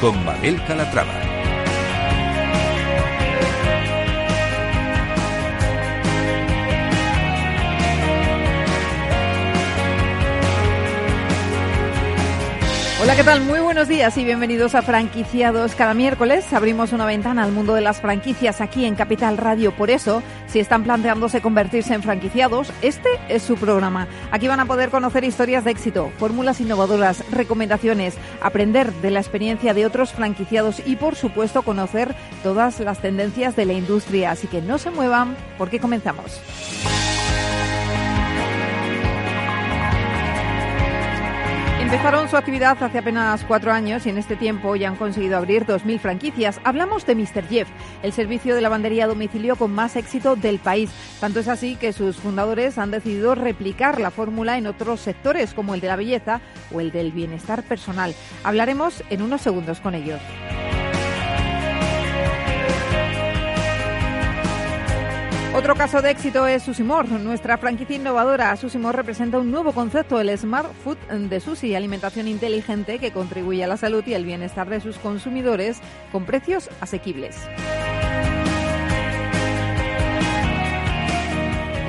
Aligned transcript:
Con 0.00 0.24
Mabel 0.24 0.62
Calatrava. 0.68 1.25
Hola, 13.06 13.14
¿qué 13.14 13.22
tal? 13.22 13.40
Muy 13.42 13.60
buenos 13.60 13.86
días 13.86 14.18
y 14.18 14.24
bienvenidos 14.24 14.74
a 14.74 14.82
Franquiciados. 14.82 15.76
Cada 15.76 15.94
miércoles 15.94 16.52
abrimos 16.52 16.92
una 16.92 17.06
ventana 17.06 17.44
al 17.44 17.52
mundo 17.52 17.72
de 17.74 17.80
las 17.80 18.00
franquicias 18.00 18.60
aquí 18.60 18.84
en 18.84 18.96
Capital 18.96 19.36
Radio. 19.36 19.70
Por 19.70 19.90
eso, 19.90 20.24
si 20.48 20.58
están 20.58 20.82
planteándose 20.82 21.40
convertirse 21.40 21.94
en 21.94 22.02
franquiciados, 22.02 22.72
este 22.82 23.08
es 23.28 23.44
su 23.44 23.54
programa. 23.54 24.08
Aquí 24.32 24.48
van 24.48 24.58
a 24.58 24.64
poder 24.64 24.90
conocer 24.90 25.22
historias 25.22 25.62
de 25.62 25.70
éxito, 25.70 26.10
fórmulas 26.18 26.60
innovadoras, 26.60 27.22
recomendaciones, 27.30 28.16
aprender 28.42 28.92
de 28.94 29.12
la 29.12 29.20
experiencia 29.20 29.72
de 29.72 29.86
otros 29.86 30.10
franquiciados 30.12 30.82
y, 30.84 30.96
por 30.96 31.14
supuesto, 31.14 31.62
conocer 31.62 32.12
todas 32.42 32.80
las 32.80 32.98
tendencias 32.98 33.54
de 33.54 33.66
la 33.66 33.74
industria. 33.74 34.32
Así 34.32 34.48
que 34.48 34.60
no 34.60 34.78
se 34.78 34.90
muevan 34.90 35.36
porque 35.58 35.78
comenzamos. 35.78 36.40
Empezaron 41.86 42.28
su 42.28 42.36
actividad 42.36 42.76
hace 42.82 42.98
apenas 42.98 43.44
cuatro 43.44 43.70
años 43.70 44.06
y 44.06 44.10
en 44.10 44.18
este 44.18 44.34
tiempo 44.34 44.74
ya 44.74 44.88
han 44.88 44.96
conseguido 44.96 45.36
abrir 45.36 45.66
2.000 45.66 46.00
franquicias. 46.00 46.60
Hablamos 46.64 47.06
de 47.06 47.14
Mr. 47.14 47.46
Jeff, 47.48 47.68
el 48.02 48.12
servicio 48.12 48.56
de 48.56 48.60
lavandería 48.60 49.04
a 49.04 49.06
domicilio 49.06 49.54
con 49.54 49.70
más 49.70 49.94
éxito 49.94 50.34
del 50.34 50.58
país. 50.58 50.90
Tanto 51.20 51.38
es 51.38 51.46
así 51.46 51.76
que 51.76 51.92
sus 51.92 52.16
fundadores 52.16 52.76
han 52.78 52.90
decidido 52.90 53.36
replicar 53.36 54.00
la 54.00 54.10
fórmula 54.10 54.58
en 54.58 54.66
otros 54.66 54.98
sectores 54.98 55.54
como 55.54 55.74
el 55.74 55.80
de 55.80 55.86
la 55.86 55.94
belleza 55.94 56.40
o 56.72 56.80
el 56.80 56.90
del 56.90 57.12
bienestar 57.12 57.62
personal. 57.62 58.16
Hablaremos 58.42 59.04
en 59.08 59.22
unos 59.22 59.42
segundos 59.42 59.78
con 59.78 59.94
ellos. 59.94 60.20
Otro 65.56 65.74
caso 65.74 66.02
de 66.02 66.10
éxito 66.10 66.46
es 66.46 66.62
Susimor, 66.64 67.08
nuestra 67.08 67.56
franquicia 67.56 67.96
innovadora. 67.96 68.54
Susimor 68.56 68.94
representa 68.94 69.38
un 69.38 69.50
nuevo 69.50 69.72
concepto, 69.72 70.20
el 70.20 70.36
Smart 70.36 70.70
Food 70.84 70.98
de 71.08 71.40
Susi, 71.40 71.74
alimentación 71.74 72.28
inteligente 72.28 72.98
que 72.98 73.10
contribuye 73.10 73.64
a 73.64 73.66
la 73.66 73.78
salud 73.78 74.04
y 74.06 74.12
el 74.12 74.26
bienestar 74.26 74.68
de 74.68 74.82
sus 74.82 74.98
consumidores 74.98 75.78
con 76.12 76.26
precios 76.26 76.68
asequibles. 76.82 77.38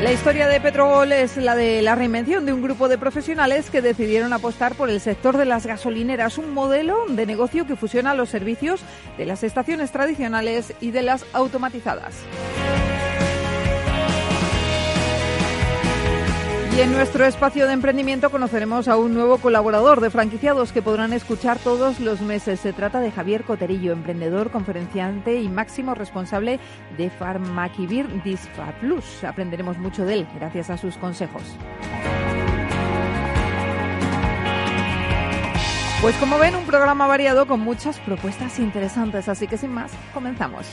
La 0.01 0.13
historia 0.13 0.47
de 0.47 0.61
Petrogol 0.61 1.11
es 1.11 1.35
la 1.35 1.53
de 1.53 1.81
la 1.81 1.95
reinvención 1.95 2.45
de 2.45 2.53
un 2.53 2.61
grupo 2.61 2.87
de 2.87 2.97
profesionales 2.97 3.69
que 3.69 3.81
decidieron 3.81 4.31
apostar 4.31 4.75
por 4.75 4.89
el 4.89 5.01
sector 5.01 5.35
de 5.35 5.43
las 5.43 5.65
gasolineras, 5.65 6.37
un 6.37 6.53
modelo 6.53 7.05
de 7.09 7.25
negocio 7.25 7.67
que 7.67 7.75
fusiona 7.75 8.15
los 8.15 8.29
servicios 8.29 8.79
de 9.17 9.25
las 9.25 9.43
estaciones 9.43 9.91
tradicionales 9.91 10.73
y 10.79 10.91
de 10.91 11.01
las 11.01 11.25
automatizadas. 11.33 12.15
Y 16.77 16.81
en 16.81 16.91
nuestro 16.91 17.25
espacio 17.25 17.65
de 17.65 17.73
emprendimiento 17.73 18.29
conoceremos 18.29 18.87
a 18.87 18.97
un 18.97 19.15
nuevo 19.15 19.39
colaborador 19.39 19.99
de 19.99 20.11
franquiciados 20.11 20.71
que 20.71 20.83
podrán 20.83 21.11
escuchar 21.11 21.57
todos 21.57 21.99
los 21.99 22.21
meses. 22.21 22.59
Se 22.59 22.71
trata 22.71 22.99
de 22.99 23.11
Javier 23.11 23.45
Coterillo, 23.45 23.93
emprendedor, 23.93 24.51
conferenciante 24.51 25.41
y 25.41 25.49
máximo 25.49 25.95
responsable 25.95 26.59
de 26.95 27.09
Farmaquivir 27.09 28.21
Disfa 28.21 28.73
Plus. 28.79 29.23
Aprenderemos 29.23 29.79
mucho 29.79 30.05
de 30.05 30.13
él 30.13 30.27
gracias 30.35 30.69
a 30.69 30.77
sus 30.77 30.97
consejos. 30.97 31.41
Pues 35.99 36.15
como 36.17 36.37
ven, 36.37 36.55
un 36.55 36.65
programa 36.65 37.07
variado 37.07 37.47
con 37.47 37.59
muchas 37.59 37.97
propuestas 38.01 38.59
interesantes, 38.59 39.27
así 39.27 39.47
que 39.47 39.57
sin 39.57 39.71
más, 39.71 39.91
comenzamos. 40.13 40.67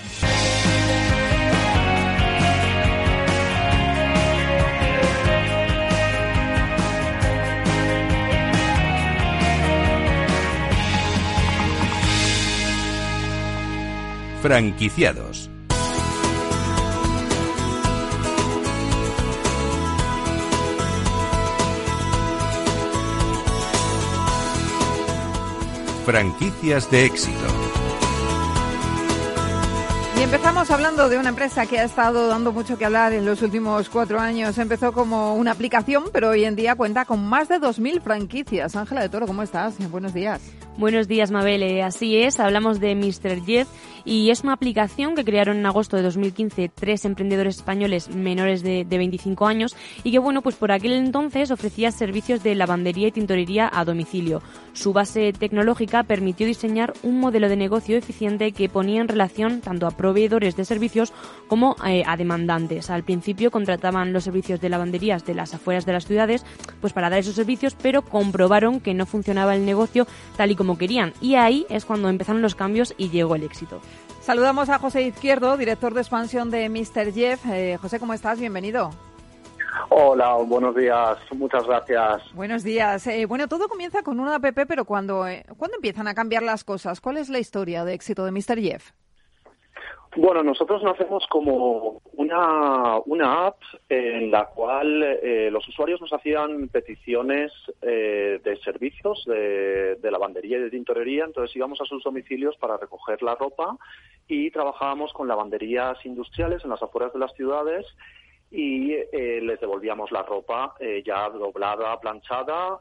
Franquiciados. 14.45 15.49
Franquicias 26.05 26.91
de 26.91 27.07
éxito. 27.07 27.39
Y 30.19 30.23
empezamos 30.23 30.71
hablando 30.71 31.09
de 31.09 31.17
una 31.17 31.31
empresa 31.31 31.65
que 31.65 31.79
ha 31.79 31.85
estado 31.85 32.29
dando 32.29 32.53
mucho 32.53 32.77
que 32.77 32.85
hablar 32.85 33.15
en 33.15 33.25
los 33.25 33.41
últimos 33.41 33.89
cuatro 33.89 34.21
años. 34.21 34.59
Empezó 34.59 34.93
como 34.93 35.37
una 35.37 35.53
aplicación, 35.53 36.05
pero 36.13 36.29
hoy 36.29 36.45
en 36.45 36.55
día 36.55 36.75
cuenta 36.75 37.07
con 37.07 37.27
más 37.27 37.49
de 37.49 37.59
2.000 37.59 38.03
franquicias. 38.03 38.77
Ángela 38.77 39.01
de 39.01 39.09
Toro, 39.09 39.27
¿cómo 39.27 39.43
estás? 39.43 39.77
Buenos 39.91 40.13
días. 40.13 40.43
Buenos 40.77 41.07
días, 41.07 41.31
Mabel. 41.31 41.83
Así 41.83 42.17
es, 42.17 42.41
hablamos 42.41 42.81
de 42.81 42.97
Mr. 42.97 43.45
Jeff 43.47 43.69
y 44.05 44.31
es 44.31 44.43
una 44.43 44.55
aplicación 44.55 45.15
que 45.15 45.25
crearon 45.25 45.59
en 45.59 45.67
agosto 45.67 45.97
de 45.97 46.03
2015 46.03 46.69
tres 46.75 47.05
emprendedores 47.05 47.57
españoles 47.59 48.09
menores 48.09 48.65
de, 48.65 48.85
25 48.85 49.47
años 49.47 49.77
y 50.03 50.11
que, 50.11 50.19
bueno, 50.19 50.43
pues 50.43 50.57
por 50.57 50.73
aquel 50.73 50.95
entonces 50.95 51.53
ofrecía 51.53 51.93
servicios 51.93 52.43
de 52.43 52.57
lavandería 52.57 53.09
y 53.09 53.13
tintorería 53.13 53.71
a 53.73 53.85
domicilio. 53.85 54.43
Su 54.73 54.93
base 54.93 55.33
tecnológica 55.33 56.03
permitió 56.03 56.45
diseñar 56.45 56.93
un 57.05 57.21
modelo 57.21 57.49
de 57.49 57.57
negocio 57.57 57.97
eficiente 57.97 58.51
que 58.51 58.69
ponía 58.69 59.01
en 59.01 59.09
relación 59.09 59.61
tanto 59.61 59.87
a 59.87 59.93
proveedores 59.93 60.57
de 60.57 60.65
servicios 60.65 61.13
como 61.47 61.77
eh, 61.87 62.03
a 62.05 62.17
demandantes. 62.17 62.91
Al 62.91 63.05
principio 63.05 63.53
contrataban 63.53 64.13
los 64.13 64.25
servicios 64.25 64.61
de 64.61 64.71
lavanderías 64.71 65.25
de 65.25 65.35
las 65.35 65.55
afueras 65.55 65.87
de 65.87 65.93
las 65.93 66.07
ciudades 66.07 66.45
pues 66.81 66.93
para 66.93 67.11
dar 67.11 67.21
esos 67.21 67.37
servicios, 67.37 67.77
pero 67.81 68.03
comprobaron 68.03 68.81
que 68.81 68.93
no 68.93 69.07
funcionaba 69.07 69.55
el 69.55 69.65
negocio 69.65 70.07
tal 70.37 70.51
y 70.51 70.57
como 70.57 70.64
como 70.65 70.79
querían. 70.79 71.13
Y 71.21 71.35
ahí 71.35 71.67
es 71.69 71.85
cuando 71.85 72.09
empezaron 72.09 72.41
los 72.41 72.55
cambios 72.55 72.95
y 72.97 73.11
llegó 73.11 73.35
el 73.35 73.43
éxito. 73.43 73.81
Saludamos 74.23 74.71
a 74.71 74.79
José 74.79 75.03
Izquierdo, 75.03 75.59
director 75.59 75.93
de 75.93 76.01
expansión 76.01 76.51
de 76.51 76.71
Mr. 76.71 77.13
Jeff. 77.13 77.45
Eh, 77.47 77.77
José, 77.83 78.01
¿cómo 78.01 78.15
estás? 78.15 78.41
Bienvenido. 78.41 78.91
Hola, 79.91 80.37
buenos 80.47 80.75
días, 80.75 81.19
muchas 81.37 81.67
gracias. 81.67 82.23
Buenos 82.33 82.63
días. 82.63 83.07
Eh, 83.07 83.27
bueno, 83.27 83.47
todo 83.47 83.69
comienza 83.69 84.03
con 84.03 84.19
una 84.21 84.37
app, 84.37 84.47
pero 84.67 84.87
cuando, 84.87 85.29
eh, 85.29 85.45
¿cuándo 85.59 85.77
empiezan 85.77 86.09
a 86.09 86.15
cambiar 86.15 86.43
las 86.43 86.65
cosas? 86.65 87.03
¿Cuál 87.03 87.19
es 87.19 87.29
la 87.29 87.39
historia 87.39 87.85
de 87.85 87.93
éxito 87.93 88.25
de 88.25 88.31
Mr. 88.31 88.59
Jeff? 88.59 88.93
Bueno, 90.17 90.45
nosotros 90.45 90.81
nacemos 90.85 91.27
como 91.29 92.01
una, 92.13 92.99
una 93.05 93.47
app 93.49 93.57
en 93.89 94.31
la 94.31 94.47
cual 94.47 95.03
eh, 95.03 95.49
los 95.51 95.67
usuarios 95.67 96.01
nos 96.01 96.13
hacían 96.13 96.69
peticiones 96.69 97.51
eh, 97.83 98.41
de 98.45 98.57
servicios 98.59 99.25
de, 99.27 99.99
lavandería 100.11 100.59
y 100.59 100.63
de 100.63 100.71
tintorería, 100.71 101.25
entonces 101.25 101.57
íbamos 101.57 101.81
a 101.81 101.85
sus 101.85 102.05
domicilios 102.05 102.57
para 102.59 102.77
recoger 102.77 103.23
la 103.23 103.35
ropa 103.35 103.77
y 104.29 104.53
trabajábamos 104.53 105.13
con 105.13 105.27
lavanderías 105.27 105.99
industriales 106.07 106.63
en 106.63 106.71
las 106.71 106.83
afueras 106.83 107.13
de 107.13 107.19
las 107.19 107.35
ciudades 107.35 107.85
y 108.53 108.93
eh, 108.93 109.41
les 109.43 109.59
devolvíamos 109.59 110.13
la 110.13 110.23
ropa 110.23 110.77
ya 111.05 111.29
doblada, 111.29 111.99
planchada 111.99 112.79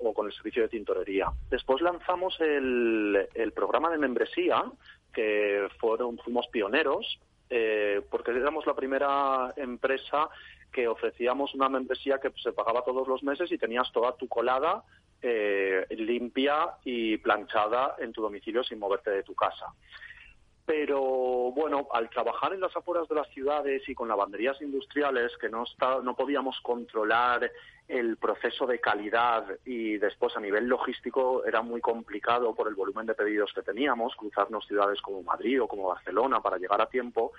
o 0.00 0.12
con 0.12 0.26
el 0.26 0.32
servicio 0.34 0.64
de 0.64 0.68
tintorería. 0.68 1.28
Después 1.48 1.80
lanzamos 1.80 2.38
el, 2.40 3.26
el 3.32 3.52
programa 3.52 3.88
de 3.88 3.96
membresía 3.96 4.62
que 5.12 5.68
fueron, 5.78 6.18
fuimos 6.18 6.46
pioneros, 6.48 7.18
eh, 7.50 8.00
porque 8.10 8.30
éramos 8.30 8.66
la 8.66 8.74
primera 8.74 9.52
empresa 9.56 10.28
que 10.72 10.88
ofrecíamos 10.88 11.54
una 11.54 11.68
membresía 11.68 12.18
que 12.18 12.32
se 12.42 12.52
pagaba 12.52 12.82
todos 12.82 13.06
los 13.06 13.22
meses 13.22 13.52
y 13.52 13.58
tenías 13.58 13.92
toda 13.92 14.16
tu 14.16 14.26
colada 14.26 14.82
eh, 15.20 15.86
limpia 15.90 16.70
y 16.84 17.18
planchada 17.18 17.96
en 17.98 18.12
tu 18.12 18.22
domicilio 18.22 18.64
sin 18.64 18.78
moverte 18.78 19.10
de 19.10 19.22
tu 19.22 19.34
casa. 19.34 19.66
Pero 20.64 21.00
bueno, 21.00 21.88
al 21.92 22.08
trabajar 22.08 22.52
en 22.52 22.60
las 22.60 22.76
afueras 22.76 23.08
de 23.08 23.16
las 23.16 23.28
ciudades 23.30 23.88
y 23.88 23.94
con 23.94 24.06
lavanderías 24.06 24.60
industriales 24.62 25.32
que 25.40 25.48
no, 25.48 25.64
está, 25.64 26.00
no 26.02 26.14
podíamos 26.14 26.60
controlar 26.60 27.50
el 27.88 28.16
proceso 28.16 28.66
de 28.66 28.80
calidad 28.80 29.44
y 29.64 29.98
después 29.98 30.36
a 30.36 30.40
nivel 30.40 30.66
logístico 30.66 31.44
era 31.44 31.62
muy 31.62 31.80
complicado 31.80 32.54
por 32.54 32.68
el 32.68 32.74
volumen 32.74 33.06
de 33.06 33.14
pedidos 33.14 33.52
que 33.52 33.62
teníamos, 33.62 34.14
cruzarnos 34.14 34.66
ciudades 34.66 35.02
como 35.02 35.22
Madrid 35.22 35.60
o 35.60 35.68
como 35.68 35.88
Barcelona 35.88 36.40
para 36.40 36.58
llegar 36.58 36.80
a 36.80 36.88
tiempo, 36.88 37.32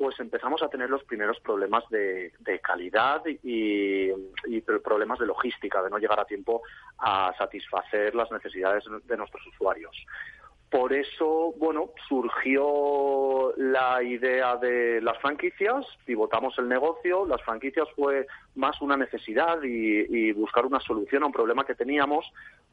pues 0.00 0.18
empezamos 0.18 0.62
a 0.62 0.68
tener 0.68 0.88
los 0.88 1.04
primeros 1.04 1.38
problemas 1.40 1.84
de, 1.90 2.32
calidad 2.62 3.22
y, 3.26 4.10
y, 4.46 4.60
problemas 4.82 5.18
de 5.18 5.26
logística, 5.26 5.82
de 5.82 5.90
no 5.90 5.98
llegar 5.98 6.18
a 6.18 6.24
tiempo 6.24 6.62
a 6.96 7.34
satisfacer 7.36 8.14
las 8.14 8.30
necesidades 8.30 8.84
de 9.04 9.16
nuestros 9.18 9.46
usuarios. 9.48 9.94
Por 10.70 10.92
eso, 10.92 11.52
bueno, 11.58 11.90
surgió 12.08 13.52
la 13.56 14.00
idea 14.04 14.56
de 14.56 15.00
las 15.00 15.18
franquicias, 15.18 15.84
pivotamos 16.04 16.56
el 16.58 16.68
negocio, 16.68 17.26
las 17.26 17.42
franquicias 17.42 17.88
fue 17.96 18.28
más 18.54 18.80
una 18.80 18.96
necesidad 18.96 19.60
y, 19.64 20.30
buscar 20.32 20.64
una 20.64 20.78
solución 20.78 21.24
a 21.24 21.26
un 21.26 21.32
problema 21.32 21.64
que 21.66 21.74
teníamos, 21.74 22.24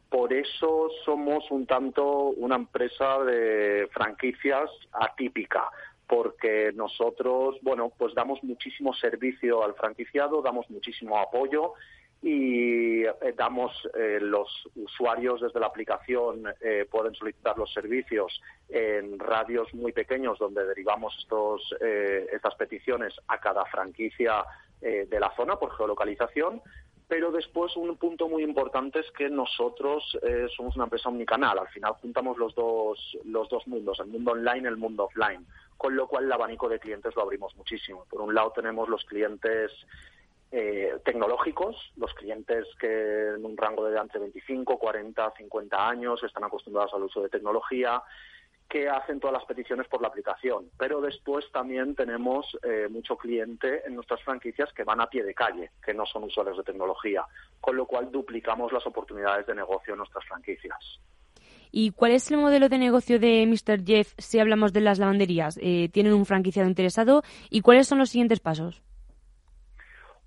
Por 0.09 0.31
eso 0.31 0.89
somos 1.03 1.49
un 1.49 1.65
tanto 1.65 2.29
una 2.37 2.55
empresa 2.55 3.19
de 3.23 3.89
franquicias 3.91 4.69
atípica, 4.93 5.63
porque 6.07 6.71
nosotros, 6.75 7.57
bueno, 7.63 7.91
pues 7.97 8.13
damos 8.13 8.41
muchísimo 8.43 8.93
servicio 8.93 9.63
al 9.63 9.73
franquiciado, 9.73 10.43
damos 10.43 10.69
muchísimo 10.69 11.17
apoyo 11.17 11.73
y 12.21 13.03
eh, 13.03 13.13
damos 13.35 13.71
eh, 13.93 14.19
los 14.19 14.49
usuarios 14.75 15.41
desde 15.41 15.59
la 15.59 15.67
aplicación 15.67 16.43
eh, 16.61 16.87
pueden 16.89 17.13
solicitar 17.13 17.57
los 17.57 17.71
servicios 17.71 18.41
en 18.69 19.19
radios 19.19 19.71
muy 19.73 19.91
pequeños 19.91 20.39
donde 20.39 20.65
derivamos 20.65 21.15
estos 21.19 21.73
estas 21.79 22.55
peticiones 22.55 23.13
a 23.27 23.39
cada 23.39 23.65
franquicia 23.65 24.43
de 24.81 25.19
la 25.19 25.33
zona 25.35 25.55
por 25.55 25.75
geolocalización. 25.75 26.61
Pero 27.07 27.31
después 27.31 27.77
un 27.77 27.95
punto 27.95 28.27
muy 28.27 28.43
importante 28.43 28.99
es 28.99 29.09
que 29.11 29.29
nosotros 29.29 30.17
somos 30.55 30.75
una 30.75 30.85
empresa 30.85 31.07
omnicanal. 31.07 31.57
Al 31.57 31.69
final 31.69 31.93
juntamos 31.93 32.37
los 32.37 32.53
dos 32.53 33.17
los 33.23 33.47
dos 33.47 33.65
mundos 33.67 33.99
el 34.01 34.07
mundo 34.07 34.31
online 34.31 34.63
y 34.63 34.67
el 34.67 34.77
mundo 34.77 35.05
offline. 35.05 35.45
Con 35.77 35.95
lo 35.95 36.07
cual 36.07 36.25
el 36.25 36.31
abanico 36.31 36.67
de 36.67 36.79
clientes 36.79 37.15
lo 37.15 37.21
abrimos 37.21 37.55
muchísimo. 37.55 38.05
Por 38.09 38.21
un 38.21 38.35
lado 38.35 38.51
tenemos 38.51 38.89
los 38.89 39.05
clientes 39.05 39.71
eh, 40.51 40.97
tecnológicos, 41.03 41.75
los 41.97 42.13
clientes 42.13 42.65
que 42.79 43.29
en 43.35 43.45
un 43.45 43.57
rango 43.57 43.85
de 43.85 43.97
entre 43.97 44.19
25, 44.19 44.77
40, 44.77 45.33
50 45.37 45.89
años 45.89 46.23
están 46.23 46.43
acostumbrados 46.43 46.93
al 46.93 47.03
uso 47.03 47.21
de 47.21 47.29
tecnología, 47.29 48.01
que 48.69 48.89
hacen 48.89 49.19
todas 49.19 49.33
las 49.33 49.45
peticiones 49.45 49.87
por 49.87 50.01
la 50.01 50.09
aplicación. 50.09 50.69
Pero 50.77 51.01
después 51.01 51.45
también 51.51 51.95
tenemos 51.95 52.45
eh, 52.63 52.87
mucho 52.89 53.15
cliente 53.17 53.85
en 53.85 53.95
nuestras 53.95 54.21
franquicias 54.23 54.71
que 54.73 54.83
van 54.83 55.01
a 55.01 55.07
pie 55.07 55.23
de 55.23 55.33
calle, 55.33 55.71
que 55.83 55.93
no 55.93 56.05
son 56.05 56.23
usuarios 56.23 56.57
de 56.57 56.63
tecnología, 56.63 57.25
con 57.61 57.77
lo 57.77 57.85
cual 57.85 58.11
duplicamos 58.11 58.71
las 58.71 58.85
oportunidades 58.85 59.47
de 59.47 59.55
negocio 59.55 59.93
en 59.93 59.99
nuestras 59.99 60.25
franquicias. 60.25 60.99
¿Y 61.71 61.91
cuál 61.91 62.11
es 62.11 62.29
el 62.31 62.37
modelo 62.37 62.69
de 62.69 62.77
negocio 62.77 63.19
de 63.19 63.45
Mr. 63.45 63.85
Jeff 63.85 64.13
si 64.17 64.39
hablamos 64.39 64.73
de 64.73 64.81
las 64.81 64.99
lavanderías? 64.99 65.59
Eh, 65.61 65.89
¿Tienen 65.91 66.13
un 66.13 66.25
franquiciado 66.25 66.67
interesado? 66.67 67.23
¿Y 67.49 67.61
cuáles 67.61 67.87
son 67.87 67.99
los 67.99 68.09
siguientes 68.09 68.39
pasos? 68.39 68.81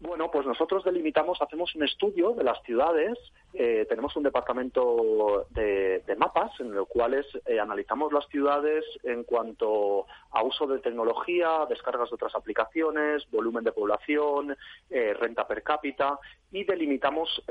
Bueno, 0.00 0.31
pues 0.31 0.47
nosotros 0.47 0.82
delimitamos, 0.82 1.43
hacemos 1.43 1.75
un 1.75 1.82
estudio 1.82 2.31
de 2.31 2.43
las 2.43 2.62
ciudades, 2.62 3.19
eh, 3.52 3.85
tenemos 3.87 4.17
un 4.17 4.23
departamento 4.23 5.47
de, 5.50 6.02
mapas 6.17 6.58
en 6.58 6.75
los 6.75 6.88
cuales 6.88 7.26
eh, 7.44 7.61
analizamos 7.61 8.11
las 8.11 8.26
ciudades 8.29 8.82
en 9.02 9.25
cuanto 9.25 10.06
a 10.31 10.43
uso 10.43 10.67
de 10.67 10.79
tecnología, 10.79 11.67
descargas 11.69 12.08
de 12.08 12.14
otras 12.14 12.35
aplicaciones, 12.35 13.31
volumen 13.31 13.62
de 13.62 13.73
población, 13.73 14.56
eh, 14.88 15.12
renta 15.12 15.47
per 15.47 15.62
cápita 15.62 16.19
y 16.50 16.64
delimitamos 16.64 17.43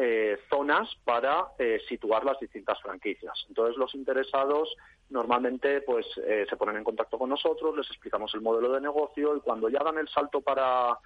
zonas 0.49 0.89
para 1.05 1.47
situar 1.87 2.25
las 2.25 2.37
distintas 2.37 2.81
franquicias. 2.81 3.45
Entonces 3.47 3.77
los 3.77 3.95
interesados 3.95 4.75
normalmente 5.09 5.81
pues 5.81 6.05
se 6.15 6.57
ponen 6.57 6.75
en 6.75 6.83
contacto 6.83 7.17
con 7.17 7.29
nosotros, 7.29 7.77
les 7.77 7.87
explicamos 7.87 8.33
el 8.33 8.41
modelo 8.41 8.73
de 8.73 8.81
negocio 8.81 9.37
y 9.37 9.39
cuando 9.39 9.69
ya 9.69 9.79
dan 9.79 9.99
el 9.99 10.09
salto 10.09 10.41
para 10.41 10.97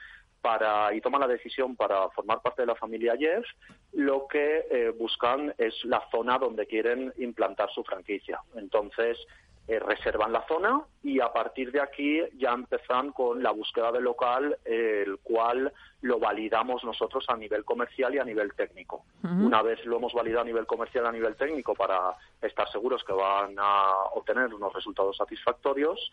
para, 0.44 0.94
y 0.94 1.00
toman 1.00 1.22
la 1.22 1.28
decisión 1.28 1.78
para 1.78 2.10
formar 2.10 2.42
parte 2.42 2.64
de 2.64 2.66
la 2.68 2.76
familia 2.76 3.16
Jeff, 3.18 3.46
lo 3.94 4.28
que 4.28 4.66
eh, 4.70 4.90
buscan 4.90 5.56
es 5.58 5.74
la 5.86 6.04
zona 6.12 6.38
donde 6.38 6.68
quieren 6.68 7.14
implantar 7.18 7.70
su 7.72 7.82
franquicia. 7.84 8.42
Entonces, 8.56 9.18
eh, 9.66 9.80
reservan 9.80 10.34
la 10.34 10.46
zona 10.46 10.82
y 11.04 11.22
a 11.22 11.32
partir 11.32 11.72
de 11.72 11.80
aquí 11.80 12.20
ya 12.38 12.52
empezan 12.52 13.14
con 13.14 13.42
la 13.42 13.52
búsqueda 13.52 13.94
del 13.94 14.04
local, 14.04 14.58
el 14.66 15.20
cual 15.24 15.72
lo 16.02 16.20
validamos 16.20 16.84
nosotros 16.84 17.24
a 17.30 17.38
nivel 17.38 17.64
comercial 17.64 18.14
y 18.14 18.20
a 18.20 18.26
nivel 18.26 18.54
técnico. 18.56 19.06
Una 19.24 19.62
vez 19.62 19.86
lo 19.86 19.98
hemos 19.98 20.14
validado 20.14 20.42
a 20.42 20.46
nivel 20.46 20.66
comercial 20.66 21.06
y 21.06 21.08
a 21.08 21.12
nivel 21.14 21.36
técnico 21.38 21.74
para 21.76 22.14
estar 22.42 22.70
seguros 22.70 23.06
que 23.06 23.14
van 23.14 23.56
a 23.58 23.90
obtener 24.16 24.54
unos 24.54 24.74
resultados 24.74 25.16
satisfactorios, 25.16 26.12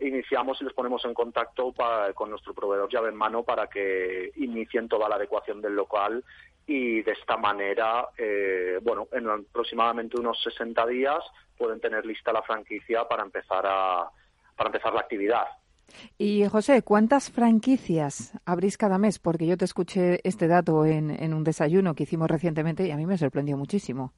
iniciamos 0.00 0.60
y 0.60 0.64
les 0.64 0.72
ponemos 0.72 1.04
en 1.04 1.14
contacto 1.14 1.74
con 2.14 2.30
nuestro 2.30 2.54
proveedor 2.54 2.90
llave 2.90 3.10
en 3.10 3.16
mano 3.16 3.42
para 3.42 3.68
que 3.68 4.32
inicien 4.36 4.88
toda 4.88 5.08
la 5.08 5.16
adecuación 5.16 5.60
del 5.60 5.76
local 5.76 6.24
y 6.70 7.02
de 7.02 7.10
esta 7.10 7.36
manera, 7.36 8.10
eh, 8.16 8.78
bueno, 8.80 9.08
en 9.10 9.28
aproximadamente 9.28 10.20
unos 10.20 10.40
60 10.44 10.86
días 10.86 11.18
pueden 11.58 11.80
tener 11.80 12.06
lista 12.06 12.32
la 12.32 12.42
franquicia 12.42 13.08
para 13.08 13.24
empezar 13.24 13.66
a 13.66 14.08
para 14.56 14.68
empezar 14.68 14.94
la 14.94 15.00
actividad. 15.00 15.46
Y 16.16 16.46
José, 16.46 16.82
¿cuántas 16.82 17.28
franquicias 17.32 18.38
abrís 18.44 18.78
cada 18.78 18.98
mes? 18.98 19.18
Porque 19.18 19.48
yo 19.48 19.56
te 19.56 19.64
escuché 19.64 20.20
este 20.22 20.46
dato 20.46 20.86
en, 20.86 21.10
en 21.10 21.34
un 21.34 21.42
desayuno 21.42 21.94
que 21.94 22.04
hicimos 22.04 22.30
recientemente 22.30 22.86
y 22.86 22.92
a 22.92 22.96
mí 22.96 23.04
me 23.04 23.18
sorprendió 23.18 23.56
muchísimo. 23.56 24.12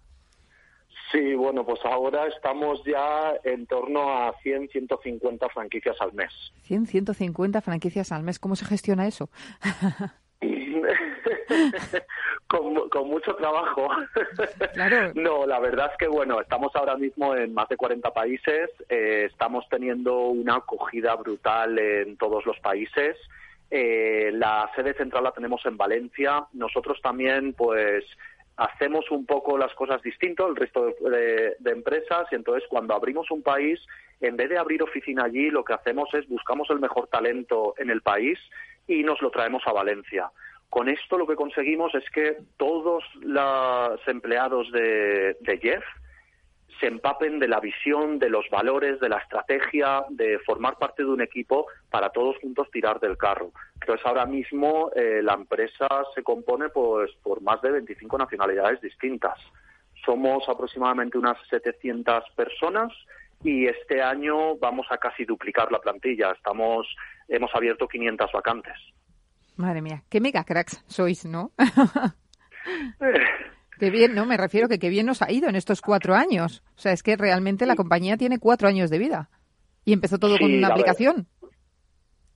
Sí, 1.10 1.34
bueno, 1.34 1.64
pues 1.64 1.81
ahora 1.84 2.26
estamos 2.26 2.82
ya 2.84 3.32
en 3.44 3.66
torno 3.66 4.10
a 4.10 4.34
100, 4.43 4.69
150 4.69 5.48
franquicias 5.48 5.96
al 6.00 6.12
mes. 6.12 6.32
100, 6.64 6.87
150 6.87 7.62
franquicias 7.62 8.12
al 8.12 8.22
mes. 8.22 8.38
¿Cómo 8.38 8.56
se 8.56 8.66
gestiona 8.66 9.06
eso? 9.06 9.31
con, 12.46 13.08
mucho 13.08 13.34
trabajo. 13.37 13.88
Claro. 14.75 15.12
No, 15.14 15.46
la 15.46 15.58
verdad 15.58 15.90
es 15.93 15.99
que, 15.99 16.08
bueno, 16.08 16.40
estamos 16.40 16.75
ahora 16.75 16.96
mismo 16.96 17.34
en 17.37 17.52
más 17.52 17.69
de 17.69 17.76
40 17.76 18.12
países. 18.12 18.70
Eh, 18.88 19.28
estamos 19.31 19.66
teniendo 19.69 20.28
una 20.28 20.56
acogida 20.56 21.14
brutal 21.16 21.78
en 21.78 22.16
todos 22.16 22.46
los 22.46 22.58
países. 22.60 23.16
Eh, 23.70 24.31
la 24.32 24.70
sede 24.75 24.94
central 24.94 25.25
la 25.25 25.32
tenemos 25.32 25.64
en 25.66 25.76
Valencia. 25.76 26.46
Nosotros 26.52 27.00
también, 27.02 27.52
pues 27.55 28.05
hacemos 28.56 29.10
un 29.10 29.26
poco 29.26 29.56
las 29.56 29.75
cosas 29.75 30.02
distinto 30.02 30.46
el 30.46 30.56
resto 30.56 30.94
de, 31.00 31.56
empresas 31.64 32.26
y 32.31 32.34
entonces 32.34 32.69
cuando 32.69 32.94
abrimos 32.94 33.31
un 33.31 33.43
país, 33.43 33.81
en 34.20 34.37
vez 34.37 34.50
de 34.50 34.58
abrir 34.58 34.82
oficina 34.82 35.25
allí, 35.25 35.50
lo 35.50 35.64
que 35.64 35.72
hacemos 35.72 36.12
es 36.14 36.28
buscamos 36.28 36.69
el 36.70 36.78
mejor 36.78 37.08
talento 37.08 37.75
en 37.78 37.90
el 37.90 38.02
país 38.02 38.38
y 38.87 39.02
nos 39.02 39.20
lo 39.22 39.31
traemos 39.31 39.62
a 39.66 39.72
Valencia. 39.72 40.31
Con 40.72 40.88
esto 40.88 41.19
lo 41.19 41.26
que 41.26 41.36
conseguimos 41.36 41.94
es 41.94 42.08
que 42.14 42.38
todos 42.56 43.05
los 43.20 44.08
empleados 44.08 44.72
de, 44.72 45.36
Jeff 45.60 45.84
se 46.81 46.86
empapen 46.86 47.38
de 47.38 47.46
la 47.46 47.60
visión, 47.60 48.19
de 48.19 48.31
los 48.31 48.48
valores, 48.48 48.98
de 48.98 49.10
la 49.10 49.19
estrategia, 49.19 50.02
de 50.08 50.38
formar 50.38 50.79
parte 50.79 51.02
de 51.02 51.10
un 51.10 51.20
equipo 51.20 51.67
para 51.91 52.08
todos 52.08 52.38
juntos 52.38 52.70
tirar 52.72 53.00
del 53.00 53.19
carro. 53.19 53.52
Entonces 53.82 54.06
ahora 54.06 54.24
mismo 54.24 54.91
eh, 54.96 55.20
la 55.22 55.34
empresa 55.34 55.86
se 56.14 56.22
compone 56.22 56.70
pues 56.70 57.10
por 57.22 57.43
más 57.43 57.60
de 57.60 57.72
25 57.72 58.17
nacionalidades 58.17 58.81
distintas. 58.81 59.38
Somos 60.06 60.48
aproximadamente 60.48 61.19
unas 61.19 61.36
700 61.50 62.24
personas 62.34 62.91
y 63.44 63.67
este 63.67 64.00
año 64.00 64.56
vamos 64.56 64.86
a 64.88 64.96
casi 64.96 65.26
duplicar 65.26 65.70
la 65.70 65.81
plantilla. 65.81 66.31
Estamos 66.31 66.86
hemos 67.29 67.55
abierto 67.55 67.86
500 67.86 68.32
vacantes. 68.32 68.79
Madre 69.56 69.82
mía, 69.82 70.02
qué 70.08 70.20
mega 70.20 70.44
cracks 70.44 70.82
sois, 70.86 71.24
¿no? 71.24 71.52
Qué 73.78 73.90
bien, 73.90 74.14
¿no? 74.14 74.26
Me 74.26 74.36
refiero 74.36 74.68
que 74.68 74.78
qué 74.78 74.88
bien 74.90 75.06
nos 75.06 75.22
ha 75.22 75.32
ido 75.32 75.48
en 75.48 75.56
estos 75.56 75.80
cuatro 75.80 76.14
años. 76.14 76.62
O 76.76 76.78
sea, 76.78 76.92
es 76.92 77.02
que 77.02 77.16
realmente 77.16 77.66
la 77.66 77.74
compañía 77.74 78.16
tiene 78.16 78.38
cuatro 78.38 78.68
años 78.68 78.90
de 78.90 78.98
vida. 78.98 79.28
Y 79.84 79.92
empezó 79.92 80.18
todo 80.18 80.38
con 80.38 80.54
una 80.54 80.68
aplicación. 80.68 81.26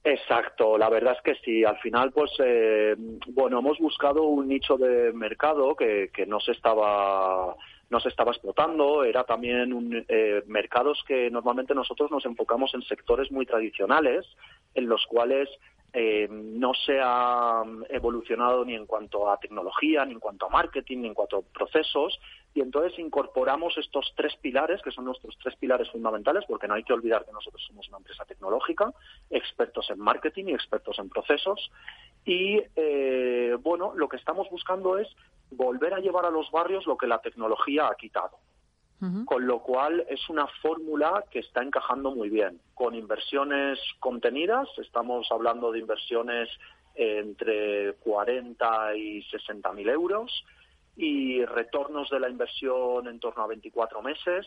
Exacto, 0.03 0.77
la 0.77 0.89
verdad 0.89 1.15
es 1.17 1.23
que 1.23 1.41
sí. 1.45 1.65
Al 1.65 1.79
final, 1.79 2.11
pues, 2.13 2.33
eh, 2.45 2.97
bueno, 3.29 3.61
hemos 3.61 3.79
buscado 3.79 4.25
un 4.25 4.49
nicho 4.49 4.77
de 4.77 5.13
mercado 5.13 5.77
que, 5.77 6.11
que 6.13 6.27
no 6.27 6.41
se 6.41 6.51
estaba 6.51 7.55
no 7.89 8.01
se 8.01 8.09
estaba 8.09 8.33
explotando, 8.33 9.05
era 9.05 9.25
también 9.25 9.73
un, 9.73 10.05
eh, 10.09 10.43
mercados 10.47 11.03
que 11.07 11.31
normalmente 11.31 11.75
nosotros 11.75 12.11
nos 12.11 12.25
enfocamos 12.27 12.75
en 12.75 12.83
sectores 12.83 13.31
muy 13.31 13.47
tradicionales, 13.47 14.27
en 14.75 14.89
los 14.89 15.07
cuales 15.07 15.49
eh, 15.99 16.29
no 16.31 16.75
se 16.75 17.01
ha 17.03 17.63
evolucionado 17.89 18.67
ni 18.67 18.75
en 18.75 18.85
cuanto 18.85 19.31
a 19.31 19.41
tecnología, 19.41 20.05
ni 20.05 20.13
en 20.13 20.21
cuanto 20.21 20.45
a 20.45 20.51
marketing, 20.51 20.99
ni 20.99 21.09
en 21.09 21.15
cuanto 21.15 21.39
a 21.39 21.43
procesos, 21.59 22.21
y 22.53 22.61
entonces 22.61 22.99
incorporamos 22.99 23.79
estos 23.79 24.13
tres 24.15 24.37
pilares, 24.43 24.83
que 24.83 24.91
son 24.91 25.07
nuestros 25.07 25.39
tres 25.43 25.57
pilares 25.57 25.91
fundamentales, 25.91 26.45
porque 26.47 26.69
no 26.69 26.75
hay 26.75 26.83
que 26.83 26.93
olvidar 26.93 27.25
que 27.25 27.33
nosotros 27.33 27.65
somos 27.67 27.89
una 27.89 27.97
empresa 27.97 28.27
tecnológica, 28.27 28.93
expertos 29.31 29.89
en 29.89 29.99
marketing 29.99 30.49
y 30.49 30.53
expertos 30.53 30.99
en 30.99 31.09
procesos, 31.09 31.71
y 32.27 32.61
eh, 32.77 33.57
bueno, 33.63 33.95
lo 33.95 34.07
que 34.11 34.19
estamos 34.19 34.51
buscando 34.51 34.99
es 34.99 35.09
volver 35.51 35.95
a 35.95 36.01
llevar 36.01 36.27
a 36.27 36.31
los 36.31 36.51
barrios 36.51 36.87
lo 36.87 36.99
que 36.99 37.07
la 37.07 37.23
tecnología 37.23 37.89
ha 37.89 37.95
quitado. 37.95 38.37
Con 39.27 39.47
lo 39.47 39.61
cual 39.61 40.07
es 40.09 40.27
una 40.31 40.47
fórmula 40.63 41.25
que 41.31 41.41
está 41.41 41.63
encajando 41.63 42.13
muy 42.13 42.31
bien. 42.31 42.61
Con 42.75 42.95
inversiones 42.95 43.79
contenidas, 44.01 44.69
estamos 44.79 45.27
hablando 45.31 45.71
de 45.71 45.81
inversiones 45.81 46.49
entre 46.95 47.93
40 47.95 48.97
y 48.97 49.23
60 49.25 49.73
mil 49.73 49.89
euros 49.91 50.45
y 50.97 51.45
retornos 51.45 52.09
de 52.09 52.21
la 52.21 52.31
inversión 52.31 53.07
en 53.07 53.21
torno 53.21 53.43
a 53.43 53.49
24 53.49 54.01
meses 54.01 54.47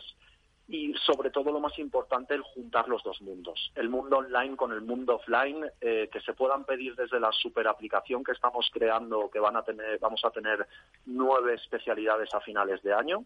y 0.70 0.94
sobre 1.04 1.30
todo 1.30 1.50
lo 1.50 1.58
más 1.58 1.76
importante, 1.80 2.34
el 2.34 2.42
juntar 2.42 2.88
los 2.88 3.02
dos 3.02 3.20
mundos, 3.22 3.72
el 3.74 3.88
mundo 3.88 4.18
online 4.18 4.56
con 4.56 4.72
el 4.72 4.82
mundo 4.82 5.16
offline, 5.16 5.66
eh, 5.80 6.08
que 6.12 6.20
se 6.20 6.32
puedan 6.32 6.64
pedir 6.64 6.94
desde 6.94 7.18
la 7.18 7.32
super 7.32 7.66
aplicación 7.66 8.22
que 8.22 8.32
estamos 8.32 8.70
creando, 8.72 9.28
que 9.30 9.40
van 9.40 9.56
a 9.56 9.62
tener, 9.62 9.98
vamos 9.98 10.24
a 10.24 10.30
tener 10.30 10.66
nueve 11.06 11.54
especialidades 11.54 12.32
a 12.34 12.40
finales 12.40 12.80
de 12.82 12.94
año, 12.94 13.24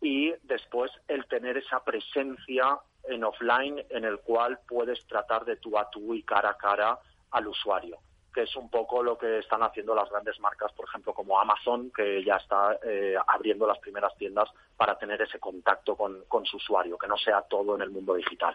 y 0.00 0.32
después 0.42 0.90
el 1.08 1.26
tener 1.26 1.56
esa 1.56 1.82
presencia 1.84 2.78
en 3.04 3.24
offline 3.24 3.84
en 3.90 4.04
el 4.04 4.18
cual 4.20 4.58
puedes 4.68 5.04
tratar 5.06 5.44
de 5.44 5.56
tú 5.56 5.78
a 5.78 5.90
tú 5.90 6.14
y 6.14 6.22
cara 6.22 6.50
a 6.50 6.56
cara 6.56 6.98
al 7.30 7.48
usuario 7.48 7.98
que 8.38 8.44
es 8.44 8.56
un 8.56 8.68
poco 8.68 9.02
lo 9.02 9.18
que 9.18 9.38
están 9.38 9.64
haciendo 9.64 9.96
las 9.96 10.08
grandes 10.10 10.38
marcas, 10.38 10.72
por 10.72 10.86
ejemplo, 10.86 11.12
como 11.12 11.40
Amazon, 11.40 11.90
que 11.90 12.22
ya 12.22 12.36
está 12.36 12.78
eh, 12.84 13.16
abriendo 13.26 13.66
las 13.66 13.78
primeras 13.80 14.16
tiendas 14.16 14.48
para 14.76 14.96
tener 14.96 15.20
ese 15.20 15.40
contacto 15.40 15.96
con, 15.96 16.24
su 16.44 16.56
usuario, 16.58 16.96
que 16.96 17.08
no 17.08 17.16
sea 17.16 17.42
todo 17.42 17.74
en 17.74 17.82
el 17.82 17.90
mundo 17.90 18.14
digital. 18.14 18.54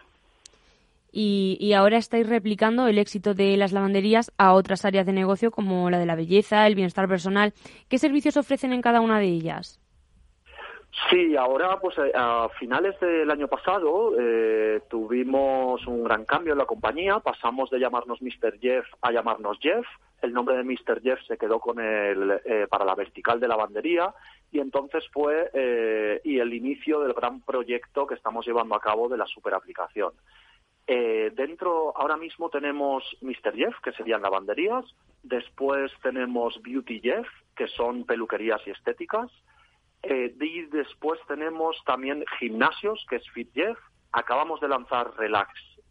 Y, 1.12 1.58
y, 1.60 1.74
ahora 1.74 1.98
estáis 1.98 2.26
replicando 2.26 2.88
el 2.88 2.98
éxito 2.98 3.34
de 3.34 3.58
las 3.58 3.72
lavanderías 3.72 4.32
a 4.38 4.54
otras 4.54 4.86
áreas 4.86 5.04
de 5.04 5.12
negocio 5.12 5.50
como 5.50 5.90
la 5.90 5.98
de 5.98 6.06
la 6.06 6.16
belleza, 6.16 6.66
el 6.66 6.74
bienestar 6.74 7.06
personal. 7.06 7.52
¿Qué 7.88 7.98
servicios 7.98 8.38
ofrecen 8.38 8.72
en 8.72 8.80
cada 8.80 9.02
una 9.02 9.20
de 9.20 9.26
ellas? 9.26 9.83
Sí, 11.10 11.36
ahora, 11.36 11.80
pues 11.80 11.98
eh, 11.98 12.12
a 12.14 12.48
finales 12.58 12.98
del 13.00 13.28
año 13.30 13.48
pasado 13.48 14.12
eh, 14.18 14.80
tuvimos 14.88 15.84
un 15.88 16.04
gran 16.04 16.24
cambio 16.24 16.52
en 16.52 16.58
la 16.58 16.66
compañía. 16.66 17.18
Pasamos 17.18 17.68
de 17.70 17.80
llamarnos 17.80 18.22
Mr. 18.22 18.58
Jeff 18.60 18.86
a 19.02 19.10
llamarnos 19.10 19.58
Jeff. 19.60 19.84
El 20.22 20.32
nombre 20.32 20.56
de 20.56 20.62
Mr. 20.62 21.02
Jeff 21.02 21.20
se 21.26 21.36
quedó 21.36 21.58
con 21.58 21.80
el 21.80 22.40
eh, 22.44 22.66
para 22.70 22.84
la 22.84 22.94
vertical 22.94 23.40
de 23.40 23.48
lavandería 23.48 24.14
y 24.52 24.60
entonces 24.60 25.04
fue 25.12 25.50
y 26.22 26.38
el 26.38 26.54
inicio 26.54 27.00
del 27.00 27.12
gran 27.12 27.40
proyecto 27.40 28.06
que 28.06 28.14
estamos 28.14 28.46
llevando 28.46 28.76
a 28.76 28.80
cabo 28.80 29.08
de 29.08 29.16
la 29.16 29.26
superaplicación. 29.26 30.12
dentro, 30.86 31.92
ahora 31.96 32.16
mismo 32.16 32.50
tenemos 32.50 33.02
Mr. 33.20 33.52
Jeff, 33.56 33.74
que 33.82 33.92
serían 33.92 34.22
lavanderías. 34.22 34.84
Después 35.24 35.90
tenemos 36.04 36.62
Beauty 36.62 37.00
Jeff, 37.00 37.26
que 37.56 37.66
son 37.66 38.04
peluquerías 38.04 38.64
y 38.66 38.70
estéticas. 38.70 39.28
Eh, 40.04 40.34
y 40.40 40.62
después 40.66 41.18
tenemos 41.26 41.76
también 41.86 42.24
gimnasios, 42.38 43.04
que 43.08 43.16
es 43.16 43.30
Fit 43.30 43.50
Jeff. 43.54 43.78
Acabamos 44.12 44.60
de 44.60 44.68
lanzar 44.68 45.14
Relax 45.16 45.50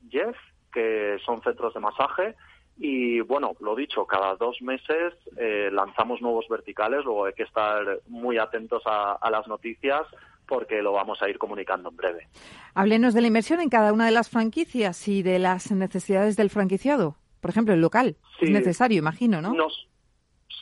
Jeff, 0.10 0.36
que 0.72 1.18
son 1.26 1.42
centros 1.42 1.74
de 1.74 1.80
masaje. 1.80 2.36
Y 2.78 3.22
bueno, 3.22 3.56
lo 3.60 3.76
dicho, 3.76 4.06
cada 4.06 4.36
dos 4.36 4.62
meses 4.62 5.14
eh, 5.38 5.70
lanzamos 5.72 6.22
nuevos 6.22 6.48
verticales. 6.50 7.04
Luego 7.06 7.26
hay 7.26 7.34
que 7.34 7.44
estar 7.44 8.00
muy 8.08 8.38
atentos 8.38 8.82
a, 8.86 9.30
las 9.30 9.48
noticias 9.48 10.02
porque 10.48 10.82
lo 10.82 10.92
vamos 10.92 11.22
a 11.22 11.30
ir 11.30 11.38
comunicando 11.38 11.90
en 11.90 11.96
breve. 11.96 12.28
Háblenos 12.74 13.14
de 13.14 13.22
la 13.22 13.28
inversión 13.28 13.62
en 13.62 13.70
cada 13.70 13.94
una 13.94 14.06
de 14.06 14.12
las 14.12 14.30
franquicias 14.30 15.08
y 15.08 15.24
de 15.24 15.40
las 15.40 15.72
necesidades 15.72 16.36
del 16.36 16.50
franquiciado. 16.50 17.16
Por 17.40 17.52
ejemplo, 17.52 17.74
el 17.74 17.82
local. 17.82 18.18
es 18.42 18.50
necesario, 18.50 19.00
imagino, 19.00 19.42
¿no? 19.42 19.54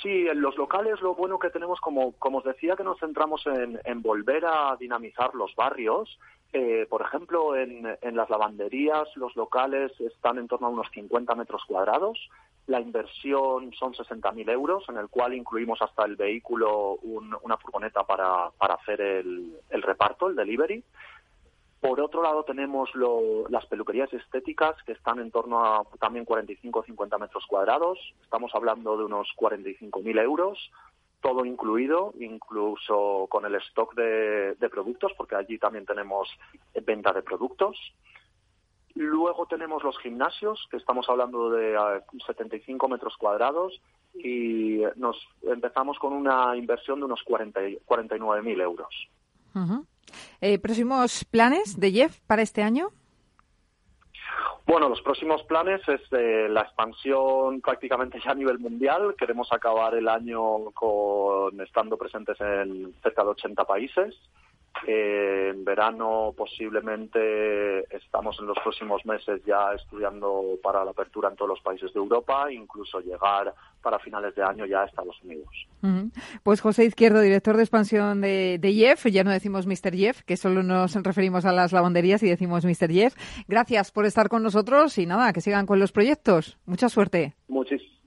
Sí, 0.01 0.27
en 0.27 0.41
los 0.41 0.57
locales 0.57 0.99
lo 1.01 1.13
bueno 1.13 1.37
que 1.37 1.51
tenemos, 1.51 1.79
como, 1.79 2.13
como 2.13 2.39
os 2.39 2.43
decía, 2.43 2.75
que 2.75 2.83
nos 2.83 2.99
centramos 2.99 3.45
en, 3.45 3.79
en 3.83 4.01
volver 4.01 4.45
a 4.45 4.75
dinamizar 4.79 5.35
los 5.35 5.53
barrios. 5.55 6.17
Eh, 6.53 6.87
por 6.89 7.01
ejemplo, 7.01 7.55
en, 7.55 7.87
en, 8.01 8.15
las 8.15 8.29
lavanderías 8.29 9.07
los 9.15 9.35
locales 9.35 9.91
están 10.01 10.39
en 10.39 10.47
torno 10.47 10.67
a 10.67 10.71
unos 10.71 10.87
50 10.91 11.35
metros 11.35 11.63
cuadrados. 11.67 12.17
La 12.65 12.81
inversión 12.81 13.73
son 13.73 13.93
60.000 13.93 14.49
euros, 14.49 14.83
en 14.89 14.97
el 14.97 15.07
cual 15.07 15.35
incluimos 15.35 15.81
hasta 15.81 16.03
el 16.05 16.15
vehículo 16.15 16.95
una 17.03 17.57
furgoneta 17.57 18.03
para, 18.03 18.49
para 18.57 18.75
hacer 18.75 19.01
el, 19.01 19.55
el 19.69 19.81
reparto, 19.83 20.27
el 20.27 20.35
delivery. 20.35 20.83
Por 21.81 21.99
otro 21.99 22.21
lado, 22.21 22.43
tenemos 22.43 22.91
las 23.49 23.65
peluquerías 23.65 24.13
estéticas 24.13 24.75
que 24.83 24.91
están 24.91 25.17
en 25.17 25.31
torno 25.31 25.65
a 25.65 25.83
también 25.99 26.25
45 26.25 26.79
o 26.79 26.83
50 26.83 27.17
metros 27.17 27.43
cuadrados. 27.47 27.97
Estamos 28.21 28.51
hablando 28.53 28.95
de 28.97 29.05
unos 29.05 29.27
45.000 29.35 30.21
euros, 30.21 30.71
todo 31.21 31.43
incluido, 31.43 32.13
incluso 32.19 33.25
con 33.31 33.45
el 33.45 33.55
stock 33.55 33.95
de, 33.95 34.55
productos, 34.69 35.13
porque 35.17 35.35
allí 35.35 35.57
también 35.57 35.87
tenemos 35.87 36.29
venta 36.85 37.13
de 37.13 37.23
productos. 37.23 37.75
Luego 38.93 39.47
tenemos 39.47 39.83
los 39.83 39.97
gimnasios, 39.97 40.67
que 40.69 40.77
estamos 40.77 41.09
hablando 41.09 41.49
de 41.49 41.75
75 42.27 42.89
metros 42.89 43.17
cuadrados, 43.17 43.81
y 44.13 44.83
nos 44.97 45.17
empezamos 45.41 45.97
con 45.97 46.13
una 46.13 46.55
inversión 46.55 46.99
de 46.99 47.05
unos 47.05 47.23
40, 47.23 47.59
49.000 47.87 48.61
euros. 48.61 49.09
Eh, 50.41 50.59
¿Próximos 50.59 51.25
planes 51.25 51.79
de 51.79 51.91
Jeff 51.91 52.19
para 52.27 52.41
este 52.41 52.63
año? 52.63 52.89
Bueno, 54.65 54.87
los 54.87 55.01
próximos 55.01 55.43
planes 55.43 55.81
es 55.87 56.01
eh, 56.11 56.47
la 56.49 56.61
expansión 56.61 57.61
prácticamente 57.61 58.19
ya 58.23 58.31
a 58.31 58.35
nivel 58.35 58.59
mundial. 58.59 59.15
Queremos 59.17 59.51
acabar 59.51 59.95
el 59.95 60.07
año 60.07 60.71
con 60.73 61.59
estando 61.59 61.97
presentes 61.97 62.39
en 62.39 62.93
cerca 63.01 63.23
de 63.23 63.31
80 63.31 63.65
países. 63.65 64.15
Eh, 64.87 65.49
en 65.51 65.63
verano 65.63 66.33
posiblemente 66.35 67.81
estamos 67.95 68.37
en 68.39 68.47
los 68.47 68.57
próximos 68.59 69.05
meses 69.05 69.41
ya 69.45 69.73
estudiando 69.73 70.57
para 70.63 70.83
la 70.83 70.91
apertura 70.91 71.29
en 71.29 71.35
todos 71.35 71.49
los 71.49 71.61
países 71.61 71.93
de 71.93 71.99
Europa, 71.99 72.51
incluso 72.51 72.99
llegar 72.99 73.53
para 73.81 73.99
finales 73.99 74.33
de 74.35 74.43
año 74.43 74.65
ya 74.65 74.81
a 74.81 74.85
Estados 74.85 75.21
Unidos. 75.23 75.49
Pues 76.43 76.61
José 76.61 76.85
Izquierdo, 76.85 77.21
director 77.21 77.57
de 77.57 77.63
expansión 77.63 78.21
de, 78.21 78.59
Jeff, 78.73 79.05
ya 79.07 79.23
no 79.23 79.31
decimos 79.31 79.67
Mr. 79.67 79.95
Jeff, 79.95 80.21
que 80.23 80.37
solo 80.37 80.63
nos 80.63 80.95
referimos 80.95 81.45
a 81.45 81.51
las 81.51 81.71
lavanderías 81.73 82.23
y 82.23 82.29
decimos 82.29 82.65
Mr. 82.65 82.91
Jeff. 82.91 83.15
Gracias 83.47 83.91
por 83.91 84.05
estar 84.05 84.29
con 84.29 84.43
nosotros 84.43 84.97
y 84.97 85.05
nada, 85.05 85.33
que 85.33 85.41
sigan 85.41 85.65
con 85.65 85.79
los 85.79 85.91
proyectos. 85.91 86.57
Mucha 86.65 86.89
suerte. 86.89 87.35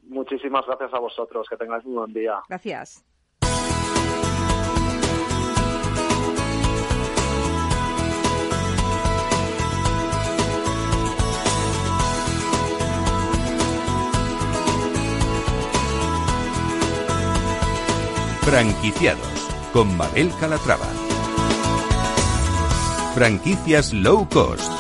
muchísimas 0.03 0.65
gracias 0.67 0.95
a 0.95 0.99
vosotros, 0.99 1.47
que 1.49 1.57
tengáis 1.57 1.85
un 1.85 1.95
buen 1.95 2.13
día. 2.13 2.41
Gracias. 2.49 3.05
Franquiciados 18.55 19.49
con 19.73 19.97
Mabel 19.97 20.31
Calatrava. 20.39 20.87
Franquicias 23.13 23.93
low 23.93 24.29
cost. 24.29 24.71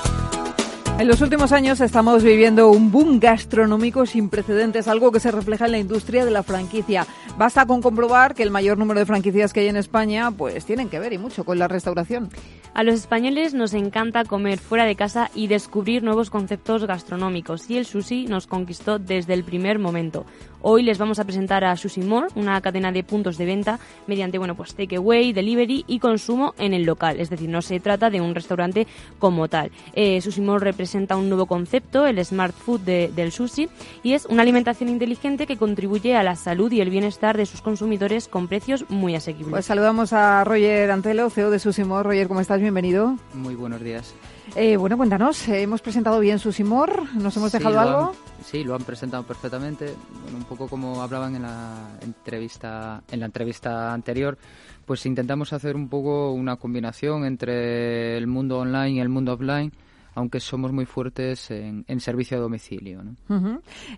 En 1.00 1.08
los 1.08 1.20
últimos 1.20 1.50
años 1.50 1.80
estamos 1.80 2.22
viviendo 2.22 2.70
un 2.70 2.92
boom 2.92 3.18
gastronómico 3.18 4.06
sin 4.06 4.28
precedentes, 4.28 4.86
algo 4.86 5.10
que 5.10 5.18
se 5.18 5.32
refleja 5.32 5.64
en 5.64 5.72
la 5.72 5.78
industria 5.78 6.24
de 6.24 6.30
la 6.30 6.44
franquicia. 6.44 7.04
Basta 7.36 7.66
con 7.66 7.82
comprobar 7.82 8.36
que 8.36 8.44
el 8.44 8.52
mayor 8.52 8.78
número 8.78 9.00
de 9.00 9.06
franquicias 9.06 9.52
que 9.52 9.58
hay 9.58 9.66
en 9.66 9.76
España 9.76 10.30
pues 10.30 10.64
tienen 10.64 10.88
que 10.88 11.00
ver 11.00 11.12
y 11.12 11.18
mucho 11.18 11.42
con 11.42 11.58
la 11.58 11.66
restauración. 11.66 12.30
A 12.74 12.82
los 12.82 12.96
españoles 12.96 13.54
nos 13.54 13.72
encanta 13.72 14.24
comer 14.24 14.58
fuera 14.58 14.84
de 14.84 14.96
casa 14.96 15.30
y 15.32 15.46
descubrir 15.46 16.02
nuevos 16.02 16.28
conceptos 16.28 16.84
gastronómicos 16.84 17.70
y 17.70 17.78
el 17.78 17.86
sushi 17.86 18.26
nos 18.26 18.48
conquistó 18.48 18.98
desde 18.98 19.32
el 19.32 19.44
primer 19.44 19.78
momento. 19.78 20.26
Hoy 20.66 20.82
les 20.82 20.96
vamos 20.96 21.18
a 21.18 21.24
presentar 21.24 21.62
a 21.62 21.76
Sushi 21.76 22.00
More, 22.00 22.28
una 22.36 22.58
cadena 22.62 22.90
de 22.90 23.04
puntos 23.04 23.36
de 23.36 23.44
venta 23.44 23.78
mediante 24.06 24.38
bueno, 24.38 24.54
pues 24.54 24.74
takeaway, 24.74 25.34
delivery 25.34 25.84
y 25.86 25.98
consumo 25.98 26.54
en 26.56 26.72
el 26.72 26.84
local. 26.84 27.20
Es 27.20 27.28
decir, 27.28 27.50
no 27.50 27.60
se 27.60 27.80
trata 27.80 28.08
de 28.08 28.22
un 28.22 28.34
restaurante 28.34 28.86
como 29.18 29.46
tal. 29.46 29.70
Eh, 29.92 30.22
Sushi 30.22 30.40
More 30.40 30.64
representa 30.64 31.16
un 31.16 31.28
nuevo 31.28 31.44
concepto, 31.44 32.06
el 32.06 32.24
smart 32.24 32.54
food 32.54 32.80
del 32.80 33.30
sushi, 33.30 33.68
y 34.02 34.14
es 34.14 34.24
una 34.24 34.40
alimentación 34.40 34.88
inteligente 34.88 35.46
que 35.46 35.58
contribuye 35.58 36.16
a 36.16 36.22
la 36.22 36.34
salud 36.34 36.72
y 36.72 36.80
el 36.80 36.88
bienestar 36.88 37.36
de 37.36 37.44
sus 37.44 37.60
consumidores 37.60 38.26
con 38.26 38.48
precios 38.48 38.86
muy 38.88 39.14
asequibles. 39.14 39.50
Pues 39.50 39.66
saludamos 39.66 40.14
a 40.14 40.44
Roger 40.44 40.90
Antelo, 40.90 41.28
CEO 41.28 41.50
de 41.50 41.58
Sushi 41.58 41.84
More. 41.84 42.08
Roger, 42.08 42.26
¿cómo 42.26 42.40
estás? 42.40 42.62
Bienvenido. 42.64 43.18
Muy 43.34 43.54
buenos 43.56 43.82
días. 43.82 44.14
Eh, 44.56 44.78
bueno, 44.78 44.96
cuéntanos, 44.96 45.46
¿hemos 45.48 45.82
presentado 45.82 46.18
bien 46.18 46.38
Sushi 46.38 46.64
More? 46.64 46.94
¿Nos 47.12 47.36
hemos 47.36 47.52
dejado 47.52 47.78
algo? 47.78 48.14
sí, 48.42 48.64
lo 48.64 48.74
han 48.74 48.82
presentado 48.84 49.22
perfectamente. 49.22 49.92
Bueno, 50.22 50.38
un 50.38 50.44
poco 50.44 50.66
como 50.66 51.02
hablaban 51.02 51.36
en 51.36 51.42
la 51.42 51.98
entrevista, 52.00 53.02
en 53.10 53.20
la 53.20 53.26
entrevista 53.26 53.92
anterior, 53.92 54.38
pues 54.86 55.04
intentamos 55.04 55.52
hacer 55.52 55.76
un 55.76 55.90
poco 55.90 56.32
una 56.32 56.56
combinación 56.56 57.26
entre 57.26 58.16
el 58.16 58.26
mundo 58.28 58.60
online 58.60 58.92
y 58.92 59.00
el 59.00 59.10
mundo 59.10 59.34
offline 59.34 59.70
aunque 60.16 60.38
somos 60.38 60.72
muy 60.72 60.86
fuertes 60.86 61.50
en, 61.50 61.84
servicio 61.98 62.36
a 62.36 62.40
domicilio. 62.40 63.02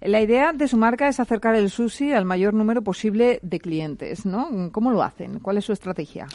La 0.00 0.22
idea 0.22 0.54
de 0.54 0.66
su 0.66 0.78
marca 0.78 1.08
es 1.08 1.20
acercar 1.20 1.54
el 1.56 1.68
sushi 1.68 2.12
al 2.12 2.24
mayor 2.24 2.54
número 2.54 2.80
posible 2.80 3.38
de 3.42 3.60
clientes, 3.60 4.24
¿no? 4.24 4.70
¿Cómo 4.72 4.90
lo 4.90 5.02
hacen? 5.02 5.40
¿Cuál 5.40 5.58
es 5.58 5.66
su 5.66 5.74
estrategia? 5.74 6.26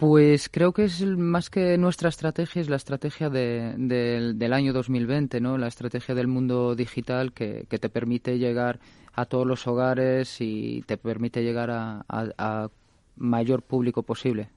Pues 0.00 0.48
creo 0.48 0.72
que 0.72 0.84
es 0.84 1.04
más 1.04 1.50
que 1.50 1.76
nuestra 1.76 2.08
estrategia, 2.08 2.62
es 2.62 2.70
la 2.70 2.76
estrategia 2.76 3.28
del 3.28 4.52
año 4.54 4.72
2020, 4.72 5.42
¿no? 5.42 5.58
La 5.58 5.66
estrategia 5.66 6.14
del 6.14 6.26
mundo 6.26 6.74
digital 6.74 7.34
que, 7.34 7.66
te 7.68 7.88
permite 7.90 8.38
llegar 8.38 8.80
a 9.12 9.26
todos 9.26 9.46
los 9.46 9.66
hogares 9.66 10.40
y 10.40 10.82
te 10.86 10.96
permite 10.96 11.42
llegar 11.42 11.70
a, 11.70 12.70
mayor 13.16 13.60
público 13.60 14.02
posible. 14.02 14.48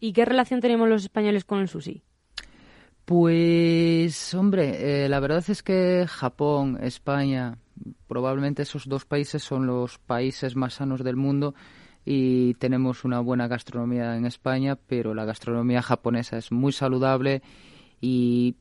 ¿Y 0.00 0.12
qué 0.12 0.24
relación 0.24 0.60
tenemos 0.60 0.88
los 0.88 1.04
españoles 1.04 1.44
con 1.44 1.60
el 1.60 1.68
sushi? 1.68 2.02
Pues, 3.04 4.34
hombre, 4.34 5.04
eh, 5.04 5.08
la 5.08 5.20
verdad 5.20 5.44
es 5.46 5.62
que 5.62 6.06
Japón, 6.08 6.76
España, 6.82 7.56
probablemente 8.08 8.62
esos 8.62 8.88
dos 8.88 9.04
países 9.04 9.44
son 9.44 9.68
los 9.68 9.98
países 9.98 10.56
más 10.56 10.74
sanos 10.74 11.04
del 11.04 11.14
mundo 11.14 11.54
y 12.08 12.54
tenemos 12.54 13.04
una 13.04 13.18
buena 13.18 13.48
gastronomía 13.48 14.16
en 14.16 14.24
España, 14.26 14.76
pero 14.76 15.12
la 15.12 15.24
gastronomía 15.24 15.82
japonesa 15.82 16.38
es 16.38 16.52
muy 16.52 16.72
saludable 16.72 17.42
y 18.00 18.54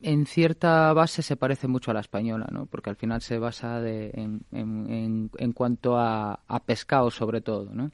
en 0.00 0.26
cierta 0.26 0.92
base 0.92 1.22
se 1.22 1.36
parece 1.36 1.66
mucho 1.66 1.90
a 1.90 1.94
la 1.94 2.00
española, 2.00 2.46
¿no? 2.52 2.66
Porque 2.66 2.90
al 2.90 2.96
final 2.96 3.20
se 3.20 3.38
basa 3.38 3.80
en, 3.86 4.44
en, 4.52 5.52
cuanto 5.54 5.98
a, 5.98 6.38
pescado 6.64 7.10
sobre 7.10 7.40
todo, 7.40 7.70
¿no? 7.72 7.90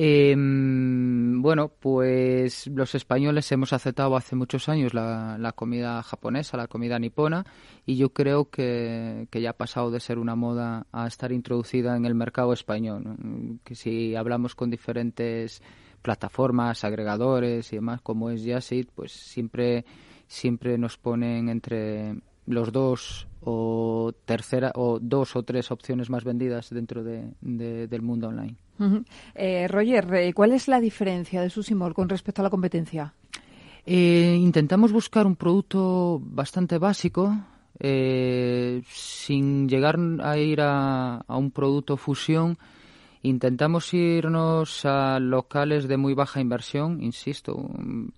Em, 0.00 1.42
bueno, 1.42 1.70
pues 1.70 2.68
los 2.68 2.94
españoles 2.94 3.50
hemos 3.50 3.72
aceptado 3.72 4.14
hace 4.14 4.36
muchos 4.36 4.68
años 4.68 4.94
la, 4.94 5.52
comida 5.56 6.00
japonesa, 6.04 6.56
la 6.56 6.68
comida 6.68 7.00
nipona, 7.00 7.44
y 7.84 7.96
yo 7.96 8.10
creo 8.10 8.48
que, 8.48 9.26
ya 9.32 9.50
ha 9.50 9.54
pasado 9.54 9.90
de 9.90 9.98
ser 9.98 10.20
una 10.20 10.36
moda 10.36 10.86
a 10.92 11.08
estar 11.08 11.32
introducida 11.32 11.96
en 11.96 12.06
el 12.06 12.14
mercado 12.14 12.52
español. 12.52 13.58
Que 13.64 13.74
si 13.74 14.14
hablamos 14.14 14.54
con 14.54 14.70
diferentes 14.70 15.64
plataformas, 16.00 16.84
agregadores 16.84 17.72
y 17.72 17.76
demás, 17.76 18.00
como 18.00 18.30
es 18.30 18.44
Yasit, 18.44 18.90
pues 18.94 19.10
siempre, 19.10 19.84
siempre 20.28 20.78
nos 20.78 20.96
ponen 20.96 21.48
entre 21.48 22.14
los 22.46 22.70
dos 22.70 23.27
o 23.42 24.12
tercera 24.24 24.72
o 24.74 24.98
dos 25.00 25.36
o 25.36 25.42
tres 25.42 25.70
opciones 25.70 26.10
más 26.10 26.24
vendidas 26.24 26.70
dentro 26.70 27.02
del 27.04 28.02
mundo 28.02 28.28
online. 28.28 28.56
Eh, 29.34 29.66
Roger, 29.68 30.14
eh, 30.14 30.32
¿cuál 30.32 30.52
es 30.52 30.68
la 30.68 30.80
diferencia 30.80 31.42
de 31.42 31.50
Susimor 31.50 31.94
con 31.94 32.08
respecto 32.08 32.42
a 32.42 32.44
la 32.44 32.50
competencia? 32.50 33.12
Eh, 33.84 34.36
intentamos 34.38 34.92
buscar 34.92 35.26
un 35.26 35.36
producto 35.36 36.20
bastante 36.22 36.78
básico, 36.78 37.34
sin 37.80 39.68
llegar 39.68 39.98
a 40.20 40.36
ir 40.36 40.60
a, 40.60 41.24
un 41.28 41.50
producto 41.50 41.96
fusión. 41.96 42.58
Intentamos 43.22 43.92
irnos 43.94 44.84
a 44.84 45.18
locales 45.20 45.88
de 45.88 45.96
muy 45.96 46.14
baja 46.14 46.40
inversión, 46.40 47.02
insisto, 47.02 47.56
mm, 47.56 48.08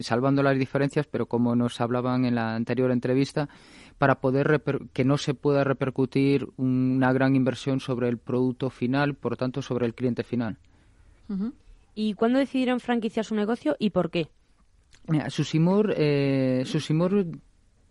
salvando 0.00 0.42
las 0.42 0.58
diferencias, 0.58 1.06
pero 1.06 1.26
como 1.26 1.54
nos 1.54 1.80
hablaban 1.80 2.24
en 2.24 2.34
la 2.34 2.54
anterior 2.54 2.90
entrevista, 2.90 3.48
para 3.98 4.16
poder 4.16 4.62
que 4.92 5.04
no 5.04 5.18
se 5.18 5.34
pueda 5.34 5.64
repercutir 5.64 6.48
una 6.56 7.12
gran 7.12 7.36
inversión 7.36 7.80
sobre 7.80 8.08
el 8.08 8.18
producto 8.18 8.70
final, 8.70 9.14
por 9.14 9.36
tanto 9.36 9.62
sobre 9.62 9.86
el 9.86 9.94
cliente 9.94 10.24
final. 10.24 10.58
¿Y 11.94 12.14
cuándo 12.14 12.38
decidieron 12.38 12.80
franquiciar 12.80 13.24
su 13.24 13.34
negocio 13.34 13.76
y 13.78 13.90
por 13.90 14.10
qué? 14.10 14.28
Mira, 15.06 15.30
Susimor, 15.30 15.94
eh, 15.96 16.62
Susimor 16.66 17.26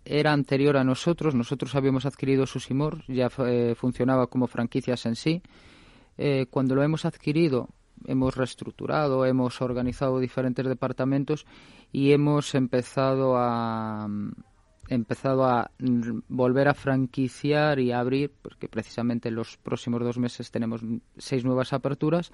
era 0.06 0.34
anterior 0.34 0.78
a 0.78 0.84
nosotros. 0.84 1.36
Nosotros 1.36 1.76
habíamos 1.76 2.06
adquirido 2.06 2.46
Susimor, 2.46 3.04
ya 3.08 3.30
eh, 3.46 3.76
funcionaba 3.76 4.28
como 4.28 4.48
franquicias 4.48 5.06
en 5.06 5.16
sí. 5.16 5.42
Eh, 6.18 6.48
cuando 6.50 6.76
lo 6.76 6.84
hemos 6.84 7.06
adquirido, 7.06 7.70
hemos 8.06 8.36
reestructurado, 8.36 9.26
hemos 9.26 9.62
organizado 9.62 10.20
diferentes 10.20 10.66
departamentos 10.66 11.46
y 11.92 12.12
hemos 12.12 12.54
empezado 12.56 13.36
a, 13.38 14.08
empezado 14.88 15.46
a 15.46 15.72
volver 16.28 16.68
a 16.68 16.74
franquiciar 16.74 17.80
y 17.80 17.92
a 17.92 18.00
abrir, 18.00 18.32
porque 18.42 18.68
precisamente 18.68 19.30
en 19.30 19.36
los 19.36 19.58
próximos 19.58 20.02
dos 20.02 20.18
meses 20.18 20.52
tenemos 20.52 20.82
seis 21.18 21.44
nuevas 21.46 21.74
aperturas, 21.74 22.32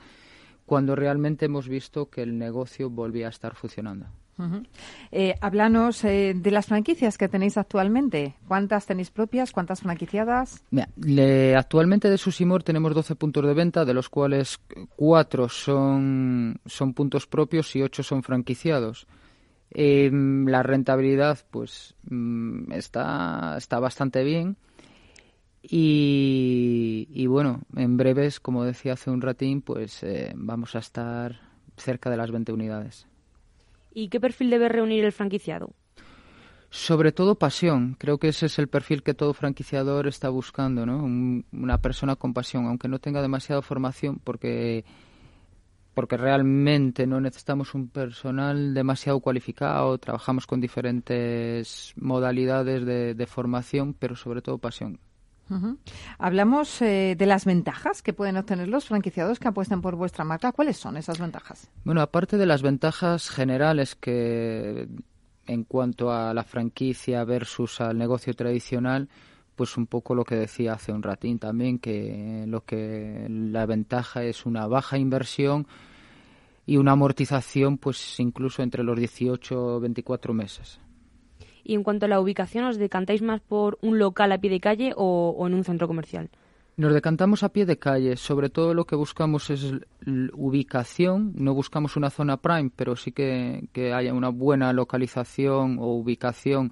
cuando 0.66 0.96
realmente 0.96 1.46
hemos 1.46 1.68
visto 1.68 2.10
que 2.10 2.22
el 2.22 2.38
negocio 2.38 2.90
volvía 2.90 3.28
a 3.28 3.30
estar 3.30 3.56
funcionando. 3.56 4.08
Eh, 5.12 5.36
háblanos 5.42 6.04
eh, 6.06 6.34
de 6.36 6.52
las 6.52 6.68
franquicias 6.68 7.18
que 7.18 7.28
tenéis 7.28 7.58
actualmente. 7.58 8.36
¿Cuántas 8.48 8.86
tenéis 8.86 9.12
propias? 9.12 9.52
¿Cuántas 9.52 9.82
franquiciadas? 9.82 10.64
actualmente 11.58 12.10
de 12.10 12.18
Susimor 12.18 12.64
tenemos 12.64 12.94
12 12.94 13.16
puntos 13.16 13.46
de 13.46 13.54
venta, 13.54 13.84
de 13.84 13.94
los 13.94 14.10
cuales 14.10 14.60
cuatro 14.96 15.50
son, 15.50 16.60
son 16.66 16.94
puntos 16.94 17.28
propios 17.28 17.76
y 17.76 17.82
ocho 17.82 18.04
son 18.04 18.24
franquiciados. 18.24 19.08
Em, 19.72 20.48
la 20.48 20.64
rentabilidad, 20.64 21.40
pues, 21.52 21.96
mm, 22.10 22.72
está, 22.72 23.56
está 23.58 23.80
bastante 23.80 24.24
bien. 24.24 24.58
Y, 25.62 27.26
bueno, 27.28 27.62
en 27.76 27.98
breves, 27.98 28.40
como 28.40 28.64
decía 28.64 28.94
hace 28.94 29.12
un 29.12 29.22
ratín, 29.22 29.62
pues 29.62 30.04
eh, 30.04 30.32
vamos 30.36 30.76
a 30.76 30.80
estar 30.80 31.42
cerca 31.78 32.10
de 32.10 32.18
las 32.18 32.32
20 32.32 32.54
unidades. 32.54 33.08
¿Y 33.94 34.10
qué 34.10 34.20
perfil 34.20 34.50
debe 34.50 34.70
reunir 34.70 35.04
el 35.04 35.12
franquiciado? 35.12 35.74
Sobre 36.70 37.12
todo 37.12 37.36
pasión. 37.36 37.96
Creo 38.00 38.20
que 38.20 38.30
ese 38.30 38.46
es 38.46 38.58
el 38.60 38.68
perfil 38.68 39.04
que 39.04 39.14
todo 39.14 39.34
franquiciador 39.34 40.08
está 40.08 40.30
buscando, 40.30 40.86
¿no? 40.86 41.04
una 41.52 41.82
persona 41.82 42.16
con 42.16 42.34
pasión, 42.34 42.66
aunque 42.66 42.88
no 42.88 43.00
tenga 43.00 43.22
demasiada 43.22 43.62
formación, 43.62 44.20
porque 44.24 44.86
porque 45.94 46.18
realmente 46.18 47.08
no 47.08 47.20
necesitamos 47.20 47.74
un 47.74 47.90
personal 47.90 48.74
demasiado 48.74 49.20
cualificado, 49.20 49.98
trabajamos 49.98 50.48
con 50.48 50.62
diferentes 50.62 51.94
modalidades 51.98 52.86
de, 52.86 53.26
formación, 53.28 53.94
pero 53.94 54.16
sobre 54.16 54.42
todo 54.42 54.58
pasión. 54.58 55.00
Hablamos 56.20 56.80
eh, 56.84 57.16
de 57.18 57.26
las 57.26 57.46
ventajas 57.46 58.04
que 58.04 58.14
pueden 58.14 58.38
obtener 58.38 58.68
los 58.68 58.86
franquiciados 58.86 59.40
que 59.40 59.48
apuestan 59.48 59.82
por 59.82 59.96
vuestra 59.96 60.24
marca. 60.24 60.52
¿Cuáles 60.52 60.78
son 60.78 60.96
esas 60.96 61.20
ventajas? 61.20 61.72
Bueno, 61.84 62.02
aparte 62.02 62.38
de 62.38 62.46
las 62.46 62.62
ventajas 62.62 63.30
generales 63.30 63.96
que 63.96 64.88
en 65.48 65.64
cuanto 65.64 66.12
a 66.12 66.34
la 66.36 66.44
franquicia 66.44 67.24
versus 67.24 67.82
al 67.82 67.98
negocio 67.98 68.34
tradicional, 68.36 69.10
pues 69.60 69.76
un 69.76 69.88
poco 69.88 70.16
lo 70.16 70.24
que 70.24 70.36
decía 70.36 70.72
hace 70.72 70.94
un 70.94 71.04
ratín 71.04 71.38
también, 71.38 71.80
que 71.80 72.46
lo 72.48 72.64
que 72.64 73.28
la 73.30 73.66
ventaja 73.66 74.24
es 74.24 74.46
una 74.46 74.68
baja 74.68 74.98
inversión 74.98 75.68
y 76.66 76.78
una 76.78 76.94
amortización 76.94 77.78
pues 77.78 78.22
incluso 78.22 78.64
entre 78.64 78.86
los 78.86 78.98
18 78.98 79.62
o 79.62 79.80
24 79.82 80.34
meses. 80.34 80.80
Y 81.66 81.74
en 81.74 81.84
cuanto 81.84 82.06
a 82.06 82.08
la 82.08 82.22
ubicación, 82.22 82.64
¿os 82.64 82.78
decantáis 82.78 83.22
más 83.22 83.42
por 83.42 83.78
un 83.82 84.00
local 84.00 84.32
a 84.32 84.38
pie 84.38 84.50
de 84.50 84.62
calle 84.62 84.94
o, 84.96 85.36
en 85.46 85.54
un 85.54 85.66
centro 85.66 85.90
comercial? 85.90 86.30
Nos 86.78 86.94
decantamos 86.94 87.44
a 87.44 87.50
pie 87.50 87.66
de 87.66 87.78
calle. 87.78 88.16
Sobre 88.16 88.50
todo 88.50 88.74
lo 88.74 88.86
que 88.86 88.96
buscamos 88.96 89.50
es 89.50 89.74
ubicación. 90.32 91.34
No 91.36 91.54
buscamos 91.54 91.98
una 91.98 92.10
zona 92.10 92.38
prime, 92.38 92.72
pero 92.74 92.96
sí 92.96 93.12
que, 93.12 93.68
que 93.74 93.92
haya 93.92 94.14
una 94.14 94.30
buena 94.30 94.72
localización 94.72 95.80
o 95.80 95.88
ubicación 95.96 96.72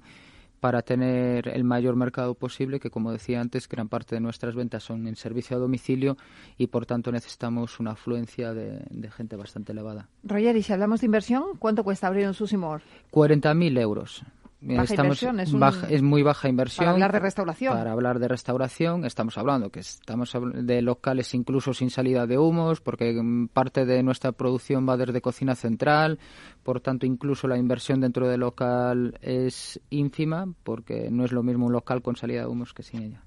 para 0.60 0.82
tener 0.82 1.48
el 1.48 1.64
mayor 1.64 1.96
mercado 1.96 2.34
posible, 2.34 2.80
que 2.80 2.90
como 2.90 3.12
decía 3.12 3.40
antes, 3.40 3.68
gran 3.68 3.88
parte 3.88 4.14
de 4.14 4.20
nuestras 4.20 4.54
ventas 4.54 4.82
son 4.82 5.06
en 5.06 5.16
servicio 5.16 5.56
a 5.56 5.60
domicilio 5.60 6.16
y 6.56 6.68
por 6.68 6.86
tanto 6.86 7.12
necesitamos 7.12 7.80
una 7.80 7.92
afluencia 7.92 8.54
de, 8.54 8.80
gente 9.10 9.36
bastante 9.36 9.72
elevada. 9.72 10.08
Roger, 10.22 10.56
y 10.56 10.62
si 10.62 10.72
hablamos 10.72 11.00
de 11.00 11.06
inversión, 11.06 11.44
¿cuánto 11.58 11.84
cuesta 11.84 12.06
abrir 12.06 12.26
un 12.26 12.34
Susimor? 12.34 12.82
40.000 13.12 13.80
euros. 13.80 14.22
Baja 14.60 14.92
inversión, 14.92 15.38
es, 15.38 15.54
es, 15.88 16.02
muy 16.02 16.24
baja 16.24 16.48
inversión. 16.48 16.84
Para 16.84 16.90
hablar 16.90 17.12
de 17.12 17.20
restauración. 17.20 17.74
Para 17.74 17.92
hablar 17.92 18.18
de 18.18 18.26
restauración, 18.26 19.04
estamos 19.04 19.38
hablando 19.38 19.70
que 19.70 19.78
estamos 19.78 20.36
de 20.52 20.82
locales 20.82 21.32
incluso 21.34 21.72
sin 21.72 21.90
salida 21.90 22.26
de 22.26 22.38
humos, 22.38 22.80
porque 22.80 23.22
parte 23.52 23.86
de 23.86 24.02
nuestra 24.02 24.32
producción 24.32 24.88
va 24.88 24.96
desde 24.96 25.20
cocina 25.20 25.54
central, 25.54 26.18
por 26.64 26.80
tanto 26.80 27.06
incluso 27.06 27.46
la 27.46 27.56
inversión 27.56 28.00
dentro 28.00 28.26
del 28.26 28.40
local 28.40 29.16
es 29.22 29.80
ínfima, 29.90 30.52
porque 30.64 31.08
no 31.08 31.24
es 31.24 31.30
lo 31.30 31.44
mismo 31.44 31.66
un 31.66 31.72
local 31.72 32.02
con 32.02 32.16
salida 32.16 32.40
de 32.40 32.48
humos 32.48 32.74
que 32.74 32.82
sin 32.82 33.02
ella. 33.02 33.22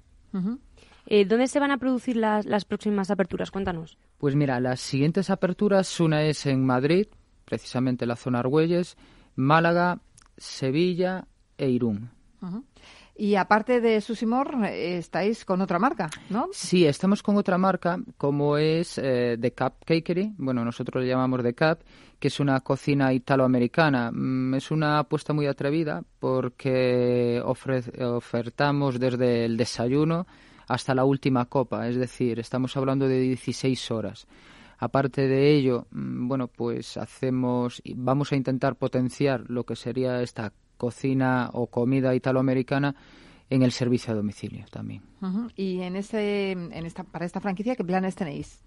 Eh, 1.06 1.24
¿Dónde 1.24 1.46
se 1.46 1.60
van 1.60 1.70
a 1.70 1.78
producir 1.78 2.16
las, 2.16 2.44
las 2.44 2.66
próximas 2.66 3.10
aperturas? 3.10 3.50
Cuéntanos. 3.50 3.96
Pues 4.18 4.36
mira, 4.36 4.60
las 4.60 4.80
siguientes 4.80 5.30
aperturas, 5.30 5.98
una 5.98 6.24
es 6.24 6.44
en 6.44 6.64
Madrid, 6.66 7.06
precisamente 7.46 8.04
la 8.04 8.16
zona 8.16 8.40
Argüelles, 8.40 8.98
Málaga, 9.34 10.00
Sevilla 10.42 11.24
e 11.56 11.68
Irún. 11.70 12.10
Y 13.14 13.36
aparte 13.36 13.80
de 13.80 14.00
Susimor, 14.00 14.64
estáis 14.64 15.44
con 15.44 15.60
otra 15.60 15.78
marca, 15.78 16.10
¿no? 16.30 16.48
Sí, 16.52 16.84
estamos 16.86 17.22
con 17.22 17.36
otra 17.36 17.58
marca, 17.58 17.98
como 18.16 18.56
es 18.56 18.98
eh, 18.98 19.36
The 19.40 19.52
Cup 19.52 19.74
Cakery. 19.84 20.34
Bueno, 20.38 20.64
nosotros 20.64 21.04
le 21.04 21.10
llamamos 21.10 21.42
The 21.42 21.54
Cup, 21.54 21.78
que 22.18 22.28
es 22.28 22.40
una 22.40 22.60
cocina 22.60 23.12
italoamericana. 23.12 24.10
Mm, 24.10 24.54
es 24.54 24.70
una 24.72 24.98
apuesta 24.98 25.32
muy 25.32 25.46
atrevida 25.46 26.02
porque 26.18 27.40
ofertamos 27.44 28.98
desde 28.98 29.44
el 29.44 29.56
desayuno 29.56 30.26
hasta 30.66 30.94
la 30.94 31.04
última 31.04 31.44
copa, 31.44 31.86
es 31.88 31.96
decir, 31.96 32.40
estamos 32.40 32.76
hablando 32.76 33.06
de 33.06 33.20
16 33.20 33.90
horas. 33.90 34.26
Aparte 34.82 35.28
de 35.28 35.54
ello, 35.54 35.86
mm, 35.92 36.26
bueno, 36.26 36.48
pues 36.48 36.96
hacemos, 36.96 37.80
vamos 37.94 38.32
a 38.32 38.36
intentar 38.36 38.74
potenciar 38.74 39.48
lo 39.48 39.62
que 39.62 39.76
sería 39.76 40.20
esta 40.22 40.52
cocina 40.76 41.50
o 41.52 41.68
comida 41.68 42.16
italoamericana 42.16 42.96
en 43.48 43.62
el 43.62 43.70
servicio 43.70 44.12
a 44.12 44.16
domicilio 44.16 44.64
también. 44.72 45.02
Y 45.54 45.82
en 45.82 45.94
ese, 45.94 46.50
en 46.50 46.84
esta, 46.84 47.04
para 47.04 47.24
esta 47.24 47.38
franquicia, 47.38 47.76
¿qué 47.76 47.84
planes 47.84 48.16
tenéis? 48.16 48.60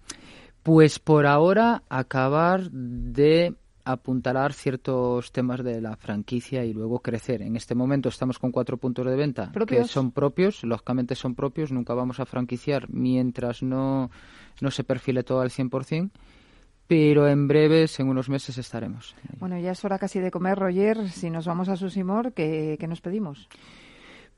Pues 0.62 0.98
por 0.98 1.26
ahora 1.26 1.82
acabar 1.90 2.70
de 2.70 3.54
apuntalar 3.84 4.54
ciertos 4.54 5.30
temas 5.32 5.62
de 5.62 5.82
la 5.82 5.96
franquicia 5.96 6.64
y 6.64 6.72
luego 6.72 7.00
crecer. 7.00 7.42
En 7.42 7.56
este 7.56 7.74
momento 7.74 8.08
estamos 8.08 8.38
con 8.38 8.50
cuatro 8.50 8.78
puntos 8.78 9.06
de 9.06 9.14
venta 9.16 9.52
que 9.66 9.84
son 9.84 10.10
propios, 10.12 10.64
lógicamente 10.64 11.14
son 11.14 11.34
propios, 11.34 11.70
nunca 11.70 11.94
vamos 11.94 12.18
a 12.18 12.26
franquiciar 12.26 12.88
mientras 12.90 13.62
no, 13.62 14.10
no 14.60 14.70
se 14.70 14.84
perfile 14.84 15.22
todo 15.22 15.40
al 15.40 15.50
100%, 15.50 16.10
pero 16.86 17.28
en 17.28 17.48
breves, 17.48 17.98
en 17.98 18.08
unos 18.08 18.28
meses, 18.28 18.58
estaremos. 18.58 19.14
Bueno, 19.38 19.58
ya 19.58 19.72
es 19.72 19.84
hora 19.84 19.98
casi 19.98 20.20
de 20.20 20.30
comer, 20.30 20.58
Roger. 20.58 21.10
Si 21.10 21.30
nos 21.30 21.46
vamos 21.46 21.68
a 21.68 21.76
Susimor, 21.76 22.32
¿qué, 22.32 22.76
qué 22.78 22.86
nos 22.86 23.00
pedimos? 23.00 23.48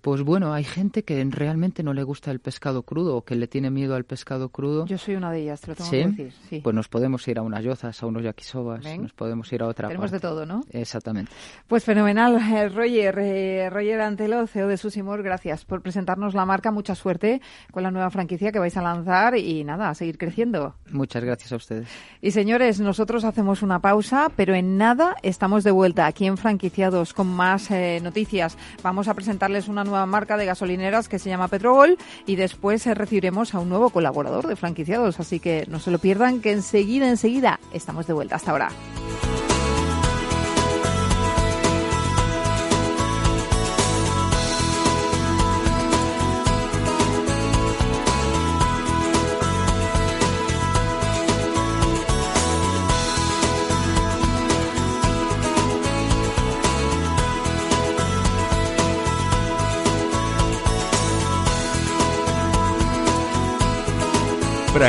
Pues 0.01 0.23
bueno, 0.23 0.53
hay 0.53 0.65
gente 0.65 1.03
que 1.03 1.25
realmente 1.29 1.83
no 1.83 1.93
le 1.93 2.05
gusta 2.05 2.31
el 2.31 2.39
pescado 2.39 2.83
crudo 2.83 3.17
o 3.17 3.25
que 3.25 3.35
le 3.35 3.49
tiene 3.49 3.71
miedo 3.71 3.97
al 3.97 4.05
pescado 4.05 4.49
crudo. 4.49 4.87
Yo 4.87 4.97
soy 4.97 5.17
una 5.17 5.33
de 5.33 5.43
ellas, 5.43 5.61
te 5.61 5.67
lo 5.69 5.75
tengo 5.75 5.91
que 5.91 6.07
decir. 6.07 6.33
Sí. 6.49 6.61
Pues 6.63 6.75
nos 6.75 6.89
podemos 6.89 7.27
ir 7.27 7.39
a 7.39 7.43
unas 7.43 7.65
yozas, 7.65 8.01
a 8.01 8.07
unos 8.07 8.23
yakisobas, 8.23 8.85
nos 8.99 9.13
podemos 9.13 9.53
ir 9.53 9.63
a 9.63 9.67
otra 9.67 9.89
Tenemos 9.89 10.13
de 10.13 10.21
todo, 10.21 10.47
¿no? 10.47 10.63
Exactamente. 10.71 11.33
Pues 11.67 11.85
fenomenal. 11.85 12.39
Eh, 12.39 12.69
Roger, 12.69 13.19
eh, 13.19 13.71
Roger 13.71 14.01
Antelo, 14.01 14.47
CEO 14.47 14.69
de 14.69 14.77
Susimor, 14.77 15.23
gracias 15.23 15.65
por 15.65 15.83
presentarnos 15.83 16.35
la 16.35 16.47
marca. 16.47 16.71
Mucha 16.71 16.95
suerte 16.95 17.41
con 17.73 17.83
la 17.83 17.91
nueva 17.91 18.11
franquicia 18.11 18.53
que 18.53 18.59
vais 18.59 18.77
a 18.77 18.83
lanzar 18.83 19.37
y 19.37 19.65
nada, 19.65 19.91
a 19.91 19.95
seguir 19.95 20.17
creciendo. 20.17 20.75
Muchas 20.91 21.25
gracias 21.25 21.53
a 21.53 21.57
ustedes. 21.57 21.89
Y 22.21 22.31
señores, 22.31 22.79
nosotros 22.81 23.25
hacemos 23.25 23.63
una 23.63 23.81
pausa, 23.81 24.31
pero 24.37 24.55
en 24.55 24.79
nada 24.79 25.17
estamos 25.23 25.65
de 25.65 25.73
vuelta 25.73 26.07
aquí 26.07 26.27
en 26.27 26.37
Franquiciados 26.37 27.13
con 27.15 27.27
más 27.27 27.71
eh, 27.71 27.99
noticias. 28.03 28.57
Vamos 28.83 29.09
a 29.09 29.15
presentarles 29.15 29.69
una 29.69 29.85
nueva 29.89 30.07
marca 30.07 30.37
de 30.37 30.47
gasolineras 30.47 31.09
que 31.09 31.19
se 31.19 31.29
llama 31.29 31.49
Petrogol 31.49 31.99
y 32.27 32.37
después 32.37 32.87
eh, 32.87 32.95
recibiremos 32.95 33.55
a 33.55 33.59
un 33.59 33.69
nuevo 33.69 33.91
colaborador 33.91 34.47
de 34.47 34.57
franquiciados. 34.57 35.21
Así 35.21 35.41
que 35.41 35.67
no 35.69 35.81
se 35.81 35.91
lo 35.91 35.99
pierdan, 35.99 36.41
que 36.41 36.53
enseguida, 36.53 37.09
enseguida 37.09 37.61
estamos 37.73 38.07
de 38.07 38.13
vuelta. 38.13 38.37
Hasta 38.37 38.53
ahora. 38.53 38.69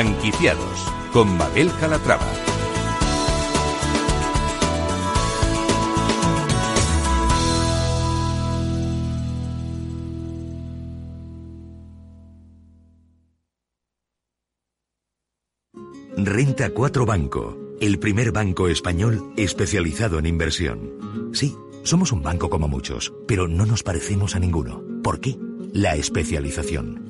Franquiciados 0.00 0.86
con 1.12 1.36
Mabel 1.36 1.70
Calatrava. 1.78 2.24
Renta 16.16 16.70
4 16.70 17.04
Banco, 17.04 17.58
el 17.82 17.98
primer 17.98 18.32
banco 18.32 18.68
español 18.68 19.34
especializado 19.36 20.18
en 20.18 20.24
inversión. 20.24 21.30
Sí, 21.34 21.54
somos 21.82 22.10
un 22.12 22.22
banco 22.22 22.48
como 22.48 22.68
muchos, 22.68 23.12
pero 23.28 23.48
no 23.48 23.66
nos 23.66 23.82
parecemos 23.82 24.34
a 24.34 24.38
ninguno. 24.38 24.82
¿Por 25.02 25.20
qué? 25.20 25.36
La 25.74 25.94
especialización. 25.96 27.09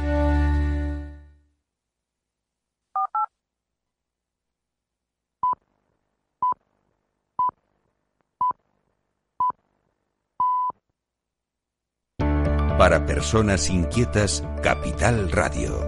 Para 12.77 13.05
personas 13.05 13.69
inquietas, 13.69 14.43
Capital 14.63 15.31
Radio. 15.31 15.87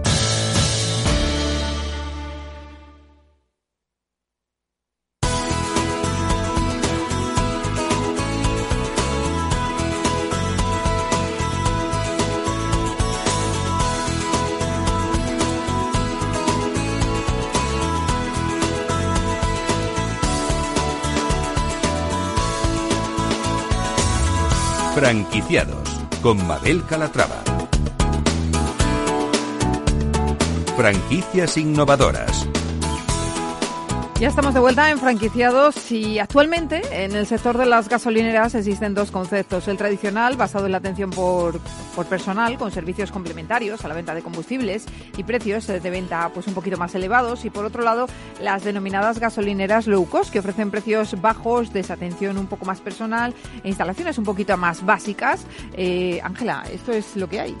Franquiciados 24.94 25.83
con 26.24 26.38
Mabel 26.46 26.82
Calatrava. 26.86 27.42
Franquicias 30.74 31.58
innovadoras. 31.58 32.48
Ya 34.20 34.28
estamos 34.28 34.54
de 34.54 34.60
vuelta 34.60 34.90
en 34.90 34.98
franquiciados 34.98 35.90
y 35.90 36.20
actualmente 36.20 36.82
en 36.92 37.16
el 37.16 37.26
sector 37.26 37.58
de 37.58 37.66
las 37.66 37.88
gasolineras 37.88 38.54
existen 38.54 38.94
dos 38.94 39.10
conceptos. 39.10 39.66
El 39.66 39.76
tradicional, 39.76 40.36
basado 40.36 40.66
en 40.66 40.72
la 40.72 40.78
atención 40.78 41.10
por, 41.10 41.58
por 41.96 42.06
personal, 42.06 42.56
con 42.56 42.70
servicios 42.70 43.10
complementarios 43.10 43.84
a 43.84 43.88
la 43.88 43.94
venta 43.94 44.14
de 44.14 44.22
combustibles 44.22 44.86
y 45.16 45.24
precios 45.24 45.66
de 45.66 45.90
venta 45.90 46.30
pues 46.32 46.46
un 46.46 46.54
poquito 46.54 46.76
más 46.76 46.94
elevados. 46.94 47.44
Y 47.44 47.50
por 47.50 47.64
otro 47.64 47.82
lado, 47.82 48.06
las 48.40 48.62
denominadas 48.62 49.18
gasolineras 49.18 49.88
low 49.88 50.08
cost, 50.08 50.32
que 50.32 50.38
ofrecen 50.38 50.70
precios 50.70 51.20
bajos, 51.20 51.72
desatención 51.72 52.38
un 52.38 52.46
poco 52.46 52.64
más 52.66 52.80
personal 52.80 53.34
e 53.64 53.68
instalaciones 53.68 54.16
un 54.16 54.24
poquito 54.24 54.56
más 54.56 54.86
básicas. 54.86 55.44
Eh, 55.76 56.20
Ángela, 56.22 56.62
esto 56.72 56.92
es 56.92 57.16
lo 57.16 57.28
que 57.28 57.40
hay. 57.40 57.56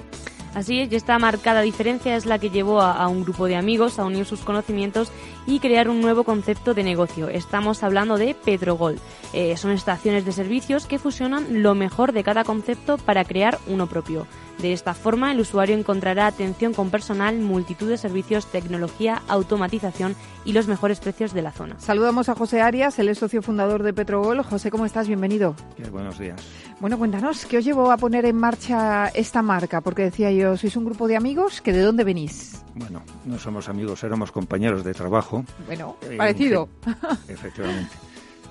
Así 0.54 0.80
es, 0.80 0.92
y 0.92 0.94
esta 0.94 1.18
marcada 1.18 1.62
diferencia 1.62 2.14
es 2.16 2.26
la 2.26 2.38
que 2.38 2.50
llevó 2.50 2.80
a, 2.80 3.08
un 3.08 3.24
grupo 3.24 3.46
de 3.46 3.56
amigos 3.56 3.98
a 3.98 4.04
unir 4.04 4.24
sus 4.24 4.40
conocimientos 4.40 5.10
y 5.46 5.58
crear 5.58 5.88
un 5.88 6.00
nuevo 6.00 6.22
concepto 6.22 6.74
de 6.74 6.84
negocio. 6.84 7.28
Estamos 7.28 7.82
hablando 7.82 8.16
de 8.16 8.34
Petrogol. 8.34 9.00
Eh, 9.32 9.56
son 9.56 9.72
estaciones 9.72 10.24
de 10.24 10.30
servicios 10.30 10.86
que 10.86 11.00
fusionan 11.00 11.62
lo 11.62 11.74
mejor 11.74 12.12
de 12.12 12.22
cada 12.22 12.44
concepto 12.44 12.98
para 12.98 13.24
crear 13.24 13.58
uno 13.66 13.88
propio. 13.88 14.28
De 14.58 14.72
esta 14.72 14.94
forma, 14.94 15.32
el 15.32 15.40
usuario 15.40 15.76
encontrará 15.76 16.28
atención 16.28 16.74
con 16.74 16.90
personal, 16.90 17.38
multitud 17.40 17.88
de 17.88 17.96
servicios, 17.96 18.46
tecnología, 18.46 19.22
automatización 19.26 20.14
y 20.44 20.52
los 20.52 20.68
mejores 20.68 21.00
precios 21.00 21.34
de 21.34 21.42
la 21.42 21.50
zona. 21.50 21.74
Saludamos 21.80 22.28
a 22.28 22.36
José 22.36 22.60
Arias, 22.60 22.98
el 23.00 23.14
socio 23.16 23.42
fundador 23.42 23.82
de 23.82 23.92
Petrogol. 23.92 24.42
José, 24.42 24.70
¿cómo 24.70 24.86
estás? 24.86 25.08
Bienvenido. 25.08 25.56
buenos 25.90 26.18
días. 26.18 26.40
Bueno, 26.80 26.98
cuéntanos, 26.98 27.46
¿qué 27.46 27.58
os 27.58 27.64
llevó 27.64 27.90
a 27.90 27.96
poner 27.96 28.26
en 28.26 28.36
marcha 28.36 29.08
esta 29.08 29.42
marca? 29.42 29.80
Porque 29.80 30.02
decía 30.02 30.30
yo, 30.30 30.43
sois 30.56 30.76
un 30.76 30.84
grupo 30.84 31.08
de 31.08 31.16
amigos, 31.16 31.60
¿que 31.60 31.72
¿de 31.72 31.82
dónde 31.82 32.04
venís? 32.04 32.62
Bueno, 32.74 33.02
no 33.24 33.38
somos 33.38 33.68
amigos, 33.68 34.02
éramos 34.04 34.30
compañeros 34.30 34.84
de 34.84 34.92
trabajo. 34.92 35.44
Bueno, 35.66 35.96
eh, 36.02 36.16
parecido. 36.16 36.68
Efectivamente. 37.28 37.96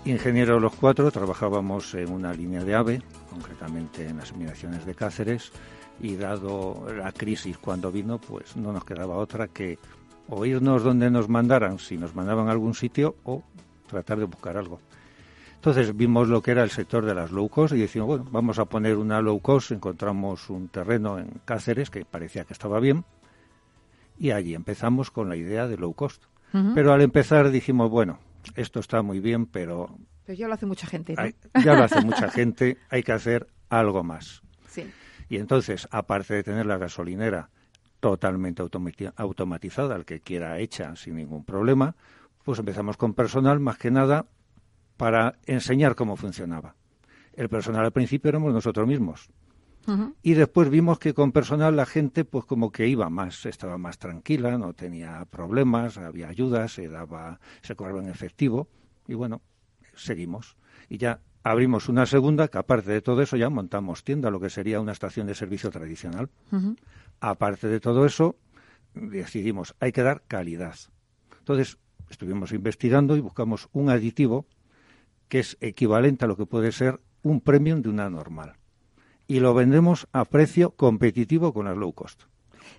Ingenieros 0.05 0.61
los 0.61 0.73
cuatro, 0.73 1.09
trabajábamos 1.11 1.93
en 1.93 2.11
una 2.11 2.33
línea 2.33 2.63
de 2.63 2.75
AVE, 2.75 3.01
concretamente 3.29 4.07
en 4.07 4.17
las 4.17 4.35
migraciones 4.35 4.85
de 4.85 4.95
Cáceres, 4.95 5.51
y 6.01 6.15
dado 6.15 6.85
la 6.97 7.11
crisis 7.11 7.57
cuando 7.57 7.91
vino, 7.91 8.19
pues 8.19 8.57
no 8.57 8.73
nos 8.73 8.83
quedaba 8.83 9.15
otra 9.15 9.47
que 9.47 9.77
o 10.27 10.45
irnos 10.45 10.83
donde 10.83 11.09
nos 11.09 11.29
mandaran, 11.29 11.79
si 11.79 11.97
nos 11.97 12.15
mandaban 12.15 12.47
a 12.47 12.51
algún 12.51 12.73
sitio, 12.73 13.15
o 13.23 13.43
tratar 13.87 14.19
de 14.19 14.25
buscar 14.25 14.57
algo. 14.57 14.79
Entonces 15.63 15.95
vimos 15.95 16.27
lo 16.27 16.41
que 16.41 16.51
era 16.51 16.61
el 16.61 16.71
sector 16.71 17.05
de 17.05 17.15
las 17.15 17.31
low 17.31 17.47
cost 17.47 17.73
y 17.73 17.79
decimos, 17.79 18.05
bueno, 18.05 18.27
vamos 18.29 18.59
a 18.59 18.65
poner 18.65 18.97
una 18.97 19.21
low 19.21 19.39
cost, 19.39 19.71
encontramos 19.71 20.49
un 20.49 20.67
terreno 20.67 21.17
en 21.17 21.39
Cáceres 21.45 21.89
que 21.89 22.03
parecía 22.03 22.43
que 22.43 22.51
estaba 22.51 22.81
bien 22.81 23.05
y 24.19 24.31
allí 24.31 24.55
empezamos 24.55 25.09
con 25.09 25.29
la 25.29 25.37
idea 25.37 25.65
de 25.69 25.77
low 25.77 25.93
cost. 25.93 26.25
Pero 26.51 26.91
al 26.91 26.99
empezar 26.99 27.49
dijimos, 27.49 27.89
bueno, 27.89 28.19
esto 28.55 28.81
está 28.81 29.01
muy 29.03 29.21
bien, 29.21 29.45
pero... 29.45 29.97
Pero 30.25 30.37
ya 30.37 30.49
lo 30.49 30.55
hace 30.55 30.65
mucha 30.65 30.85
gente. 30.85 31.15
ya 31.63 31.75
lo 31.75 31.85
hace 31.85 32.01
mucha 32.01 32.29
gente, 32.29 32.77
hay 32.89 33.01
que 33.01 33.13
hacer 33.13 33.47
algo 33.69 34.03
más. 34.03 34.41
Sí. 34.67 34.91
Y 35.29 35.37
entonces, 35.37 35.87
aparte 35.91 36.33
de 36.33 36.43
tener 36.43 36.65
la 36.65 36.77
gasolinera 36.77 37.49
totalmente 38.01 38.61
automatizada, 39.15 39.95
al 39.95 40.03
que 40.03 40.19
quiera 40.19 40.59
hecha 40.59 40.93
sin 40.97 41.15
ningún 41.15 41.45
problema, 41.45 41.95
pues 42.43 42.59
empezamos 42.59 42.97
con 42.97 43.13
personal 43.13 43.61
más 43.61 43.77
que 43.77 43.91
nada 43.91 44.25
para 44.97 45.39
enseñar 45.45 45.95
cómo 45.95 46.15
funcionaba. 46.15 46.75
El 47.33 47.49
personal 47.49 47.85
al 47.85 47.91
principio 47.91 48.29
éramos 48.29 48.53
nosotros 48.53 48.87
mismos. 48.87 49.29
Y 50.21 50.33
después 50.35 50.69
vimos 50.69 50.97
que 50.97 51.13
con 51.13 51.33
personal 51.33 51.75
la 51.75 51.85
gente 51.85 52.23
pues 52.23 52.45
como 52.45 52.71
que 52.71 52.87
iba 52.87 53.09
más, 53.09 53.45
estaba 53.45 53.77
más 53.77 53.97
tranquila, 53.97 54.57
no 54.57 54.73
tenía 54.73 55.25
problemas, 55.25 55.97
había 55.97 56.29
ayudas, 56.29 56.73
se 56.73 56.87
daba, 56.87 57.41
se 57.61 57.75
cobraba 57.75 58.01
en 58.01 58.07
efectivo 58.07 58.69
y 59.09 59.13
bueno, 59.13 59.41
seguimos. 59.93 60.55
Y 60.87 60.99
ya 60.99 61.19
abrimos 61.43 61.89
una 61.89 62.05
segunda 62.05 62.47
que 62.47 62.57
aparte 62.59 62.91
de 62.91 63.01
todo 63.01 63.21
eso 63.21 63.35
ya 63.35 63.49
montamos 63.49 64.05
tienda, 64.05 64.31
lo 64.31 64.39
que 64.39 64.49
sería 64.49 64.79
una 64.79 64.93
estación 64.93 65.27
de 65.27 65.35
servicio 65.35 65.69
tradicional. 65.69 66.29
Aparte 67.19 67.67
de 67.67 67.81
todo 67.81 68.05
eso, 68.05 68.37
decidimos, 68.93 69.75
hay 69.81 69.91
que 69.91 70.03
dar 70.03 70.23
calidad. 70.27 70.75
Entonces, 71.39 71.77
estuvimos 72.09 72.53
investigando 72.53 73.17
y 73.17 73.19
buscamos 73.19 73.67
un 73.73 73.89
aditivo 73.89 74.45
que 75.27 75.39
es 75.39 75.57
equivalente 75.61 76.25
a 76.25 76.27
lo 76.27 76.37
que 76.37 76.45
puede 76.45 76.71
ser 76.71 76.99
un 77.21 77.41
premium 77.41 77.81
de 77.81 77.89
una 77.89 78.09
normal. 78.09 78.57
Y 79.27 79.39
lo 79.39 79.53
vendemos 79.53 80.07
a 80.11 80.25
precio 80.25 80.71
competitivo 80.71 81.53
con 81.53 81.65
las 81.65 81.77
low 81.77 81.93
cost. 81.93 82.23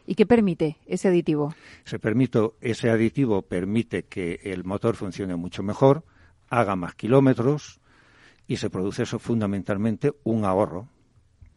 ¿Y 0.06 0.14
qué 0.14 0.26
permite 0.26 0.76
ese 0.86 1.08
aditivo? 1.08 1.54
Se 1.84 1.98
permite, 1.98 2.50
ese 2.60 2.90
aditivo 2.90 3.42
permite 3.42 4.04
que 4.04 4.40
el 4.44 4.64
motor 4.64 4.96
funcione 4.96 5.36
mucho 5.36 5.62
mejor, 5.62 6.04
haga 6.48 6.76
más 6.76 6.94
kilómetros, 6.94 7.80
y 8.46 8.56
se 8.56 8.70
produce 8.70 9.04
eso 9.04 9.18
fundamentalmente 9.18 10.12
un 10.24 10.44
ahorro. 10.44 10.88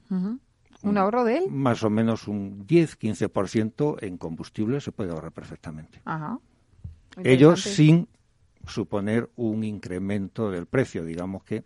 ¿Un 0.10 0.98
ahorro 0.98 1.26
de 1.26 1.40
él? 1.40 1.44
Más 1.50 1.84
o 1.84 1.90
menos 1.90 2.28
un 2.28 2.66
10-15% 2.66 3.98
en 4.02 4.18
combustible 4.18 4.80
se 4.80 4.92
puede 4.92 5.12
ahorrar 5.12 5.34
perfectamente. 5.34 6.02
Ajá. 6.06 6.40
Ellos 7.24 7.62
sin 7.62 8.08
suponer 8.68 9.30
un 9.36 9.64
incremento 9.64 10.52
del 10.52 10.66
precio, 10.66 11.04
digamos 11.04 11.44
que 11.44 11.64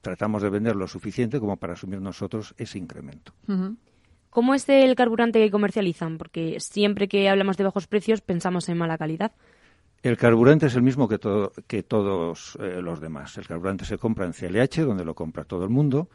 tratamos 0.00 0.42
de 0.42 0.50
vender 0.50 0.76
lo 0.76 0.86
suficiente 0.86 1.40
como 1.40 1.56
para 1.56 1.72
asumir 1.72 2.00
nosotros 2.00 2.54
ese 2.58 2.78
incremento. 2.78 3.32
¿Cómo 4.30 4.54
es 4.54 4.68
el 4.68 4.94
carburante 4.94 5.42
que 5.42 5.50
comercializan? 5.50 6.18
Porque 6.18 6.60
siempre 6.60 7.08
que 7.08 7.28
hablamos 7.28 7.56
de 7.56 7.64
bajos 7.64 7.86
precios 7.86 8.20
pensamos 8.20 8.68
en 8.68 8.78
mala 8.78 8.98
calidad. 8.98 9.32
El 10.02 10.16
carburante 10.16 10.66
es 10.66 10.76
el 10.76 10.82
mismo 10.82 11.08
que, 11.08 11.18
que 11.66 11.82
todos 11.82 12.56
eh, 12.60 12.80
los 12.80 13.00
demás. 13.00 13.36
El 13.38 13.46
carburante 13.46 13.84
se 13.84 13.98
compra 13.98 14.26
en 14.26 14.32
CLH, 14.32 14.84
donde 14.84 15.04
lo 15.04 15.14
compra 15.14 15.44
todo 15.44 15.64
el 15.64 15.70
mundo. 15.70 16.08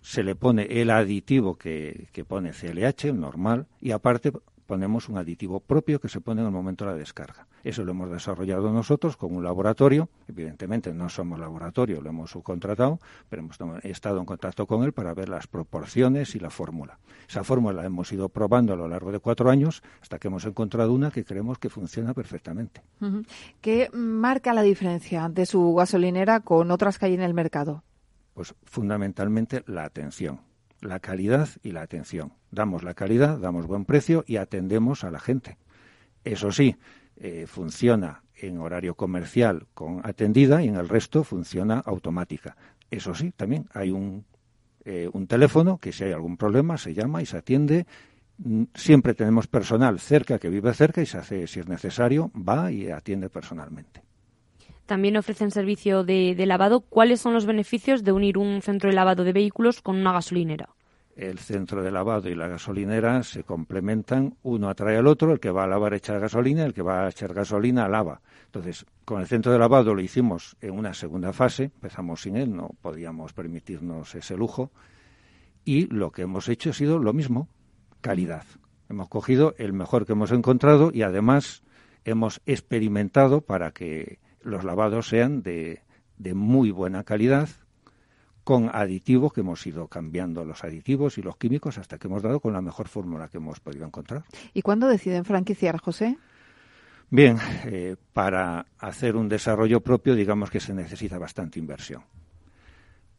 Se 0.00 0.24
le 0.24 0.34
pone 0.34 0.64
el 0.80 0.90
aditivo 0.90 1.56
que, 1.56 2.08
que 2.12 2.24
pone 2.24 2.50
CLH, 2.50 3.12
normal, 3.12 3.66
y 3.80 3.92
aparte 3.92 4.32
ponemos 4.70 5.08
un 5.08 5.18
aditivo 5.18 5.58
propio 5.58 5.98
que 6.00 6.08
se 6.08 6.20
pone 6.20 6.42
en 6.42 6.46
el 6.46 6.52
momento 6.52 6.84
de 6.84 6.92
la 6.92 6.96
descarga. 6.96 7.48
Eso 7.64 7.82
lo 7.82 7.90
hemos 7.90 8.08
desarrollado 8.08 8.70
nosotros 8.70 9.16
con 9.16 9.34
un 9.34 9.42
laboratorio. 9.42 10.08
Evidentemente 10.28 10.94
no 10.94 11.08
somos 11.08 11.40
laboratorio, 11.40 12.00
lo 12.00 12.10
hemos 12.10 12.30
subcontratado, 12.30 13.00
pero 13.28 13.42
hemos 13.42 13.58
estado 13.82 14.20
en 14.20 14.26
contacto 14.26 14.68
con 14.68 14.84
él 14.84 14.92
para 14.92 15.12
ver 15.12 15.28
las 15.28 15.48
proporciones 15.48 16.36
y 16.36 16.38
la 16.38 16.50
fórmula. 16.50 17.00
Esa 17.28 17.42
fórmula 17.42 17.82
la 17.82 17.86
hemos 17.86 18.12
ido 18.12 18.28
probando 18.28 18.72
a 18.72 18.76
lo 18.76 18.86
largo 18.86 19.10
de 19.10 19.18
cuatro 19.18 19.50
años 19.50 19.82
hasta 20.00 20.20
que 20.20 20.28
hemos 20.28 20.44
encontrado 20.44 20.92
una 20.92 21.10
que 21.10 21.24
creemos 21.24 21.58
que 21.58 21.68
funciona 21.68 22.14
perfectamente. 22.14 22.80
¿Qué 23.60 23.90
marca 23.92 24.54
la 24.54 24.62
diferencia 24.62 25.28
de 25.28 25.46
su 25.46 25.74
gasolinera 25.74 26.38
con 26.38 26.70
otras 26.70 26.96
que 26.96 27.06
hay 27.06 27.14
en 27.14 27.22
el 27.22 27.34
mercado? 27.34 27.82
Pues 28.34 28.54
fundamentalmente 28.62 29.64
la 29.66 29.82
atención 29.82 30.48
la 30.80 31.00
calidad 31.00 31.48
y 31.62 31.72
la 31.72 31.82
atención. 31.82 32.32
Damos 32.50 32.82
la 32.82 32.94
calidad, 32.94 33.38
damos 33.38 33.66
buen 33.66 33.84
precio 33.84 34.24
y 34.26 34.36
atendemos 34.36 35.04
a 35.04 35.10
la 35.10 35.20
gente. 35.20 35.56
Eso 36.24 36.52
sí, 36.52 36.76
eh, 37.16 37.46
funciona 37.46 38.22
en 38.34 38.58
horario 38.58 38.94
comercial 38.94 39.66
con 39.74 40.00
atendida 40.04 40.62
y 40.62 40.68
en 40.68 40.76
el 40.76 40.88
resto 40.88 41.24
funciona 41.24 41.78
automática. 41.78 42.56
Eso 42.90 43.14
sí, 43.14 43.32
también 43.32 43.68
hay 43.72 43.90
un, 43.90 44.24
eh, 44.84 45.08
un 45.12 45.26
teléfono 45.26 45.78
que 45.78 45.92
si 45.92 46.04
hay 46.04 46.12
algún 46.12 46.36
problema 46.36 46.78
se 46.78 46.94
llama 46.94 47.22
y 47.22 47.26
se 47.26 47.36
atiende. 47.36 47.86
Mm, 48.38 48.64
siempre 48.74 49.14
tenemos 49.14 49.46
personal 49.46 50.00
cerca 50.00 50.38
que 50.38 50.48
vive 50.48 50.72
cerca 50.74 51.02
y 51.02 51.06
se 51.06 51.18
hace, 51.18 51.46
si 51.46 51.60
es 51.60 51.68
necesario, 51.68 52.30
va 52.34 52.72
y 52.72 52.90
atiende 52.90 53.28
personalmente. 53.28 54.02
También 54.90 55.16
ofrecen 55.16 55.52
servicio 55.52 56.02
de, 56.02 56.34
lavado. 56.46 56.80
¿Cuáles 56.80 57.20
son 57.20 57.32
los 57.32 57.46
beneficios 57.46 58.02
de 58.02 58.10
unir 58.10 58.36
un 58.36 58.60
centro 58.60 58.90
de 58.90 58.96
lavado 58.96 59.22
de 59.22 59.32
vehículos 59.32 59.82
con 59.82 59.94
una 59.94 60.12
gasolinera? 60.12 60.70
el 61.14 61.38
centro 61.38 61.80
de 61.84 61.92
lavado 61.92 62.28
y 62.28 62.34
la 62.34 62.48
gasolinera 62.48 63.22
se 63.22 63.44
complementan, 63.44 64.36
uno 64.42 64.68
atrae 64.68 64.96
al 64.96 65.06
otro, 65.06 65.32
el 65.32 65.38
que 65.38 65.52
va 65.52 65.62
a 65.62 65.68
lavar 65.68 65.94
echa 65.94 66.18
gasolina, 66.18 66.64
el 66.64 66.74
que 66.74 66.82
va 66.82 67.04
a 67.04 67.10
echar 67.10 67.32
gasolina 67.32 67.88
lava. 67.88 68.20
Entonces, 68.46 68.84
con 69.04 69.20
el 69.20 69.28
centro 69.28 69.52
de 69.52 69.60
lavado 69.60 69.94
lo 69.94 70.00
hicimos 70.00 70.56
en 70.60 70.72
una 70.72 70.92
segunda 70.92 71.32
fase, 71.32 71.64
empezamos 71.64 72.22
sin 72.22 72.36
él, 72.36 72.56
no 72.56 72.70
podíamos 72.80 73.32
permitirnos 73.32 74.14
ese 74.16 74.36
lujo, 74.36 74.72
y 75.64 75.86
lo 75.86 76.10
que 76.10 76.22
hemos 76.22 76.48
hecho 76.48 76.70
ha 76.70 76.72
sido 76.72 76.98
lo 76.98 77.12
mismo, 77.12 77.48
calidad. 78.00 78.44
Hemos 78.88 79.08
cogido 79.08 79.54
el 79.58 79.72
mejor 79.72 80.04
que 80.04 80.14
hemos 80.14 80.32
encontrado 80.32 80.90
y 80.92 81.02
además 81.02 81.62
hemos 82.04 82.40
experimentado 82.46 83.42
para 83.42 83.70
que 83.70 84.18
los 84.42 84.64
lavados 84.64 85.08
sean 85.08 85.42
de, 85.42 85.82
de 86.18 86.34
muy 86.34 86.70
buena 86.70 87.04
calidad, 87.04 87.48
con 88.44 88.70
aditivos 88.72 89.32
que 89.32 89.42
hemos 89.42 89.66
ido 89.66 89.88
cambiando 89.88 90.44
los 90.44 90.64
aditivos 90.64 91.18
y 91.18 91.22
los 91.22 91.36
químicos 91.36 91.78
hasta 91.78 91.98
que 91.98 92.08
hemos 92.08 92.22
dado 92.22 92.40
con 92.40 92.52
la 92.52 92.62
mejor 92.62 92.88
fórmula 92.88 93.28
que 93.28 93.36
hemos 93.36 93.60
podido 93.60 93.86
encontrar. 93.86 94.24
¿Y 94.54 94.62
cuándo 94.62 94.88
deciden 94.88 95.24
franquiciar, 95.24 95.78
José? 95.78 96.18
Bien, 97.10 97.38
eh, 97.66 97.96
para 98.12 98.66
hacer 98.78 99.16
un 99.16 99.28
desarrollo 99.28 99.80
propio 99.80 100.14
digamos 100.14 100.50
que 100.50 100.60
se 100.60 100.72
necesita 100.72 101.18
bastante 101.18 101.58
inversión. 101.58 102.02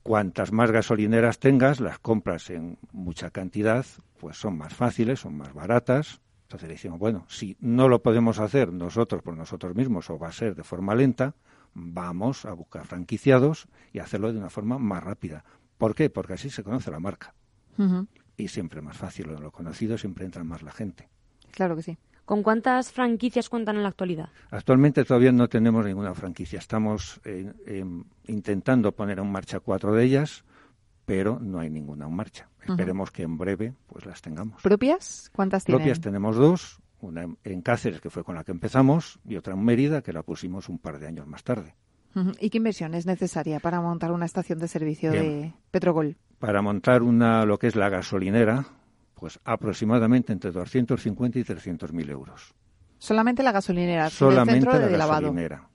cuantas 0.04 0.52
más 0.52 0.72
gasolineras 0.72 1.40
tengas, 1.40 1.80
las 1.80 2.00
compras 2.00 2.50
en 2.50 2.78
mucha 2.92 3.30
cantidad, 3.30 3.86
pues 4.20 4.38
son 4.38 4.58
más 4.58 4.74
fáciles, 4.74 5.20
son 5.20 5.38
más 5.38 5.54
baratas. 5.54 6.22
Entonces 6.52 6.68
decimos, 6.68 7.00
bueno, 7.00 7.24
si 7.30 7.56
no 7.62 7.88
lo 7.88 8.02
podemos 8.04 8.38
hacer 8.40 8.74
nosotros 8.74 9.22
por 9.22 9.38
nosotros 9.38 9.74
mismos 9.74 10.10
o 10.10 10.20
va 10.20 10.28
a 10.28 10.34
ser 10.34 10.54
de 10.54 10.66
forma 10.66 10.94
lenta, 10.94 11.34
vamos 11.74 12.44
a 12.44 12.52
buscar 12.52 12.86
franquiciados 12.86 13.70
y 13.94 14.00
hacerlo 14.00 14.34
de 14.34 14.40
una 14.40 14.50
forma 14.50 14.78
más 14.78 15.02
rápida. 15.02 15.46
¿Por 15.78 15.96
qué? 15.96 16.10
Porque 16.10 16.34
así 16.34 16.50
se 16.50 16.62
conoce 16.62 16.92
la 16.92 17.00
marca. 17.00 17.34
Y 18.36 18.50
siempre 18.50 18.82
más 18.82 18.98
fácil, 18.98 19.30
en 19.30 19.42
lo 19.42 19.52
conocido 19.52 19.98
siempre 19.98 20.26
entra 20.26 20.44
más 20.44 20.62
la 20.62 20.74
gente. 20.74 21.08
Claro 21.52 21.78
que 21.78 21.84
sí. 21.84 21.98
¿Con 22.26 22.44
cuántas 22.44 22.92
franquicias 22.92 23.48
cuentan 23.48 23.78
en 23.78 23.84
la 23.84 23.90
actualidad? 23.90 24.28
Actualmente 24.50 25.06
todavía 25.06 25.32
no 25.32 25.48
tenemos 25.48 25.86
ninguna 25.86 26.14
franquicia. 26.14 26.60
Estamos 26.60 27.22
eh, 27.24 27.86
intentando 28.28 28.92
poner 28.92 29.20
en 29.20 29.32
marcha 29.32 29.62
cuatro 29.62 29.94
de 29.94 30.04
ellas, 30.04 30.44
pero 31.06 31.40
no 31.40 31.60
hay 31.60 31.70
ninguna 31.70 32.06
en 32.06 32.16
marcha. 32.16 32.48
Esperemos 32.68 33.12
que 33.12 33.24
en 33.24 33.38
breve 33.38 33.74
pues 33.88 34.06
las 34.06 34.22
tengamos. 34.22 34.62
¿Propias? 34.62 35.32
¿Cuántas 35.34 35.64
tienen? 35.64 35.80
Propias 35.80 36.00
tenemos 36.00 36.36
dos, 36.36 36.80
una 37.02 37.26
en 37.44 37.62
Cáceres, 37.62 38.02
que 38.02 38.10
fue 38.10 38.24
con 38.24 38.36
la 38.36 38.44
que 38.44 38.52
empezamos, 38.52 39.20
y 39.26 39.36
otra 39.36 39.54
en 39.54 39.64
Mérida, 39.64 40.02
que 40.02 40.14
la 40.14 40.24
pusimos 40.24 40.70
un 40.70 40.78
par 40.78 41.00
de 41.00 41.08
años 41.08 41.28
más 41.28 41.44
tarde. 41.44 41.76
¿Y 42.40 42.50
qué 42.50 42.58
inversión 42.58 42.94
es 42.94 43.06
necesaria 43.06 43.60
para 43.60 43.80
montar 43.80 44.12
una 44.12 44.26
estación 44.26 44.60
de 44.60 44.68
servicio 44.68 45.12
de 45.12 45.54
Petrogol? 45.72 46.18
Para 46.40 46.62
montar 46.62 47.04
una, 47.04 47.46
lo 47.46 47.58
que 47.58 47.68
es 47.68 47.76
la 47.76 47.90
gasolinera, 47.90 48.66
pues 49.16 49.40
aproximadamente 49.46 50.34
entre 50.34 50.52
250 50.52 51.40
y 51.40 51.44
300 51.44 51.94
mil 51.94 52.10
euros. 52.10 52.54
Solamente 52.98 53.44
la 53.44 53.52
gasolinera, 53.52 54.10
Solamente 54.10 54.58
el 54.58 54.64
centro 54.64 54.80
la 54.80 54.88
de 54.88 54.98
gasolinera. 54.98 55.70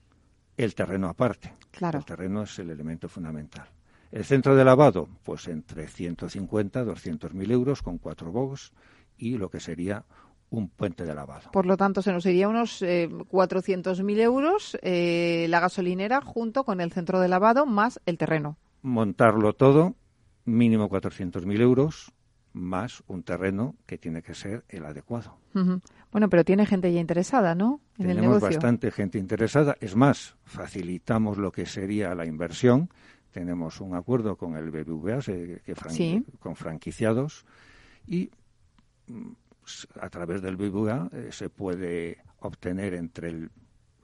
El 0.57 0.75
terreno 0.75 1.09
aparte. 1.09 1.55
Claro. 1.71 1.99
El 1.99 2.05
terreno 2.05 2.43
es 2.43 2.59
el 2.59 2.71
elemento 2.71 3.09
fundamental. 3.09 3.69
El 4.12 4.25
centro 4.25 4.57
de 4.57 4.64
lavado, 4.64 5.09
pues 5.25 5.49
entre 5.49 5.88
150 5.88 6.83
y 6.83 6.85
200 6.85 7.35
mil 7.35 7.51
euros 7.51 7.83
con 7.83 7.99
cuatro 7.99 8.33
box 8.33 8.73
y 9.19 9.37
lo 9.37 9.51
que 9.51 9.61
sería 9.61 10.05
un 10.51 10.69
puente 10.69 11.05
de 11.05 11.14
lavado. 11.14 11.51
Por 11.51 11.66
lo 11.66 11.77
tanto, 11.77 12.03
se 12.03 12.12
nos 12.12 12.25
iría 12.27 12.49
unos 12.49 12.81
eh, 12.83 13.09
400.000 13.11 14.21
euros 14.21 14.79
eh, 14.83 15.47
la 15.49 15.61
gasolinera 15.61 16.21
junto 16.21 16.64
con 16.64 16.81
el 16.81 16.92
centro 16.92 17.21
de 17.21 17.29
lavado 17.29 17.66
más 17.66 18.01
el 18.07 18.16
terreno. 18.16 18.57
Montarlo 18.83 19.55
todo, 19.55 19.95
mínimo 20.45 20.88
400.000 20.88 21.61
euros, 21.61 22.12
más 22.53 23.03
un 23.07 23.23
terreno 23.23 23.75
que 23.87 23.99
tiene 23.99 24.23
que 24.23 24.35
ser 24.35 24.64
el 24.69 24.87
adecuado. 24.87 25.37
Bueno, 26.12 26.29
pero 26.29 26.45
tiene 26.45 26.66
gente 26.66 26.92
ya 26.92 27.01
interesada, 27.01 27.55
¿no? 27.55 27.81
En 27.99 28.11
el 28.11 28.16
Tenemos 28.16 28.37
negocio. 28.37 28.57
bastante 28.57 28.90
gente 28.90 29.19
interesada. 29.19 29.77
Es 29.81 29.97
más, 29.97 30.37
facilitamos 30.45 31.38
lo 31.38 31.51
que 31.51 31.66
sería 31.66 32.14
la 32.14 32.27
inversión. 32.27 32.90
Tenemos 33.37 33.83
un 33.83 33.94
acuerdo 33.94 34.37
con 34.37 34.57
el 34.57 34.70
BBVA 34.70 35.20
se- 35.20 35.61
que 35.62 35.75
fran- 35.77 35.92
Sí. 35.92 36.25
con 36.40 36.57
franquiciados 36.57 37.44
y 38.07 38.31
mm, 39.09 39.29
a 40.01 40.09
través 40.09 40.40
del 40.40 40.57
BBVA 40.57 41.11
eh, 41.12 41.29
se 41.33 41.51
puede 41.51 42.16
obtener 42.40 42.94
entre 42.94 43.29
el 43.29 43.51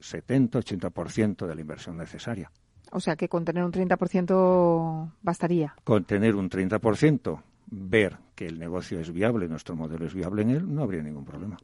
70-80% 0.01 1.47
de 1.47 1.55
la 1.55 1.61
inversión 1.62 1.97
necesaria. 1.97 2.51
O 2.90 3.01
sea, 3.01 3.16
que 3.16 3.31
con 3.31 3.47
tener 3.47 3.64
un 3.64 3.73
30% 3.73 5.12
bastaría. 5.23 5.75
Con 5.83 6.05
tener 6.05 6.35
un 6.37 6.51
30%, 6.51 7.42
ver 7.71 8.18
que 8.35 8.47
el 8.47 8.59
negocio 8.59 9.01
es 9.01 9.11
viable, 9.14 9.49
nuestro 9.49 9.75
modelo 9.77 10.05
es 10.05 10.12
viable 10.12 10.42
en 10.42 10.51
él, 10.51 10.75
no 10.75 10.83
habría 10.83 11.03
ningún 11.03 11.25
problema. 11.25 11.57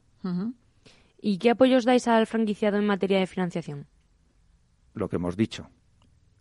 ¿Y 1.21 1.37
qué 1.37 1.51
apoyos 1.51 1.85
dais 1.85 2.07
al 2.07 2.25
franquiciado 2.25 2.77
en 2.79 2.87
materia 2.87 3.19
de 3.19 3.27
financiación? 3.27 3.85
lo 4.95 5.07
que 5.07 5.17
hemos 5.17 5.37
dicho. 5.37 5.69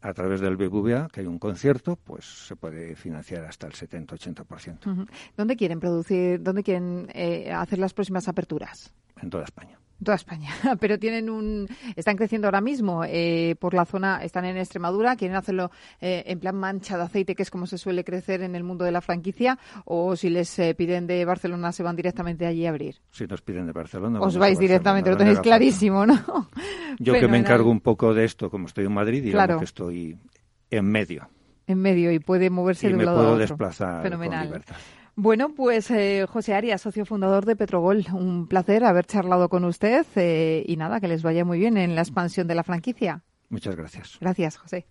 A 0.00 0.12
través 0.12 0.40
del 0.40 0.56
BBVA, 0.56 1.08
que 1.08 1.20
hay 1.20 1.26
un 1.26 1.38
concierto, 1.38 1.96
pues 1.96 2.24
se 2.24 2.54
puede 2.54 2.94
financiar 2.94 3.44
hasta 3.44 3.66
el 3.66 3.72
70-80% 3.72 4.86
Ujú. 4.86 5.06
¿Dónde 5.36 5.56
quieren 5.56 5.80
producir, 5.80 6.40
dónde 6.40 6.62
quieren 6.62 7.08
eh, 7.14 7.50
hacer 7.52 7.78
las 7.78 7.94
próximas 7.94 8.28
aperturas? 8.28 8.94
en 9.20 9.30
toda 9.30 9.44
España. 9.44 9.78
Toda 10.02 10.14
España, 10.14 10.50
pero 10.80 10.98
tienen 10.98 11.28
un, 11.28 11.66
están 11.96 12.16
creciendo 12.16 12.46
ahora 12.46 12.60
mismo 12.60 13.02
eh, 13.04 13.56
por 13.58 13.74
la 13.74 13.84
zona, 13.84 14.22
están 14.22 14.44
en 14.44 14.56
Extremadura, 14.56 15.16
quieren 15.16 15.36
hacerlo 15.36 15.70
eh, 16.00 16.22
en 16.26 16.38
plan 16.38 16.54
mancha 16.54 16.96
de 16.96 17.02
aceite, 17.02 17.34
que 17.34 17.42
es 17.42 17.50
como 17.50 17.66
se 17.66 17.78
suele 17.78 18.04
crecer 18.04 18.42
en 18.42 18.54
el 18.54 18.62
mundo 18.62 18.84
de 18.84 18.92
la 18.92 19.00
franquicia, 19.00 19.58
o 19.84 20.14
si 20.14 20.30
les 20.30 20.56
eh, 20.60 20.74
piden 20.76 21.06
de 21.08 21.24
Barcelona 21.24 21.72
se 21.72 21.82
van 21.82 21.96
directamente 21.96 22.46
allí 22.46 22.64
a 22.66 22.70
abrir. 22.70 22.96
Si 23.10 23.26
nos 23.26 23.42
piden 23.42 23.66
de 23.66 23.72
Barcelona. 23.72 24.20
Os 24.20 24.36
vais 24.38 24.58
directamente, 24.58 25.10
lo 25.10 25.16
tenéis 25.16 25.40
clarísimo, 25.40 26.06
¿no? 26.06 26.48
Yo 27.00 27.14
que 27.14 27.26
me 27.26 27.38
encargo 27.38 27.70
un 27.70 27.80
poco 27.80 28.14
de 28.14 28.24
esto, 28.24 28.50
como 28.50 28.66
estoy 28.66 28.86
en 28.86 28.92
Madrid, 28.92 29.22
digamos 29.24 29.44
Claro. 29.46 29.58
que 29.58 29.64
estoy 29.64 30.16
en 30.70 30.84
medio 30.84 31.28
En 31.66 31.78
medio 31.80 32.12
y 32.12 32.18
puede 32.20 32.50
moverse 32.50 32.86
y 32.86 32.90
de 32.90 32.94
un 32.94 32.98
me 32.98 33.04
lado 33.04 33.16
a 33.18 33.20
puedo 33.20 33.32
otro. 33.34 33.40
desplazar 33.40 34.02
Fenomenal. 34.02 34.38
con 34.38 34.46
libertad. 34.46 34.76
Bueno, 35.20 35.52
pues 35.52 35.90
eh, 35.90 36.26
José 36.28 36.54
Arias, 36.54 36.80
socio 36.80 37.04
fundador 37.04 37.44
de 37.44 37.56
Petrogol, 37.56 38.06
un 38.12 38.46
placer 38.46 38.84
haber 38.84 39.04
charlado 39.04 39.48
con 39.48 39.64
usted 39.64 40.06
eh, 40.14 40.62
y 40.64 40.76
nada, 40.76 41.00
que 41.00 41.08
les 41.08 41.24
vaya 41.24 41.44
muy 41.44 41.58
bien 41.58 41.76
en 41.76 41.96
la 41.96 42.02
expansión 42.02 42.46
de 42.46 42.54
la 42.54 42.62
franquicia. 42.62 43.24
Muchas 43.48 43.74
gracias. 43.74 44.16
Gracias, 44.20 44.56
José. 44.58 44.86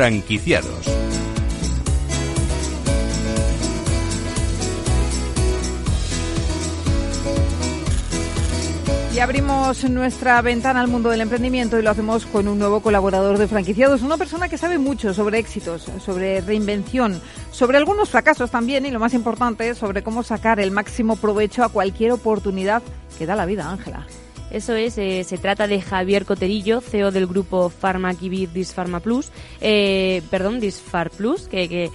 Franquiciados. 0.00 0.86
Y 9.14 9.18
abrimos 9.18 9.84
nuestra 9.90 10.40
ventana 10.40 10.80
al 10.80 10.88
mundo 10.88 11.10
del 11.10 11.20
emprendimiento 11.20 11.78
y 11.78 11.82
lo 11.82 11.90
hacemos 11.90 12.24
con 12.24 12.48
un 12.48 12.58
nuevo 12.58 12.80
colaborador 12.80 13.36
de 13.36 13.46
franquiciados, 13.46 14.00
una 14.00 14.16
persona 14.16 14.48
que 14.48 14.56
sabe 14.56 14.78
mucho 14.78 15.12
sobre 15.12 15.38
éxitos, 15.38 15.86
sobre 16.02 16.40
reinvención, 16.40 17.20
sobre 17.50 17.76
algunos 17.76 18.08
fracasos 18.08 18.50
también 18.50 18.86
y 18.86 18.90
lo 18.90 19.00
más 19.00 19.12
importante, 19.12 19.74
sobre 19.74 20.02
cómo 20.02 20.22
sacar 20.22 20.60
el 20.60 20.70
máximo 20.70 21.16
provecho 21.16 21.62
a 21.62 21.68
cualquier 21.68 22.12
oportunidad 22.12 22.82
que 23.18 23.26
da 23.26 23.36
la 23.36 23.44
vida, 23.44 23.70
Ángela. 23.70 24.06
Eso 24.50 24.74
es, 24.74 24.98
eh, 24.98 25.22
se 25.22 25.38
trata 25.38 25.68
de 25.68 25.80
Javier 25.80 26.24
Coterillo, 26.24 26.80
CEO 26.80 27.12
del 27.12 27.28
grupo 27.28 27.70
Pharmakibir 27.70 28.52
Dispharma 28.52 28.98
Plus, 28.98 29.30
eh, 29.60 30.22
perdón, 30.28 30.58
Disfar 30.58 31.10
Plus, 31.10 31.46
que, 31.46 31.68
que 31.68 31.84
eh, 31.84 31.90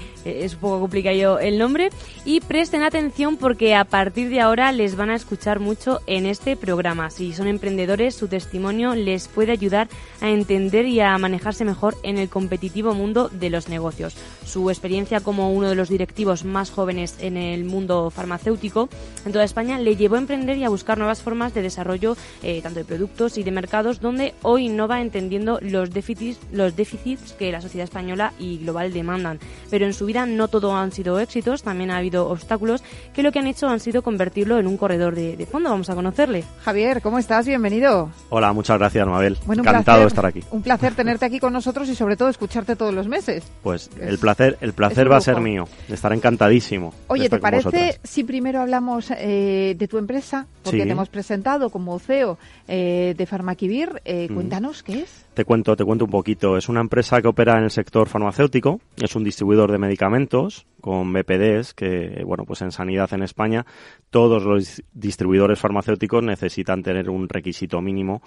es 0.46 0.54
un 0.54 0.60
poco 0.62 0.80
complicado 0.80 1.40
el 1.40 1.58
nombre, 1.58 1.90
y 2.24 2.40
presten 2.40 2.82
atención 2.82 3.36
porque 3.36 3.76
a 3.76 3.84
partir 3.84 4.30
de 4.30 4.40
ahora 4.40 4.72
les 4.72 4.96
van 4.96 5.10
a 5.10 5.16
escuchar 5.16 5.60
mucho 5.60 6.00
en 6.08 6.26
este 6.26 6.56
programa. 6.56 7.10
Si 7.10 7.34
son 7.34 7.48
emprendedores, 7.48 8.16
su 8.16 8.30
testimonio 8.30 8.96
les 8.96 9.28
puede 9.28 9.52
ayudar 9.52 9.90
a 10.22 10.30
entender 10.30 10.86
y 10.86 11.02
a 11.02 11.18
manejarse 11.18 11.66
mejor 11.66 11.98
en 12.04 12.18
el 12.18 12.30
competitivo 12.30 12.94
mundo 12.94 13.28
de 13.28 13.50
los 13.50 13.68
negocios. 13.68 14.16
Su 14.46 14.70
experiencia 14.70 15.20
como 15.20 15.52
uno 15.52 15.68
de 15.70 15.76
los 15.76 15.90
directivos 15.90 16.46
más 16.46 16.72
jóvenes 16.72 17.18
en 17.20 17.36
el 17.36 17.66
mundo 17.66 18.10
farmacéutico 18.12 18.88
en 19.26 19.32
toda 19.34 19.44
España 19.44 19.78
le 19.78 19.98
llevó 19.98 20.16
a 20.16 20.20
emprender 20.20 20.58
y 20.58 20.64
a 20.64 20.70
buscar 20.70 20.98
nuevas 20.98 21.22
formas 21.22 21.54
de 21.54 21.62
desarrollo 21.62 22.16
eh, 22.46 22.62
tanto 22.62 22.80
de 22.80 22.86
productos 22.86 23.38
y 23.38 23.44
de 23.44 23.52
mercados 23.52 24.00
donde 24.00 24.34
hoy 24.44 24.70
no 24.70 24.88
va 24.88 25.02
entendiendo 25.02 25.60
los 25.62 25.90
déficits, 25.92 26.40
los 26.52 26.76
déficits 26.76 27.34
que 27.34 27.52
la 27.52 27.60
sociedad 27.60 27.84
española 27.86 28.32
y 28.40 28.60
global 28.60 28.94
demandan. 28.94 29.40
Pero 29.70 29.86
en 29.86 29.94
su 29.94 30.06
vida 30.06 30.26
no 30.26 30.48
todo 30.48 30.76
han 30.76 30.92
sido 30.92 31.20
éxitos, 31.20 31.64
también 31.64 31.92
ha 31.92 31.98
habido 31.98 32.30
obstáculos 32.30 32.84
que 33.14 33.24
lo 33.24 33.32
que 33.32 33.40
han 33.40 33.48
hecho 33.48 33.68
han 33.68 33.80
sido 33.80 34.02
convertirlo 34.04 34.60
en 34.60 34.68
un 34.68 34.78
corredor 34.78 35.16
de, 35.16 35.36
de 35.36 35.46
fondo. 35.46 35.70
Vamos 35.70 35.90
a 35.90 35.96
conocerle. 35.96 36.44
Javier, 36.64 37.02
¿cómo 37.02 37.20
estás? 37.20 37.48
Bienvenido. 37.48 38.10
Hola, 38.30 38.54
muchas 38.54 38.78
gracias, 38.78 39.08
Mabel. 39.08 39.38
Bueno, 39.46 39.64
Encantado 39.64 39.84
placer, 39.84 40.02
de 40.02 40.08
estar 40.08 40.26
aquí. 40.26 40.44
Un 40.52 40.62
placer 40.62 40.94
tenerte 40.96 41.26
aquí 41.26 41.40
con 41.40 41.52
nosotros 41.52 41.90
y 41.90 41.96
sobre 41.96 42.16
todo 42.16 42.30
escucharte 42.30 42.76
todos 42.76 42.94
los 42.94 43.08
meses. 43.08 43.44
Pues 43.64 43.90
Es- 44.00 44.08
el 44.08 44.20
placer, 44.20 44.58
el 44.62 44.74
placer 44.74 45.12
va 45.12 45.18
a 45.18 45.22
ser 45.22 45.42
mío. 45.42 45.68
Estaré 45.90 46.16
encantadísimo. 46.16 46.94
Oye, 47.08 47.30
¿te 47.30 47.40
parece 47.40 47.66
vosotras. 47.70 48.00
si 48.04 48.24
primero 48.24 48.62
hablamos 48.62 49.10
eh, 49.18 49.76
de 49.78 49.88
tu 49.88 49.98
empresa? 49.98 50.46
Porque 50.64 50.80
Sí. 50.82 50.86
te 50.86 50.92
hemos 50.92 51.10
presentado 51.10 51.70
como 51.70 51.98
CEO 52.00 52.35
CEO 52.66 53.14
de 53.16 53.26
Farmaquivir. 53.26 54.02
Mm. 54.06 54.34
Cuéntanos 54.34 54.84
qué 54.84 55.02
es. 55.02 55.26
Te 55.34 55.44
cuento, 55.44 55.76
te 55.76 55.84
cuento 55.84 56.06
un 56.06 56.12
poquito. 56.12 56.58
Es 56.58 56.70
una 56.70 56.82
empresa 56.82 57.22
que 57.22 57.28
opera 57.28 57.58
en 57.58 57.66
el 57.66 57.72
sector 57.72 58.08
farmacéutico, 58.08 58.80
es 58.96 59.16
un 59.16 59.24
distribuidor 59.24 59.72
de 59.72 59.78
medicamentos 59.78 60.66
con 60.80 61.12
BPDs 61.12 61.74
que, 61.74 62.24
bueno, 62.26 62.46
pues 62.46 62.62
en 62.62 62.72
sanidad 62.72 63.12
en 63.14 63.24
España 63.24 63.66
todos 64.10 64.44
los 64.44 64.84
distribuidores 64.94 65.60
farmacéuticos 65.60 66.24
necesitan 66.24 66.84
tener 66.84 67.10
un 67.10 67.28
requisito 67.28 67.82
mínimo 67.82 68.22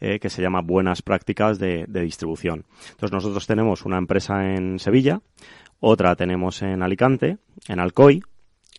eh, 0.00 0.18
que 0.20 0.30
se 0.30 0.42
llama 0.42 0.60
buenas 0.60 1.02
prácticas 1.02 1.58
de, 1.58 1.86
distribución. 1.88 2.64
Entonces 2.90 3.12
nosotros 3.12 3.46
tenemos 3.46 3.84
una 3.84 3.98
empresa 3.98 4.54
en 4.54 4.78
Sevilla, 4.78 5.20
otra 5.80 6.14
tenemos 6.14 6.62
en 6.62 6.82
Alicante, 6.82 7.38
en 7.66 7.80
Alcoy, 7.80 8.22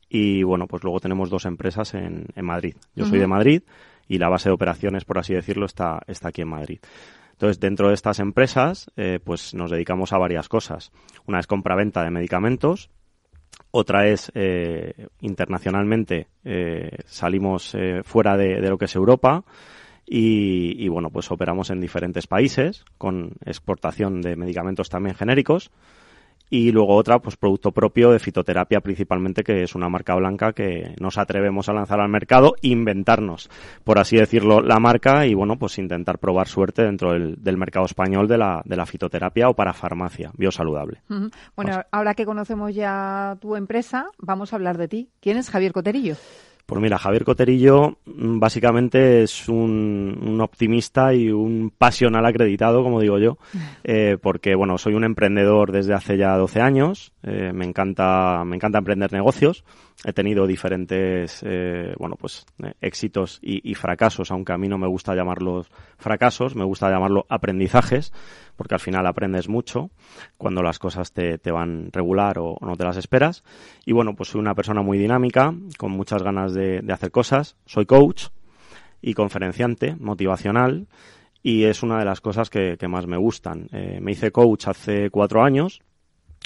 y 0.09 0.43
bueno, 0.43 0.67
pues 0.67 0.83
luego 0.83 0.99
tenemos 0.99 1.29
dos 1.29 1.45
empresas 1.45 1.95
en, 1.95 2.27
Madrid. 2.41 2.75
Yo 2.95 3.05
soy 3.05 3.19
de 3.19 3.27
Madrid 3.27 3.63
y 4.13 4.19
la 4.19 4.29
base 4.29 4.47
de 4.47 4.53
operaciones, 4.53 5.05
por 5.05 5.17
así 5.17 5.33
decirlo, 5.33 5.65
está, 5.65 6.03
está 6.05 6.27
aquí 6.27 6.43
en 6.43 6.49
Madrid. 6.49 6.79
Entonces, 7.31 7.59
dentro 7.59 7.87
de 7.87 7.95
estas 7.95 8.19
empresas, 8.19 8.91
eh, 8.95 9.19
pues 9.23 9.55
nos 9.55 9.71
dedicamos 9.71 10.13
a 10.13 10.19
varias 10.19 10.47
cosas. 10.47 10.91
Una 11.25 11.39
es 11.39 11.47
compra-venta 11.47 12.03
de 12.03 12.11
medicamentos, 12.11 12.91
otra 13.71 14.05
es 14.05 14.31
eh, 14.35 15.07
internacionalmente 15.21 16.27
eh, 16.43 16.91
salimos 17.05 17.75
fuera 18.03 18.37
de, 18.37 18.59
lo 18.61 18.77
que 18.77 18.85
es 18.85 18.95
Europa 18.95 19.43
y, 20.05 20.75
y, 20.77 20.87
bueno, 20.89 21.09
pues 21.09 21.31
operamos 21.31 21.71
en 21.71 21.81
diferentes 21.81 22.27
países 22.27 22.85
con 22.99 23.31
exportación 23.45 24.21
de 24.21 24.35
medicamentos 24.35 24.89
también 24.89 25.15
genéricos 25.15 25.71
y 26.53 26.71
luego 26.71 26.95
otra, 26.95 27.17
pues 27.17 27.35
producto 27.35 27.71
propio 27.71 28.11
de 28.11 28.19
fitoterapia 28.19 28.79
principalmente, 28.79 29.43
que 29.43 29.63
es 29.63 29.73
una 29.73 29.89
marca 29.89 30.13
blanca 30.13 30.53
que 30.53 30.93
nos 30.99 31.17
atrevemos 31.17 31.67
a 31.67 31.73
lanzar 31.73 31.99
al 31.99 32.09
mercado, 32.09 32.53
inventarnos, 32.61 33.49
por 33.83 33.97
así 33.97 34.17
decirlo, 34.17 34.61
la 34.61 34.77
marca 34.79 35.25
y 35.25 35.33
bueno, 35.33 35.57
pues 35.57 35.79
intentar 35.79 36.19
probar 36.19 36.47
suerte 36.47 36.83
dentro 36.83 37.11
del, 37.13 37.57
mercado 37.57 37.87
español 37.87 38.27
de 38.27 38.37
la, 38.37 38.61
de 38.65 38.75
la 38.75 38.85
fitoterapia 38.85 39.49
o 39.49 39.55
para 39.55 39.73
farmacia 39.73 40.29
biosaludable. 40.37 41.01
Bueno, 41.55 41.81
ahora 41.89 42.13
que 42.13 42.23
conocemos 42.23 42.75
ya 42.75 43.35
tu 43.41 43.55
empresa, 43.55 44.11
vamos 44.19 44.53
a 44.53 44.57
hablar 44.57 44.77
de 44.77 44.87
ti. 44.87 45.09
¿Quién 45.21 45.37
es 45.37 45.49
Javier 45.49 45.73
Coterillo? 45.73 46.17
Pues 46.65 46.81
mira, 46.81 46.97
Javier 46.97 47.25
Coterillo 47.25 47.97
mm, 48.05 48.39
básicamente 48.39 49.23
es 49.23 49.49
un, 49.49 50.39
optimista 50.41 51.13
y 51.13 51.29
un 51.29 51.73
pasional 51.77 52.25
acreditado, 52.25 52.83
como 52.83 53.01
digo 53.01 53.19
yo, 53.19 53.37
eh, 53.83 54.17
porque 54.21 54.55
bueno, 54.55 54.77
soy 54.77 54.93
un 54.93 55.03
emprendedor 55.03 55.71
desde 55.71 55.93
hace 55.93 56.17
ya 56.17 56.37
12 56.37 56.61
años, 56.61 57.11
eh, 57.21 57.51
me 57.53 57.65
encanta, 57.65 58.43
me 58.45 58.55
encanta 58.55 58.77
emprender 58.77 59.11
negocios, 59.11 59.65
he 60.05 60.13
tenido 60.13 60.47
diferentes, 60.47 61.43
eh, 61.45 61.93
bueno, 61.97 62.15
pues 62.15 62.45
éxitos 62.79 63.39
y, 63.41 63.69
y, 63.69 63.75
fracasos, 63.75 64.31
aunque 64.31 64.53
a 64.53 64.57
mí 64.57 64.69
no 64.69 64.77
me 64.77 64.87
gusta 64.87 65.15
llamarlos 65.15 65.69
fracasos, 65.97 66.55
me 66.55 66.63
gusta 66.63 66.89
llamarlos 66.89 67.25
aprendizajes, 67.29 68.13
porque 68.55 68.75
al 68.75 68.79
final 68.79 69.05
aprendes 69.07 69.49
mucho 69.49 69.89
cuando 70.37 70.61
las 70.61 70.79
cosas 70.79 71.11
te, 71.11 71.37
te 71.37 71.51
van 71.51 71.89
regular 71.91 72.37
o, 72.39 72.57
no 72.61 72.75
te 72.75 72.83
las 72.83 72.97
esperas. 72.97 73.43
Y 73.85 73.93
bueno, 73.93 74.15
pues 74.15 74.29
soy 74.29 74.39
una 74.39 74.55
persona 74.55 74.81
muy 74.81 74.97
dinámica, 74.97 75.53
con 75.77 75.91
muchas 75.91 76.23
ganas 76.23 76.53
de, 76.53 76.83
hacer 76.91 77.11
cosas. 77.11 77.55
Soy 77.65 77.85
coach 77.85 78.27
y 79.01 79.13
conferenciante, 79.13 79.95
motivacional, 79.95 80.87
y 81.41 81.65
es 81.65 81.83
una 81.83 81.99
de 81.99 82.05
las 82.05 82.21
cosas 82.21 82.49
que, 82.49 82.77
que 82.77 82.87
más 82.87 83.07
me 83.07 83.17
gustan. 83.17 83.67
Eh, 83.73 83.99
me 84.01 84.11
hice 84.11 84.31
coach 84.31 84.67
hace 84.67 85.09
cuatro 85.09 85.43
años, 85.43 85.81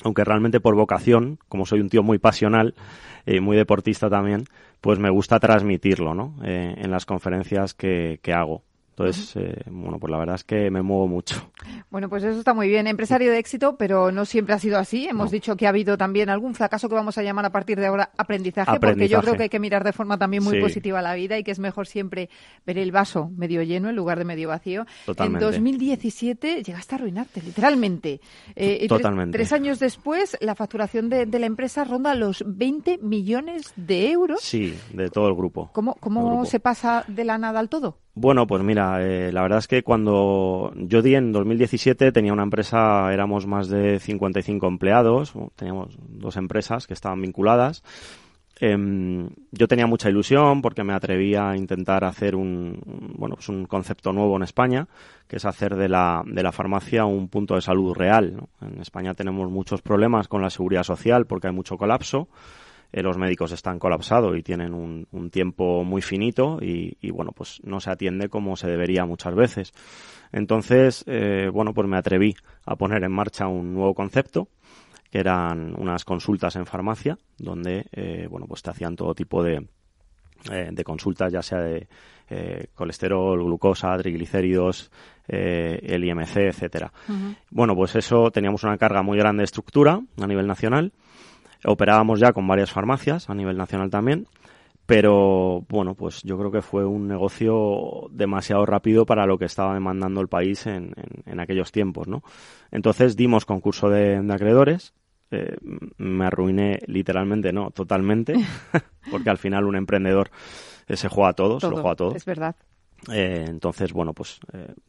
aunque 0.03 0.23
realmente 0.23 0.59
por 0.59 0.75
vocación, 0.75 1.39
como 1.49 1.65
soy 1.65 1.81
un 1.81 1.89
tío 1.89 2.03
muy 2.03 2.17
pasional 2.17 2.75
y 3.25 3.39
muy 3.39 3.57
deportista 3.57 4.09
también, 4.09 4.45
pues 4.81 4.99
me 4.99 5.09
gusta 5.09 5.39
transmitirlo, 5.39 6.13
¿no? 6.13 6.35
Eh, 6.43 6.75
en 6.77 6.91
las 6.91 7.05
conferencias 7.05 7.73
que, 7.73 8.19
que 8.21 8.33
hago. 8.33 8.63
Entonces, 8.97 9.35
eh, 9.35 9.61
bueno, 9.69 9.99
pues 9.99 10.09
la 10.09 10.17
verdad 10.17 10.35
es 10.35 10.43
que 10.43 10.71
me 10.71 10.81
muevo 10.81 11.07
mucho. 11.07 11.51
Bueno, 11.91 12.09
pues 12.09 12.23
eso 12.23 12.39
está 12.39 12.55
muy 12.55 12.67
bien. 12.67 12.87
Empresario 12.87 13.31
de 13.31 13.37
éxito, 13.37 13.77
pero 13.77 14.11
no 14.11 14.25
siempre 14.25 14.55
ha 14.55 14.59
sido 14.59 14.79
así. 14.79 15.07
Hemos 15.07 15.29
dicho 15.29 15.55
que 15.55 15.67
ha 15.67 15.69
habido 15.69 15.97
también 15.97 16.29
algún 16.29 16.55
fracaso 16.55 16.89
que 16.89 16.95
vamos 16.95 17.17
a 17.17 17.23
llamar 17.23 17.45
a 17.45 17.51
partir 17.51 17.79
de 17.79 17.85
ahora 17.85 18.09
aprendizaje, 18.17 18.79
porque 18.79 19.07
yo 19.07 19.21
creo 19.21 19.35
que 19.35 19.43
hay 19.43 19.49
que 19.49 19.59
mirar 19.59 19.83
de 19.83 19.93
forma 19.93 20.17
también 20.17 20.43
muy 20.43 20.59
positiva 20.59 21.01
la 21.01 21.13
vida 21.13 21.37
y 21.37 21.43
que 21.43 21.51
es 21.51 21.59
mejor 21.59 21.85
siempre 21.85 22.29
ver 22.65 22.79
el 22.79 22.91
vaso 22.91 23.29
medio 23.37 23.61
lleno 23.61 23.89
en 23.89 23.95
lugar 23.95 24.17
de 24.17 24.25
medio 24.25 24.49
vacío. 24.49 24.85
Totalmente. 25.05 25.45
En 25.45 25.51
2017 25.51 26.63
llegaste 26.63 26.95
a 26.95 26.97
arruinarte, 26.97 27.41
literalmente. 27.41 28.19
Eh, 28.55 28.87
Totalmente. 28.87 29.37
Tres, 29.37 29.53
años 29.53 29.79
después, 29.79 30.37
la 30.41 30.55
facturación 30.55 31.09
de, 31.09 31.27
la 31.27 31.45
empresa 31.45 31.83
ronda 31.83 32.15
los 32.15 32.43
20 32.47 32.97
millones 32.97 33.73
de 33.75 34.11
euros. 34.11 34.41
Sí, 34.41 34.75
de 34.91 35.09
todo 35.09 35.27
el 35.27 35.35
grupo. 35.35 35.69
¿Cómo, 35.71 35.93
cómo 35.99 36.45
se 36.45 36.59
pasa 36.59 37.05
de 37.07 37.23
la 37.23 37.37
nada 37.37 37.59
al 37.59 37.69
todo? 37.69 37.99
Bueno, 38.19 38.47
pues 38.47 38.63
mira, 38.63 39.05
eh, 39.05 39.31
la 39.31 39.43
verdad 39.43 39.59
es 39.59 39.67
que 39.67 39.83
cuando 39.83 40.73
yo 40.75 41.03
di 41.03 41.13
en 41.13 41.31
2017 41.31 42.11
tenía 42.11 42.33
una 42.33 42.41
empresa, 42.41 43.13
éramos 43.13 43.45
más 43.45 43.69
de 43.69 43.99
55 43.99 44.67
empleados, 44.67 45.33
teníamos 45.55 45.95
dos 45.99 46.35
empresas 46.35 46.87
que 46.87 46.95
estaban 46.95 47.21
vinculadas. 47.21 47.83
Em, 48.59 49.29
yo 49.51 49.67
tenía 49.67 49.85
mucha 49.85 50.09
ilusión 50.09 50.63
porque 50.63 50.83
me 50.83 50.93
atrevía 50.93 51.51
a 51.51 51.57
intentar 51.57 52.03
hacer 52.05 52.35
un, 52.35 52.81
bueno, 53.15 53.35
pues 53.35 53.49
un 53.49 53.65
concepto 53.67 54.11
nuevo 54.11 54.35
en 54.35 54.41
España, 54.41 54.87
que 55.27 55.35
es 55.35 55.45
hacer 55.45 55.75
de 55.75 55.87
la, 55.87 56.23
de 56.25 56.41
la 56.41 56.51
farmacia 56.51 57.05
un 57.05 57.27
punto 57.27 57.53
de 57.53 57.61
salud 57.61 57.93
real. 57.93 58.47
En 58.61 58.81
España 58.81 59.13
tenemos 59.13 59.51
muchos 59.51 59.83
problemas 59.83 60.27
con 60.27 60.41
la 60.41 60.49
seguridad 60.49 60.81
social 60.81 61.27
porque 61.27 61.49
hay 61.49 61.53
mucho 61.53 61.77
colapso. 61.77 62.29
Eh, 62.91 63.03
los 63.03 63.17
médicos 63.17 63.51
están 63.51 63.79
colapsados 63.79 64.37
y 64.37 64.43
tienen 64.43 64.73
un, 64.73 65.29
tiempo 65.29 65.83
muy 65.83 66.01
finito 66.01 66.59
y, 66.61 67.11
bueno, 67.11 67.31
pues 67.33 67.59
no 67.63 67.79
se 67.79 67.91
atiende 67.91 68.29
como 68.29 68.55
se 68.55 68.67
debería 68.67 69.05
muchas 69.05 69.35
veces. 69.35 69.73
Entonces, 70.31 71.03
eh, 71.07 71.49
bueno, 71.51 71.73
pues 71.73 71.87
me 71.87 71.97
atreví 71.97 72.35
a 72.65 72.75
poner 72.75 73.03
en 73.03 73.11
marcha 73.11 73.47
un 73.47 73.73
nuevo 73.73 73.93
concepto 73.93 74.47
que 75.11 75.19
eran 75.19 75.73
unas 75.77 76.05
consultas 76.05 76.55
en 76.55 76.65
farmacia 76.65 77.17
donde, 77.37 77.87
eh, 77.91 78.27
bueno, 78.29 78.45
pues 78.47 78.61
te 78.61 78.69
hacían 78.69 78.95
todo 78.95 79.13
tipo 79.13 79.43
de, 79.43 79.67
de 80.71 80.83
consultas, 80.83 81.31
ya 81.31 81.41
sea 81.41 81.59
de 81.59 81.87
colesterol, 82.73 83.41
glucosa, 83.43 83.97
triglicéridos, 83.97 84.91
el 85.27 86.03
IMC, 86.03 86.37
etcétera. 86.37 86.91
Bueno, 87.49 87.73
pues 87.75 87.95
eso 87.95 88.31
teníamos 88.31 88.63
una 88.63 88.77
carga 88.77 89.01
muy 89.01 89.17
grande 89.17 89.41
de 89.41 89.45
estructura 89.45 90.01
a 90.21 90.27
nivel 90.27 90.45
nacional 90.47 90.93
Operábamos 91.65 92.19
ya 92.19 92.33
con 92.33 92.47
varias 92.47 92.71
farmacias 92.71 93.29
a 93.29 93.33
nivel 93.33 93.57
nacional 93.57 93.89
también, 93.89 94.27
pero 94.87 95.65
bueno, 95.67 95.95
pues 95.95 96.23
yo 96.23 96.37
creo 96.37 96.49
que 96.49 96.61
fue 96.61 96.85
un 96.85 97.09
negocio 97.09 98.07
demasiado 98.09 98.65
rápido 98.65 99.05
para 99.05 99.25
lo 99.25 99.37
que 99.37 99.43
estaba 99.43 99.73
demandando 99.73 100.21
el 100.21 100.29
país 100.29 100.65
en, 100.65 100.93
en, 101.25 101.39
aquellos 101.41 101.73
tiempos, 101.73 102.07
¿no? 102.07 102.23
Entonces 102.71 103.17
dimos 103.17 103.43
concurso 103.43 103.89
de, 103.89 104.15
acreedores, 104.31 104.93
eh, 105.29 105.57
me 105.97 106.25
arruiné 106.25 106.79
literalmente, 106.87 107.51
no, 107.51 107.69
totalmente, 107.71 108.35
porque 109.11 109.29
al 109.29 109.37
final 109.37 109.65
un 109.65 109.75
emprendedor 109.75 110.31
eh, 110.87 110.95
se 110.95 111.09
juega 111.09 111.31
a 111.31 111.33
todos, 111.33 111.61
lo 111.63 111.71
juega 111.71 111.91
a 111.91 111.95
todos. 111.95 112.15
Es 112.15 112.25
verdad. 112.25 112.55
Eh, 113.11 113.43
entonces, 113.45 113.91
bueno, 113.91 114.13
pues 114.13 114.39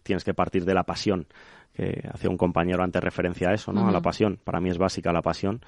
tienes 0.04 0.22
que 0.22 0.32
partir 0.32 0.64
de 0.64 0.74
la 0.74 0.84
pasión, 0.84 1.26
que 1.74 2.08
hacía 2.12 2.30
un 2.30 2.38
compañero 2.38 2.84
antes 2.84 3.02
referencia 3.02 3.50
a 3.50 3.54
eso, 3.54 3.72
¿no? 3.72 3.86
A 3.86 3.92
la 3.92 4.00
pasión. 4.00 4.38
Para 4.42 4.60
mí 4.60 4.70
es 4.70 4.78
básica 4.78 5.12
la 5.12 5.22
pasión 5.22 5.60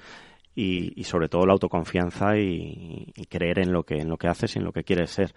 y, 0.55 1.03
sobre 1.03 1.29
todo 1.29 1.45
la 1.45 1.53
autoconfianza 1.53 2.37
y, 2.37 3.13
creer 3.29 3.59
en 3.59 3.71
lo 3.71 3.83
que 3.83 3.99
en 3.99 4.09
lo 4.09 4.17
que 4.17 4.27
haces 4.27 4.55
y 4.55 4.59
en 4.59 4.65
lo 4.65 4.73
que 4.73 4.83
quieres 4.83 5.11
ser. 5.11 5.33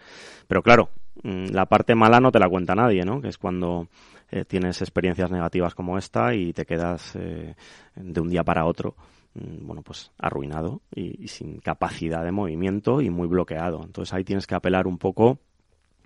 Pero 0.46 0.62
claro, 0.62 0.90
mm, 1.22 1.46
la 1.52 1.66
parte 1.66 1.94
mala 1.94 2.20
no 2.20 2.32
te 2.32 2.38
la 2.38 2.48
cuenta 2.48 2.74
nadie, 2.74 3.04
¿no? 3.04 3.20
Que 3.20 3.28
es 3.28 3.38
cuando 3.38 3.88
eh, 4.30 4.44
tienes 4.44 4.80
experiencias 4.82 5.30
negativas 5.30 5.74
como 5.74 5.98
esta 5.98 6.34
y 6.34 6.52
te 6.52 6.66
quedas 6.66 7.14
eh, 7.16 7.54
de 7.94 8.20
un 8.20 8.28
día 8.28 8.42
para 8.42 8.64
otro, 8.64 8.96
mm, 9.34 9.66
bueno, 9.66 9.82
pues 9.82 10.10
arruinado 10.18 10.82
y, 10.94 11.28
sin 11.28 11.58
capacidad 11.58 12.24
de 12.24 12.32
movimiento 12.32 13.00
y 13.00 13.10
muy 13.10 13.28
bloqueado. 13.28 13.82
Entonces 13.84 14.12
ahí 14.14 14.24
tienes 14.24 14.46
que 14.46 14.54
apelar 14.54 14.86
un 14.86 14.98
poco 14.98 15.38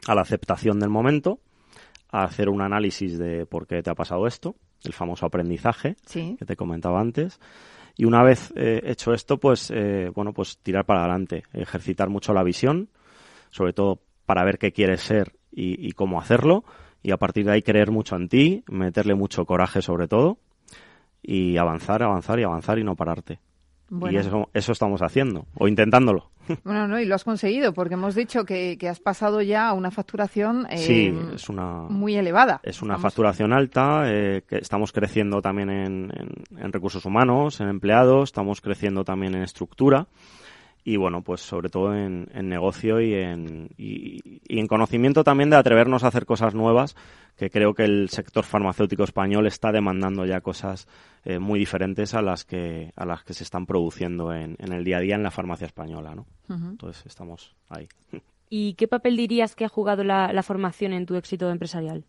a 0.06 0.14
la 0.14 0.22
aceptación 0.22 0.78
del 0.80 0.90
momento, 0.90 1.40
a 2.10 2.24
hacer 2.24 2.48
un 2.48 2.62
análisis 2.62 3.18
de 3.18 3.46
por 3.46 3.66
qué 3.66 3.82
te 3.82 3.90
ha 3.90 3.94
pasado 3.94 4.26
esto, 4.26 4.54
el 4.84 4.92
famoso 4.92 5.26
aprendizaje 5.26 5.96
que 6.12 6.44
te 6.46 6.56
comentaba 6.56 7.00
antes 7.00 7.40
y 7.98 8.04
una 8.04 8.22
vez 8.22 8.52
eh, 8.54 8.80
hecho 8.84 9.12
esto, 9.12 9.38
pues, 9.38 9.72
eh, 9.74 10.12
bueno, 10.14 10.32
pues 10.32 10.58
tirar 10.58 10.86
para 10.86 11.00
adelante, 11.00 11.42
ejercitar 11.52 12.08
mucho 12.08 12.32
la 12.32 12.44
visión, 12.44 12.90
sobre 13.50 13.72
todo 13.72 14.00
para 14.24 14.44
ver 14.44 14.58
qué 14.58 14.70
quieres 14.70 15.00
ser 15.00 15.32
y, 15.50 15.90
cómo 15.92 16.20
hacerlo, 16.20 16.62
y 17.02 17.10
a 17.10 17.16
partir 17.16 17.44
de 17.44 17.52
ahí 17.52 17.62
creer 17.62 17.90
mucho 17.90 18.14
en 18.14 18.28
ti, 18.28 18.62
meterle 18.70 19.16
mucho 19.16 19.44
coraje 19.46 19.82
sobre 19.82 20.06
todo, 20.06 20.38
y 21.22 21.56
avanzar, 21.56 22.04
avanzar 22.04 22.38
y 22.38 22.44
avanzar 22.44 22.78
y 22.78 22.84
no 22.84 22.94
pararte. 22.94 23.40
Y 23.90 24.16
eso, 24.16 24.48
eso 24.52 24.72
estamos 24.72 25.02
haciendo, 25.02 25.46
o 25.54 25.68
intentándolo. 25.68 26.30
Bueno, 26.64 26.88
no, 26.88 26.98
y 26.98 27.04
lo 27.04 27.14
has 27.14 27.24
conseguido, 27.24 27.72
porque 27.72 27.94
hemos 27.94 28.14
dicho 28.14 28.44
que, 28.44 28.78
has 28.88 29.00
pasado 29.00 29.42
ya 29.42 29.68
a 29.68 29.74
una 29.74 29.90
facturación 29.90 30.66
eh, 30.70 31.12
es 31.34 31.48
una, 31.48 31.82
muy 31.88 32.16
elevada. 32.16 32.60
Es 32.62 32.80
una 32.82 32.98
facturación 32.98 33.52
alta, 33.52 34.04
eh, 34.06 34.42
que 34.48 34.56
estamos 34.56 34.92
creciendo 34.92 35.42
también 35.42 35.70
en, 35.70 36.72
recursos 36.72 37.04
humanos, 37.04 37.60
en 37.60 37.68
empleados, 37.68 38.30
estamos 38.30 38.60
creciendo 38.60 39.04
también 39.04 39.34
en 39.34 39.42
estructura. 39.42 40.06
Y 40.84 40.96
bueno, 40.96 41.22
pues 41.22 41.40
sobre 41.40 41.68
todo 41.68 41.94
en, 41.94 42.28
negocio 42.48 43.00
y 43.00 43.14
en, 43.14 43.70
y, 43.76 44.40
en 44.48 44.66
conocimiento 44.66 45.24
también 45.24 45.50
de 45.50 45.56
atrevernos 45.56 46.04
a 46.04 46.08
hacer 46.08 46.24
cosas 46.24 46.54
nuevas, 46.54 46.96
que 47.36 47.50
creo 47.50 47.74
que 47.74 47.84
el 47.84 48.08
sector 48.08 48.44
farmacéutico 48.44 49.04
español 49.04 49.46
está 49.46 49.70
demandando 49.70 50.24
ya 50.24 50.40
cosas 50.40 50.88
eh, 51.24 51.38
muy 51.38 51.58
diferentes 51.58 52.14
a 52.14 52.22
las 52.22 52.44
que 52.44 52.92
a 52.96 53.04
las 53.04 53.22
que 53.22 53.34
se 53.34 53.44
están 53.44 53.66
produciendo 53.66 54.32
en, 54.32 54.56
el 54.58 54.84
día 54.84 54.98
a 54.98 55.00
día 55.00 55.14
en 55.14 55.22
la 55.22 55.30
farmacia 55.30 55.66
española, 55.66 56.14
¿no? 56.14 56.26
Entonces 56.48 57.04
estamos 57.06 57.54
ahí. 57.68 57.88
¿Y 58.50 58.74
qué 58.74 58.88
papel 58.88 59.16
dirías 59.16 59.54
que 59.54 59.64
ha 59.64 59.68
jugado 59.68 60.04
la, 60.04 60.42
formación 60.42 60.92
en 60.92 61.06
tu 61.06 61.16
éxito 61.16 61.50
empresarial? 61.50 62.04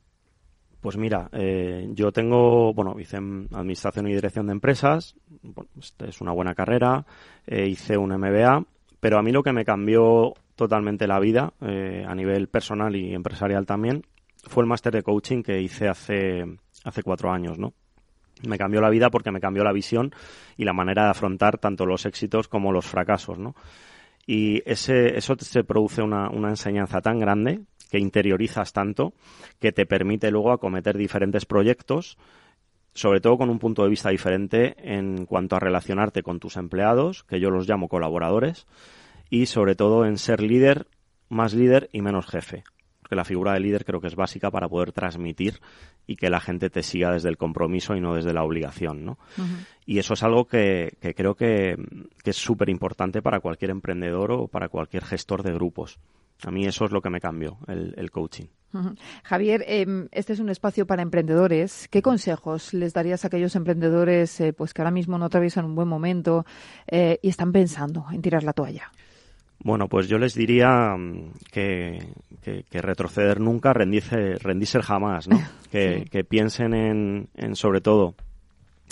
Pues 0.82 0.96
mira, 0.96 1.30
eh, 1.34 1.90
yo 1.92 2.12
tengo, 2.12 2.74
bueno, 2.74 2.98
hice 3.00 3.18
administración 3.18 4.08
y 4.08 4.14
dirección 4.14 4.48
de 4.48 4.54
empresas, 4.54 5.16
es 6.00 6.22
una 6.22 6.32
buena 6.32 6.56
carrera, 6.56 7.06
eh, 7.46 7.68
hice 7.68 7.98
un 7.98 8.12
MBA, 8.18 8.66
pero 9.02 9.20
a 9.20 9.22
mí 9.22 9.32
lo 9.32 9.44
que 9.44 9.52
me 9.52 9.66
cambió 9.66 10.34
totalmente 10.56 11.06
la 11.06 11.20
vida, 11.20 11.54
eh, 11.62 12.06
a 12.08 12.16
nivel 12.16 12.48
personal 12.48 12.96
y 12.96 13.14
empresarial 13.14 13.66
también, 13.66 14.04
fue 14.48 14.64
el 14.64 14.70
máster 14.70 14.94
de 14.94 15.04
coaching 15.04 15.44
que 15.44 15.62
hice 15.62 15.90
hace, 15.90 16.46
hace 16.86 17.04
cuatro 17.04 17.30
años, 17.30 17.60
¿no? 17.60 17.74
Me 18.48 18.58
cambió 18.58 18.80
la 18.80 18.90
vida 18.90 19.10
porque 19.10 19.32
me 19.32 19.42
cambió 19.42 19.66
la 19.66 19.74
visión 19.74 20.14
y 20.56 20.64
la 20.64 20.72
manera 20.72 21.04
de 21.04 21.10
afrontar 21.10 21.58
tanto 21.58 21.86
los 21.86 22.06
éxitos 22.06 22.48
como 22.48 22.72
los 22.72 22.86
fracasos, 22.86 23.38
¿no? 23.38 23.54
Y 24.26 24.62
ese, 24.70 25.18
eso 25.18 25.36
se 25.40 25.66
produce 25.66 26.02
una, 26.02 26.30
una 26.30 26.50
enseñanza 26.50 27.02
tan 27.02 27.20
grande 27.20 27.62
que 27.90 28.00
interiorizas 28.00 28.74
tanto 28.74 29.14
que 29.60 29.72
te 29.72 29.86
permite 29.86 30.32
luego 30.32 30.52
acometer 30.52 30.98
diferentes 30.98 31.46
proyectos 31.46 32.18
sobre 32.94 33.22
todo 33.22 33.38
con 33.38 33.50
un 33.50 33.60
punto 33.60 33.84
de 33.84 33.90
vista 33.90 34.10
diferente 34.10 34.76
en 34.80 35.26
cuanto 35.26 35.56
a 35.56 35.60
relacionarte 35.60 36.24
con 36.24 36.40
tus 36.40 36.58
empleados, 36.58 37.24
que 37.24 37.40
yo 37.40 37.50
los 37.50 37.68
llamo 37.68 37.88
colaboradores, 37.88 38.68
y 39.30 39.46
sobre 39.46 39.76
todo 39.76 40.06
en 40.06 40.18
ser 40.18 40.42
líder, 40.42 40.88
más 41.30 41.54
líder 41.54 41.90
y 41.94 42.02
menos 42.02 42.28
jefe. 42.28 42.64
Porque 43.00 43.16
la 43.16 43.26
figura 43.26 43.54
de 43.54 43.60
líder 43.60 43.86
creo 43.86 44.02
que 44.02 44.08
es 44.08 44.16
básica 44.16 44.52
para 44.52 44.68
poder 44.68 44.92
transmitir 44.92 45.62
y 46.08 46.16
que 46.16 46.30
la 46.30 46.40
gente 46.40 46.70
te 46.70 46.84
siga 46.84 47.14
desde 47.14 47.30
el 47.30 47.38
compromiso 47.38 47.96
y 47.96 48.02
no 48.02 48.16
desde 48.16 48.34
la 48.34 48.44
obligación, 48.44 49.06
¿no? 49.06 49.18
Y 49.86 50.00
eso 50.00 50.16
es 50.16 50.24
algo 50.24 50.46
que, 50.46 50.98
creo 51.16 51.36
que, 51.36 51.78
que 52.24 52.32
es 52.32 52.38
súper 52.38 52.70
importante 52.70 53.22
para 53.22 53.40
cualquier 53.40 53.72
emprendedor 53.72 54.32
o 54.32 54.48
para 54.48 54.70
cualquier 54.70 55.06
gestor 55.06 55.44
de 55.44 55.54
grupos. 55.54 56.00
A 56.44 56.52
mí 56.52 56.66
eso 56.66 56.86
es 56.86 56.92
lo 56.92 57.02
que 57.02 57.10
me 57.10 57.20
cambió, 57.20 57.58
el, 57.68 58.12
coaching. 58.12 58.46
Javier, 59.24 59.64
em, 59.68 60.08
este 60.12 60.34
es 60.34 60.40
un 60.40 60.50
espacio 60.50 60.86
para 60.86 61.02
emprendedores. 61.02 61.88
¿Qué 61.90 62.02
consejos 62.02 62.74
les 62.74 62.94
darías 62.94 63.24
a 63.24 63.28
aquellos 63.28 63.56
emprendedores 63.56 64.40
eh, 64.40 64.54
pues 64.54 64.74
que 64.74 64.82
ahora 64.82 64.92
mismo 64.92 65.18
no 65.18 65.26
atraviesan 65.26 65.66
un 65.66 65.76
buen 65.76 65.88
momento 65.88 66.46
eh, 66.88 67.20
y 67.22 67.30
están 67.30 67.52
pensando 67.52 68.06
en 68.12 68.22
tirar 68.22 68.44
la 68.44 68.54
toalla? 68.54 68.92
Bueno, 69.62 69.90
pues 69.90 70.08
yo 70.08 70.18
les 70.18 70.36
diría 70.36 70.96
mm, 70.96 71.32
que, 71.52 72.14
retroceder 72.72 73.42
nunca, 73.42 73.74
rendirse, 73.74 74.36
rendirse 74.36 74.82
jamás, 74.82 75.28
¿no? 75.28 75.40
que, 75.72 76.06
que 76.10 76.24
piensen 76.24 76.74
en, 76.74 77.30
en, 77.36 77.56
sobre 77.56 77.82
todo, 77.82 78.16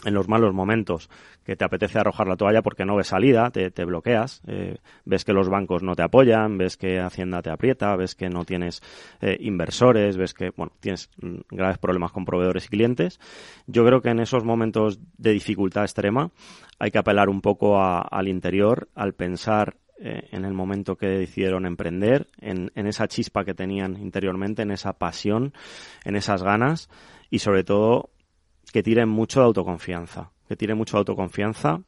en 0.05 0.13
los 0.13 0.27
malos 0.27 0.53
momentos, 0.53 1.09
que 1.43 1.55
te 1.55 1.65
apetece 1.65 1.99
arrojar 1.99 2.27
la 2.27 2.35
toalla 2.35 2.61
porque 2.61 2.85
no 2.85 2.95
ves 2.95 3.07
salida, 3.07 3.49
te, 3.51 3.85
bloqueas, 3.85 4.41
eh, 4.47 4.77
ves 5.05 5.25
que 5.25 5.33
los 5.33 5.49
bancos 5.49 5.81
no 5.81 5.95
te 5.95 6.03
apoyan, 6.03 6.57
ves 6.57 6.77
que 6.77 6.99
Hacienda 6.99 7.41
te 7.41 7.49
aprieta, 7.49 7.95
ves 7.95 8.15
que 8.15 8.29
no 8.29 8.45
tienes 8.45 8.81
eh, 9.21 9.37
inversores, 9.39 10.17
ves 10.17 10.33
que 10.33 10.51
bueno, 10.55 10.73
tienes 10.79 11.09
mm, 11.21 11.37
graves 11.49 11.77
problemas 11.77 12.11
con 12.11 12.25
proveedores 12.25 12.65
y 12.65 12.69
clientes. 12.69 13.19
Yo 13.65 13.85
creo 13.85 14.01
que 14.01 14.09
en 14.09 14.19
esos 14.19 14.43
momentos 14.43 14.99
de 15.17 15.31
dificultad 15.31 15.83
extrema 15.83 16.31
hay 16.79 16.91
que 16.91 16.99
apelar 16.99 17.29
un 17.29 17.41
poco 17.41 17.81
al 17.81 18.27
interior, 18.27 18.89
al 18.93 19.13
pensar 19.13 19.77
eh, 19.99 20.27
en 20.31 20.45
el 20.45 20.53
momento 20.53 20.95
que 20.95 21.07
decidieron 21.07 21.65
emprender, 21.65 22.27
en, 22.39 22.71
en 22.75 22.85
esa 22.85 23.07
chispa 23.07 23.43
que 23.43 23.55
tenían 23.55 23.97
interiormente, 23.97 24.61
en 24.61 24.71
esa 24.71 24.93
pasión, 24.93 25.53
en 26.05 26.15
esas 26.15 26.43
ganas 26.43 26.89
y 27.31 27.39
sobre 27.39 27.63
todo 27.63 28.11
que 28.72 28.84
tiren 28.84 29.09
mucho 29.09 29.39
de 29.39 29.47
autoconfianza, 29.47 30.32
que 30.47 30.55
tiren 30.55 30.78
mucho 30.78 30.97
de 30.97 30.99
autoconfianza, 30.99 31.82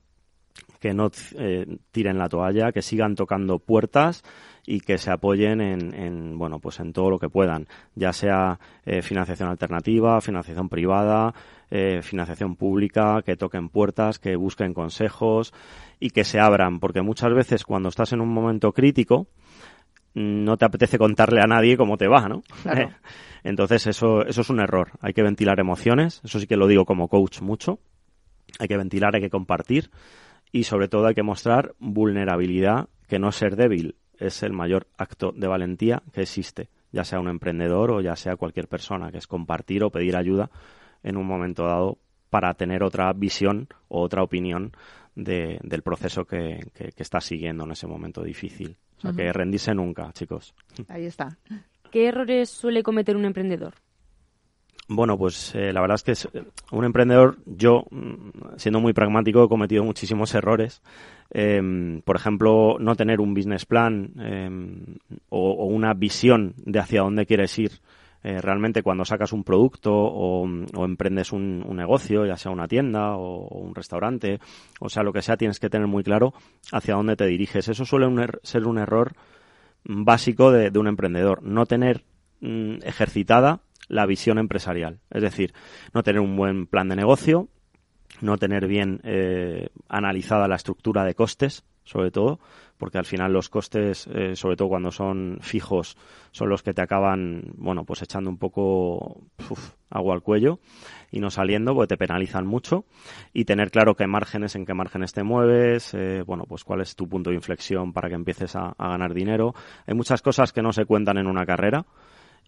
que 0.79 0.93
no 0.93 1.11
eh, 1.37 1.77
tiren 1.91 2.17
la 2.17 2.29
toalla, 2.29 2.71
que 2.71 2.81
sigan 2.81 3.15
tocando 3.15 3.59
puertas 3.59 4.23
y 4.65 4.81
que 4.81 4.97
se 4.97 5.11
apoyen 5.11 5.61
en, 5.61 6.37
bueno 6.37 6.59
pues 6.59 6.79
en 6.79 6.93
todo 6.93 7.09
lo 7.09 7.19
que 7.19 7.29
puedan, 7.29 7.67
ya 7.95 8.13
sea 8.13 8.59
eh, 8.85 9.01
financiación 9.01 9.49
alternativa, 9.49 10.21
financiación 10.21 10.69
privada, 10.69 11.33
eh, 11.69 12.01
financiación 12.01 12.55
pública, 12.55 13.21
que 13.25 13.35
toquen 13.35 13.69
puertas, 13.69 14.19
que 14.19 14.35
busquen 14.35 14.73
consejos 14.73 15.53
y 15.99 16.11
que 16.11 16.23
se 16.23 16.39
abran, 16.39 16.79
porque 16.79 17.01
muchas 17.01 17.33
veces 17.33 17.65
cuando 17.65 17.89
estás 17.89 18.13
en 18.13 18.21
un 18.21 18.29
momento 18.29 18.71
crítico 18.71 19.27
no 20.13 20.57
te 20.57 20.65
apetece 20.65 20.97
contarle 20.97 21.41
a 21.41 21.47
nadie 21.47 21.77
cómo 21.77 21.97
te 21.97 22.07
va, 22.07 22.27
¿no? 22.27 22.41
Entonces 23.43 23.87
eso, 23.87 24.25
eso 24.25 24.41
es 24.41 24.49
un 24.49 24.59
error. 24.59 24.91
Hay 25.01 25.13
que 25.13 25.23
ventilar 25.23 25.59
emociones, 25.59 26.21
eso 26.23 26.39
sí 26.39 26.47
que 26.47 26.57
lo 26.57 26.67
digo 26.67 26.85
como 26.85 27.07
coach 27.07 27.41
mucho. 27.41 27.79
Hay 28.59 28.67
que 28.67 28.77
ventilar, 28.77 29.15
hay 29.15 29.21
que 29.21 29.29
compartir 29.29 29.91
y 30.51 30.63
sobre 30.63 30.87
todo 30.87 31.07
hay 31.07 31.15
que 31.15 31.23
mostrar 31.23 31.75
vulnerabilidad, 31.79 32.89
que 33.07 33.19
no 33.19 33.31
ser 33.31 33.55
débil 33.55 33.95
es 34.17 34.43
el 34.43 34.53
mayor 34.53 34.87
acto 34.97 35.31
de 35.31 35.47
valentía 35.47 36.03
que 36.11 36.21
existe, 36.21 36.69
ya 36.91 37.03
sea 37.03 37.19
un 37.19 37.29
emprendedor 37.29 37.91
o 37.91 38.01
ya 38.01 38.15
sea 38.15 38.35
cualquier 38.35 38.67
persona, 38.67 39.11
que 39.11 39.17
es 39.17 39.27
compartir 39.27 39.83
o 39.83 39.91
pedir 39.91 40.15
ayuda 40.15 40.49
en 41.03 41.17
un 41.17 41.25
momento 41.25 41.63
dado 41.65 41.97
para 42.29 42.53
tener 42.53 42.83
otra 42.83 43.11
visión 43.13 43.67
o 43.87 44.01
otra 44.01 44.23
opinión 44.23 44.73
del 45.15 45.81
proceso 45.83 46.25
que, 46.25 46.71
que, 46.73 46.93
está 46.97 47.19
siguiendo 47.19 47.65
en 47.65 47.71
ese 47.71 47.87
momento 47.87 48.23
difícil. 48.23 48.77
O 48.99 49.01
sea, 49.01 49.13
que 49.13 49.33
rendirse 49.33 49.73
nunca, 49.73 50.11
chicos. 50.13 50.53
Ahí 50.87 51.05
está. 51.05 51.37
¿Qué 51.91 52.07
errores 52.07 52.49
suele 52.49 52.83
cometer 52.83 53.15
un 53.15 53.25
emprendedor? 53.25 53.73
Bueno, 54.91 55.19
pues 55.19 55.53
eh, 55.53 55.71
la 55.71 55.81
verdad 55.81 55.95
es 55.95 56.03
que 56.03 56.11
es, 56.13 56.27
eh, 56.33 56.43
un 56.71 56.83
emprendedor, 56.83 57.37
yo, 57.45 57.85
mm, 57.91 58.57
siendo 58.57 58.79
muy 58.79 58.91
pragmático, 58.91 59.43
he 59.43 59.47
cometido 59.47 59.83
muchísimos 59.83 60.33
errores. 60.33 60.81
Em, 61.29 62.01
por 62.01 62.15
ejemplo, 62.15 62.77
no 62.79 62.95
tener 62.95 63.21
un 63.21 63.35
business 63.35 63.67
plan 63.67 64.11
em, 64.17 64.97
o, 65.29 65.65
una 65.65 65.93
visión 65.93 66.55
de 66.65 66.79
hacia 66.79 67.01
dónde 67.01 67.27
quieres 67.27 67.57
ir. 67.59 67.71
Eh, 68.21 68.41
realmente 68.41 68.83
cuando 68.83 69.05
sacas 69.05 69.31
un 69.31 69.45
producto 69.45 69.93
o, 69.93 70.45
emprendes 70.83 71.31
un, 71.31 71.63
negocio, 71.75 72.25
ya 72.25 72.35
sea 72.35 72.51
una 72.51 72.67
tienda 72.67 73.15
o, 73.15 73.47
un 73.59 73.73
restaurante, 73.73 74.39
o 74.79 74.89
sea, 74.89 75.03
lo 75.03 75.13
que 75.13 75.21
sea, 75.21 75.37
tienes 75.37 75.59
que 75.59 75.69
tener 75.69 75.87
muy 75.87 76.03
claro 76.03 76.33
hacia 76.71 76.95
dónde 76.95 77.15
te 77.15 77.25
diriges. 77.25 77.69
Eso 77.69 77.85
suele 77.85 78.07
er, 78.21 78.39
ser 78.43 78.67
un 78.67 78.77
error 78.77 79.13
básico 79.85 80.51
de, 80.51 80.77
un 80.77 80.87
emprendedor, 80.87 81.43
no 81.43 81.65
tener 81.65 82.03
mm, 82.41 82.79
ejercitada 82.83 83.61
la 83.87 84.05
visión 84.05 84.37
empresarial, 84.37 84.99
es 85.09 85.21
decir, 85.21 85.53
no 85.93 86.03
tener 86.03 86.21
un 86.21 86.35
buen 86.35 86.67
plan 86.67 86.89
de 86.89 86.95
negocio, 86.95 87.47
no 88.21 88.37
tener 88.37 88.67
bien 88.67 88.99
eh, 89.03 89.69
analizada 89.87 90.47
la 90.47 90.55
estructura 90.55 91.05
de 91.05 91.15
costes, 91.15 91.63
sobre 91.89 92.11
todo, 92.11 92.39
porque 92.77 92.99
al 92.99 93.05
final 93.05 93.33
los 93.33 93.49
costes, 93.49 94.07
eh, 94.13 94.35
sobre 94.35 94.55
todo 94.55 94.69
cuando 94.69 94.91
son 94.91 95.39
fijos, 95.41 95.97
son 96.31 96.49
los 96.49 96.61
que 96.61 96.71
te 96.71 96.83
acaban, 96.83 97.51
bueno, 97.57 97.83
pues 97.83 98.03
echando 98.03 98.29
un 98.29 98.37
poco 98.37 99.23
agua 99.89 100.13
al 100.13 100.21
cuello 100.21 100.59
y 101.11 101.19
no 101.19 101.31
saliendo, 101.31 101.73
porque 101.73 101.87
te 101.87 101.97
penalizan 101.97 102.45
mucho. 102.45 102.85
Y 103.33 103.45
tener 103.45 103.71
claro 103.71 103.95
qué 103.95 104.05
márgenes, 104.05 104.55
en 104.55 104.67
qué 104.67 104.75
márgenes 104.75 105.13
te 105.13 105.23
mueves, 105.23 105.95
eh, 105.95 106.21
bueno, 106.27 106.43
pues 106.47 106.63
cuál 106.63 106.81
es 106.81 106.95
tu 106.95 107.09
punto 107.09 107.31
de 107.31 107.37
inflexión 107.37 107.91
para 107.91 108.07
que 108.07 108.15
empieces 108.15 108.55
a, 108.55 108.75
ganar 108.77 109.15
dinero. 109.15 109.55
Hay 109.87 109.95
muchas 109.95 110.21
cosas 110.21 110.53
que 110.53 110.61
no 110.61 110.71
se 110.71 110.85
cuentan 110.85 111.17
en 111.17 111.25
una 111.25 111.47
carrera 111.47 111.87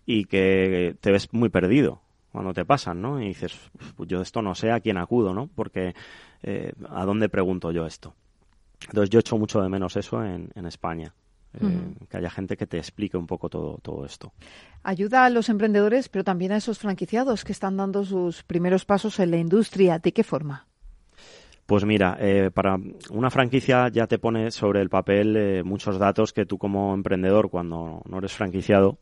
y 0.06 0.26
que 0.26 0.96
te 1.02 1.12
ves 1.12 1.30
muy 1.34 1.50
perdido 1.50 2.00
cuando 2.32 2.54
te 2.54 2.64
pasan, 2.64 3.02
¿no? 3.02 3.20
Y 3.20 3.30
dices, 3.30 3.60
pues 3.96 4.08
yo 4.08 4.22
esto 4.22 4.44
no 4.44 4.54
sé 4.54 4.72
a 4.72 4.80
quién 4.82 4.98
acudo, 4.98 5.34
¿no? 5.34 5.50
Porque 5.56 5.96
eh, 6.44 6.74
¿a 6.90 7.06
dónde 7.06 7.28
pregunto 7.28 7.72
yo 7.72 7.88
esto? 7.88 8.14
Entonces 8.88 9.10
yo 9.10 9.20
echo 9.20 9.38
mucho 9.38 9.62
de 9.62 9.70
menos 9.70 9.96
eso 9.96 10.24
en, 10.24 10.66
España. 10.66 11.14
Eh, 11.54 11.94
que 12.10 12.16
haya 12.16 12.30
gente 12.30 12.56
que 12.56 12.66
te 12.66 12.78
explique 12.78 13.18
un 13.18 13.28
poco 13.28 13.50
todo, 13.50 13.78
todo 13.82 14.06
esto. 14.06 14.32
Ayuda 14.84 15.26
a 15.26 15.30
los 15.30 15.50
emprendedores, 15.50 16.08
pero 16.08 16.24
también 16.24 16.54
a 16.54 16.58
esos 16.58 16.80
franquiciados 16.80 17.44
que 17.44 17.52
están 17.52 17.76
dando 17.76 18.06
sus 18.06 18.44
primeros 18.44 18.86
pasos 18.86 19.20
en 19.20 19.32
la 19.32 19.38
industria. 19.38 20.00
¿De 20.00 20.14
qué 20.14 20.24
forma? 20.24 20.68
Pues 21.66 21.84
mira, 21.84 22.18
eh, 22.20 22.52
para 22.54 22.78
una 23.10 23.30
franquicia 23.30 23.90
ya 23.90 24.08
te 24.08 24.18
pone 24.18 24.50
sobre 24.52 24.82
el 24.82 24.90
papel 24.90 25.36
eh, 25.36 25.64
muchos 25.64 26.00
datos 26.00 26.32
que 26.32 26.46
tú 26.46 26.58
como 26.58 26.94
emprendedor, 26.94 27.50
cuando 27.50 28.02
no 28.08 28.18
eres 28.18 28.32
franquiciado, 28.34 28.98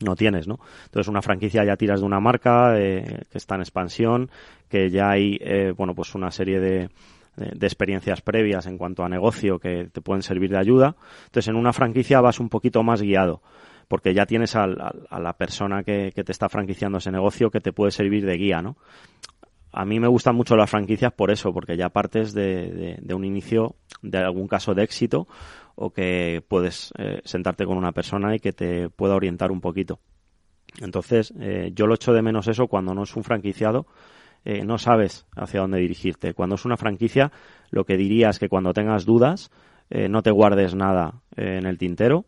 no 0.00 0.16
tienes, 0.16 0.48
¿no? 0.48 0.58
Entonces 0.86 1.08
una 1.08 1.22
franquicia 1.22 1.64
ya 1.64 1.76
tiras 1.76 2.00
de 2.00 2.06
una 2.06 2.20
marca 2.20 2.74
que 2.74 3.24
está 3.32 3.54
en 3.54 3.62
expansión, 3.62 4.30
que 4.68 4.90
ya 4.90 5.10
hay, 5.10 5.38
bueno, 5.74 5.94
pues 5.94 6.14
una 6.14 6.30
serie 6.30 6.60
de, 6.60 6.90
de, 7.36 7.66
experiencias 7.66 8.20
previas 8.20 8.66
en 8.66 8.78
cuanto 8.78 9.04
a 9.04 9.08
negocio 9.08 9.58
que 9.58 9.88
te 9.92 10.00
pueden 10.00 10.22
servir 10.22 10.50
de 10.50 10.58
ayuda. 10.58 10.96
Entonces, 11.26 11.48
en 11.48 11.56
una 11.56 11.72
franquicia 11.72 12.20
vas 12.20 12.40
un 12.40 12.48
poquito 12.48 12.82
más 12.82 13.02
guiado, 13.02 13.42
porque 13.88 14.14
ya 14.14 14.26
tienes 14.26 14.56
a 14.56 14.66
la 14.66 15.32
persona 15.36 15.82
que, 15.84 16.12
te 16.12 16.32
está 16.32 16.48
franquiciando 16.48 16.98
ese 16.98 17.12
negocio 17.12 17.50
que 17.50 17.60
te 17.60 17.72
puede 17.72 17.92
servir 17.92 18.24
de 18.26 18.36
guía, 18.36 18.62
¿no? 18.62 18.76
a 19.72 19.84
mí 19.84 20.00
me 20.00 20.08
gustan 20.08 20.34
mucho 20.34 20.56
las 20.56 20.70
franquicias 20.70 21.12
por 21.12 21.30
eso, 21.30 21.52
porque 21.52 21.76
ya 21.76 21.90
partes 21.90 22.32
de, 22.32 22.98
un 23.14 23.24
inicio 23.26 23.76
de 24.00 24.18
algún 24.18 24.48
caso 24.48 24.74
de 24.74 24.82
éxito 24.82 25.28
o 25.74 25.90
que 25.90 26.42
puedes 26.48 26.94
eh, 26.96 27.20
sentarte 27.24 27.66
con 27.66 27.76
una 27.76 27.92
persona 27.92 28.34
y 28.34 28.38
que 28.38 28.54
te 28.54 28.88
pueda 28.88 29.14
orientar 29.14 29.52
un 29.52 29.60
poquito. 29.60 30.00
Entonces, 30.80 31.32
eh, 31.38 31.72
yo 31.74 31.86
lo 31.86 31.94
echo 31.94 32.14
de 32.14 32.22
menos 32.22 32.48
eso 32.48 32.68
cuando 32.68 32.94
no 32.94 33.02
es 33.02 33.14
un 33.16 33.24
franquiciado, 33.24 33.86
eh, 34.46 34.64
no 34.64 34.78
sabes 34.78 35.26
hacia 35.36 35.60
dónde 35.60 35.78
dirigirte. 35.78 36.32
Cuando 36.32 36.54
es 36.54 36.64
una 36.64 36.78
franquicia, 36.78 37.30
lo 37.70 37.84
que 37.84 37.98
diría 37.98 38.30
es 38.30 38.38
que 38.38 38.48
cuando 38.48 38.72
tengas 38.72 39.04
dudas, 39.04 39.50
no 39.88 40.20
te 40.24 40.32
guardes 40.32 40.74
nada 40.74 41.20
en 41.36 41.64
el 41.64 41.78
tintero, 41.78 42.24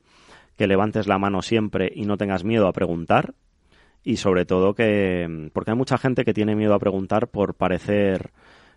que 0.57 0.69
levantes 0.69 1.09
la 1.09 1.19
mano 1.19 1.43
siempre 1.43 1.91
y 1.93 2.05
no 2.05 2.17
tengas 2.17 2.45
miedo 2.45 2.69
a 2.69 2.73
preguntar, 2.73 3.35
y 4.05 4.17
sobre 4.17 4.45
todo 4.45 4.75
que 4.75 5.51
porque 5.53 5.73
hay 5.73 5.77
mucha 5.77 5.99
gente 5.99 6.25
que 6.25 6.35
tiene 6.35 6.55
miedo 6.55 6.75
a 6.75 6.79
preguntar 6.79 7.29
por 7.29 7.55
parecer 7.55 8.31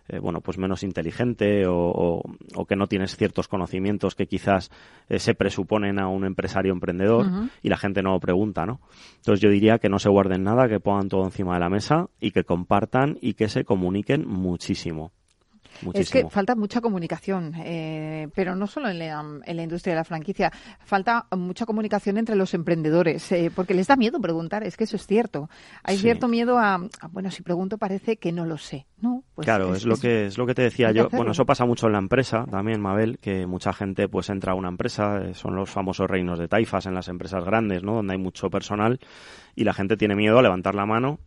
eh, 0.08 0.18
bueno 0.18 0.40
pues 0.40 0.58
menos 0.58 0.82
inteligente 0.82 1.64
o, 1.66 2.22
que 2.68 2.76
no 2.76 2.86
tienes 2.86 3.16
ciertos 3.16 3.48
conocimientos 3.48 4.14
que 4.14 4.26
quizás 4.26 4.70
eh, 5.08 5.18
se 5.18 5.34
presuponen 5.34 6.00
a 6.00 6.08
un 6.08 6.24
empresario 6.24 6.72
emprendedor 6.72 7.26
y 7.62 7.68
la 7.68 7.76
gente 7.76 8.02
no 8.02 8.12
lo 8.12 8.20
pregunta 8.20 8.66
no 8.66 8.80
entonces 9.16 9.40
yo 9.40 9.50
diría 9.50 9.78
que 9.78 9.88
no 9.88 9.98
se 9.98 10.08
guarden 10.08 10.44
nada 10.44 10.68
que 10.68 10.80
pongan 10.80 11.08
todo 11.08 11.24
encima 11.24 11.54
de 11.54 11.60
la 11.60 11.68
mesa 11.68 12.08
y 12.20 12.30
que 12.30 12.44
compartan 12.44 13.18
y 13.20 13.34
que 13.34 13.48
se 13.48 13.64
comuniquen 13.64 14.26
muchísimo 14.26 15.12
es 15.94 16.10
que 16.10 16.28
falta 16.28 16.54
mucha 16.54 16.80
comunicación, 16.80 17.54
eh, 17.64 18.28
pero 18.34 18.54
no 18.56 18.66
solo 18.66 18.88
en 18.88 18.98
la, 18.98 19.62
industria 19.62 19.94
de 19.94 20.00
la 20.00 20.04
franquicia, 20.04 20.52
falta 20.84 21.26
mucha 21.36 21.66
comunicación 21.66 22.18
entre 22.18 22.36
los 22.36 22.54
emprendedores, 22.54 23.30
eh, 23.32 23.50
porque 23.54 23.74
les 23.74 23.86
da 23.86 23.96
miedo 23.96 24.20
preguntar, 24.20 24.64
es 24.64 24.76
que 24.76 24.84
eso 24.84 24.96
es 24.96 25.06
cierto. 25.06 25.48
Hay 25.82 25.98
cierto 25.98 26.28
miedo 26.28 26.58
a, 26.58 26.80
bueno, 27.10 27.30
si 27.30 27.42
pregunto 27.42 27.78
parece 27.78 28.16
que 28.16 28.32
no 28.32 28.46
lo 28.46 28.58
sé, 28.58 28.86
¿no? 29.00 29.24
Pues 29.34 29.46
claro, 29.46 29.74
es, 29.74 29.84
lo 29.84 29.96
que 29.96 30.26
es 30.26 30.38
lo 30.38 30.46
que 30.46 30.54
te 30.54 30.62
decía 30.62 30.92
yo. 30.92 31.08
Bueno, 31.10 31.32
eso 31.32 31.46
pasa 31.46 31.64
mucho 31.64 31.86
en 31.86 31.92
la 31.92 31.98
empresa 31.98 32.44
también, 32.50 32.80
Mabel, 32.80 33.18
que 33.18 33.46
mucha 33.46 33.72
gente 33.72 34.08
pues 34.08 34.30
entra 34.30 34.52
a 34.52 34.54
una 34.54 34.68
empresa, 34.68 35.20
eh, 35.22 35.34
son 35.34 35.56
los 35.56 35.70
famosos 35.70 36.08
reinos 36.08 36.38
de 36.38 36.48
taifas 36.48 36.86
en 36.86 36.94
las 36.94 37.08
empresas 37.08 37.44
grandes, 37.44 37.82
¿no? 37.82 37.94
Donde 37.94 38.14
hay 38.14 38.18
mucho 38.18 38.50
personal 38.50 39.00
y 39.54 39.64
la 39.64 39.72
gente 39.72 39.96
tiene 39.96 40.14
miedo 40.14 40.38
a 40.38 40.42
levantar 40.42 40.74
la 40.74 40.86
mano 40.86 41.18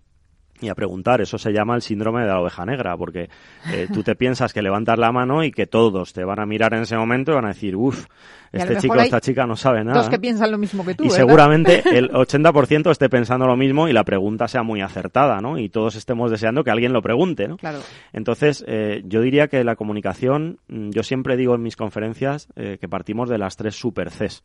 y 0.62 0.70
a 0.70 0.76
preguntar. 0.76 1.22
Eso 1.22 1.38
se 1.38 1.52
llama 1.52 1.76
el 1.76 1.82
síndrome 1.82 2.22
de 2.22 2.28
la 2.28 2.40
oveja 2.40 2.66
negra, 2.66 2.96
porque 2.98 3.30
eh, 3.72 3.88
tú 3.94 4.04
te 4.04 4.16
piensas 4.16 4.54
que 4.54 4.62
levantas 4.62 4.98
la 4.98 5.12
mano 5.12 5.44
y 5.44 5.52
que 5.52 5.68
todos 5.68 6.14
te 6.14 6.24
van 6.24 6.40
a 6.40 6.46
mirar 6.46 6.74
en 6.74 6.84
ese 6.84 6.96
momento 6.98 7.32
y 7.32 7.36
van 7.36 7.46
a 7.46 7.50
decir, 7.50 7.76
uff, 7.76 8.06
este 8.52 8.78
chico 8.78 8.94
o 8.94 9.00
esta 9.00 9.20
chica 9.20 9.46
no 9.46 9.56
sabe 9.56 9.84
nada. 9.84 10.00
Dos 10.00 10.10
que 10.10 10.20
piensan 10.20 10.52
lo 10.52 10.58
mismo 10.58 10.86
que 10.86 10.96
tú. 10.96 11.04
Y 11.04 11.10
seguramente 11.10 11.84
el 11.98 12.10
80% 12.10 12.90
esté 12.92 13.10
pensando 13.10 13.48
lo 13.48 13.58
mismo 13.58 13.88
y 13.88 13.94
la 13.94 14.04
pregunta 14.04 14.48
sea 14.48 14.64
muy 14.64 14.82
acertada, 14.82 15.40
¿no? 15.42 15.58
Y 15.58 15.70
todos 15.70 15.96
estemos 15.96 16.32
deseando 16.32 16.64
que 16.64 16.72
alguien 16.72 16.94
lo 16.94 17.02
pregunte, 17.02 17.48
¿no? 17.48 17.58
Claro. 17.58 17.80
Entonces, 18.14 18.64
eh, 18.68 19.04
yo 19.06 19.22
diría 19.22 19.48
que 19.48 19.64
la 19.64 19.76
comunicación, 19.76 20.60
mm, 20.68 20.92
yo 20.92 21.04
siempre 21.04 21.36
digo 21.36 21.56
en 21.56 21.64
mis 21.64 21.76
conferencias 21.76 22.48
eh, 22.56 22.78
que 22.80 22.88
partimos 22.88 23.30
de 23.30 23.38
las 23.38 23.58
tres 23.58 23.76
super 23.76 24.10
Cs. 24.10 24.44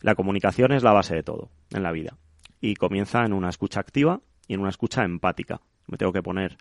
La 0.00 0.14
comunicación 0.14 0.72
es 0.72 0.82
la 0.82 0.92
base 0.92 1.14
de 1.14 1.22
todo 1.22 1.50
en 1.72 1.82
la 1.82 1.92
vida 1.92 2.16
y 2.60 2.74
comienza 2.74 3.24
en 3.24 3.32
una 3.32 3.48
escucha 3.48 3.80
activa, 3.80 4.20
y 4.50 4.54
en 4.54 4.60
una 4.60 4.70
escucha 4.70 5.04
empática. 5.04 5.60
Me 5.86 5.96
tengo 5.96 6.12
que 6.12 6.24
poner 6.24 6.56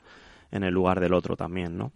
en 0.51 0.63
el 0.63 0.71
lugar 0.71 0.99
del 0.99 1.11
otro 1.11 1.35
también, 1.35 1.75
¿no? 1.75 1.91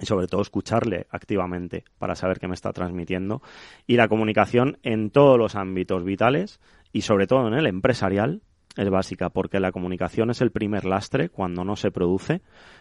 Y 0.00 0.06
sobre 0.06 0.26
todo 0.26 0.40
escucharle 0.40 1.06
activamente 1.10 1.84
para 1.98 2.14
saber 2.14 2.38
qué 2.38 2.48
me 2.48 2.54
está 2.54 2.72
transmitiendo. 2.72 3.42
Y 3.86 3.96
la 3.96 4.08
comunicación 4.08 4.78
en 4.82 5.10
todos 5.10 5.38
los 5.38 5.54
ámbitos 5.54 6.02
vitales 6.02 6.60
y 6.92 7.02
sobre 7.02 7.26
todo 7.26 7.46
en 7.46 7.52
el 7.52 7.66
empresarial 7.66 8.40
es 8.74 8.88
básica 8.88 9.28
porque 9.28 9.60
la 9.60 9.70
comunicación 9.70 10.30
es 10.30 10.40
el 10.40 10.50
primer 10.50 10.86
lastre 10.86 11.28
cuando 11.28 11.62
no 11.62 11.76
se 11.76 11.90
produce, 11.90 12.40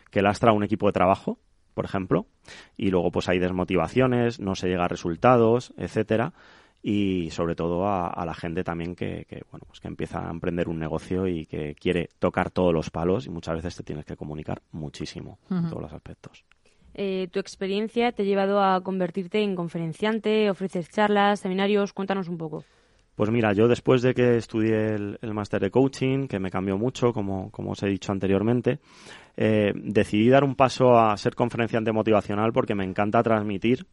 que 0.09 0.21
lastra 0.21 0.53
un 0.53 0.63
equipo 0.63 0.87
de 0.87 0.93
trabajo, 0.93 1.39
por 1.73 1.83
ejemplo, 1.83 2.27
y 2.77 2.91
luego 2.91 3.11
pues 3.11 3.27
hay 3.27 3.39
desmotivaciones, 3.39 4.39
no 4.39 4.55
se 4.55 4.69
llega 4.69 4.85
a 4.85 4.89
resultados, 4.89 5.73
etcétera 5.75 6.31
y 6.81 7.29
sobre 7.31 7.55
todo 7.55 7.87
a, 7.87 8.23
la 8.25 8.33
gente 8.33 8.63
también 8.63 8.95
que, 8.95 9.25
bueno 9.51 9.65
pues 9.67 9.79
que 9.79 9.87
empieza 9.87 10.27
a 10.27 10.31
emprender 10.31 10.69
un 10.69 10.79
negocio 10.79 11.27
y 11.27 11.45
que 11.45 11.75
quiere 11.75 12.09
tocar 12.19 12.51
todos 12.51 12.73
los 12.73 12.89
palos 12.89 13.25
y 13.25 13.29
muchas 13.29 13.55
veces 13.55 13.75
te 13.75 13.83
tienes 13.83 14.05
que 14.05 14.15
comunicar 14.15 14.61
muchísimo 14.71 15.39
en 15.49 15.69
todos 15.69 15.81
los 15.81 15.93
aspectos. 15.93 16.43
Eh, 16.93 17.27
tu 17.31 17.39
experiencia 17.39 18.11
te 18.11 18.23
ha 18.23 18.25
llevado 18.25 18.63
a 18.63 18.81
convertirte 18.81 19.43
en 19.43 19.55
conferenciante, 19.55 20.49
ofreces 20.49 20.89
charlas, 20.89 21.41
seminarios, 21.41 21.93
cuéntanos 21.93 22.27
un 22.27 22.37
poco. 22.37 22.63
Pues 23.17 23.31
mira, 23.31 23.51
yo 23.51 23.67
después 23.67 24.03
de 24.03 24.13
que 24.13 24.37
estudié 24.37 24.93
el, 24.93 25.33
máster 25.33 25.59
de 25.59 25.71
coaching, 25.71 26.27
que 26.27 26.37
me 26.37 26.51
cambió 26.51 26.77
mucho, 26.77 27.13
como, 27.13 27.49
como 27.49 27.71
os 27.71 27.81
he 27.81 27.87
dicho 27.87 28.11
anteriormente, 28.11 28.79
eh, 29.35 29.73
decidí 29.75 30.29
dar 30.29 30.43
un 30.43 30.53
paso 30.53 30.97
a 30.99 31.17
ser 31.17 31.33
conferenciante 31.33 31.91
motivacional 31.91 32.53
porque 32.53 32.75
me 32.75 32.83
encanta 32.83 33.23
transmitir 33.23 33.87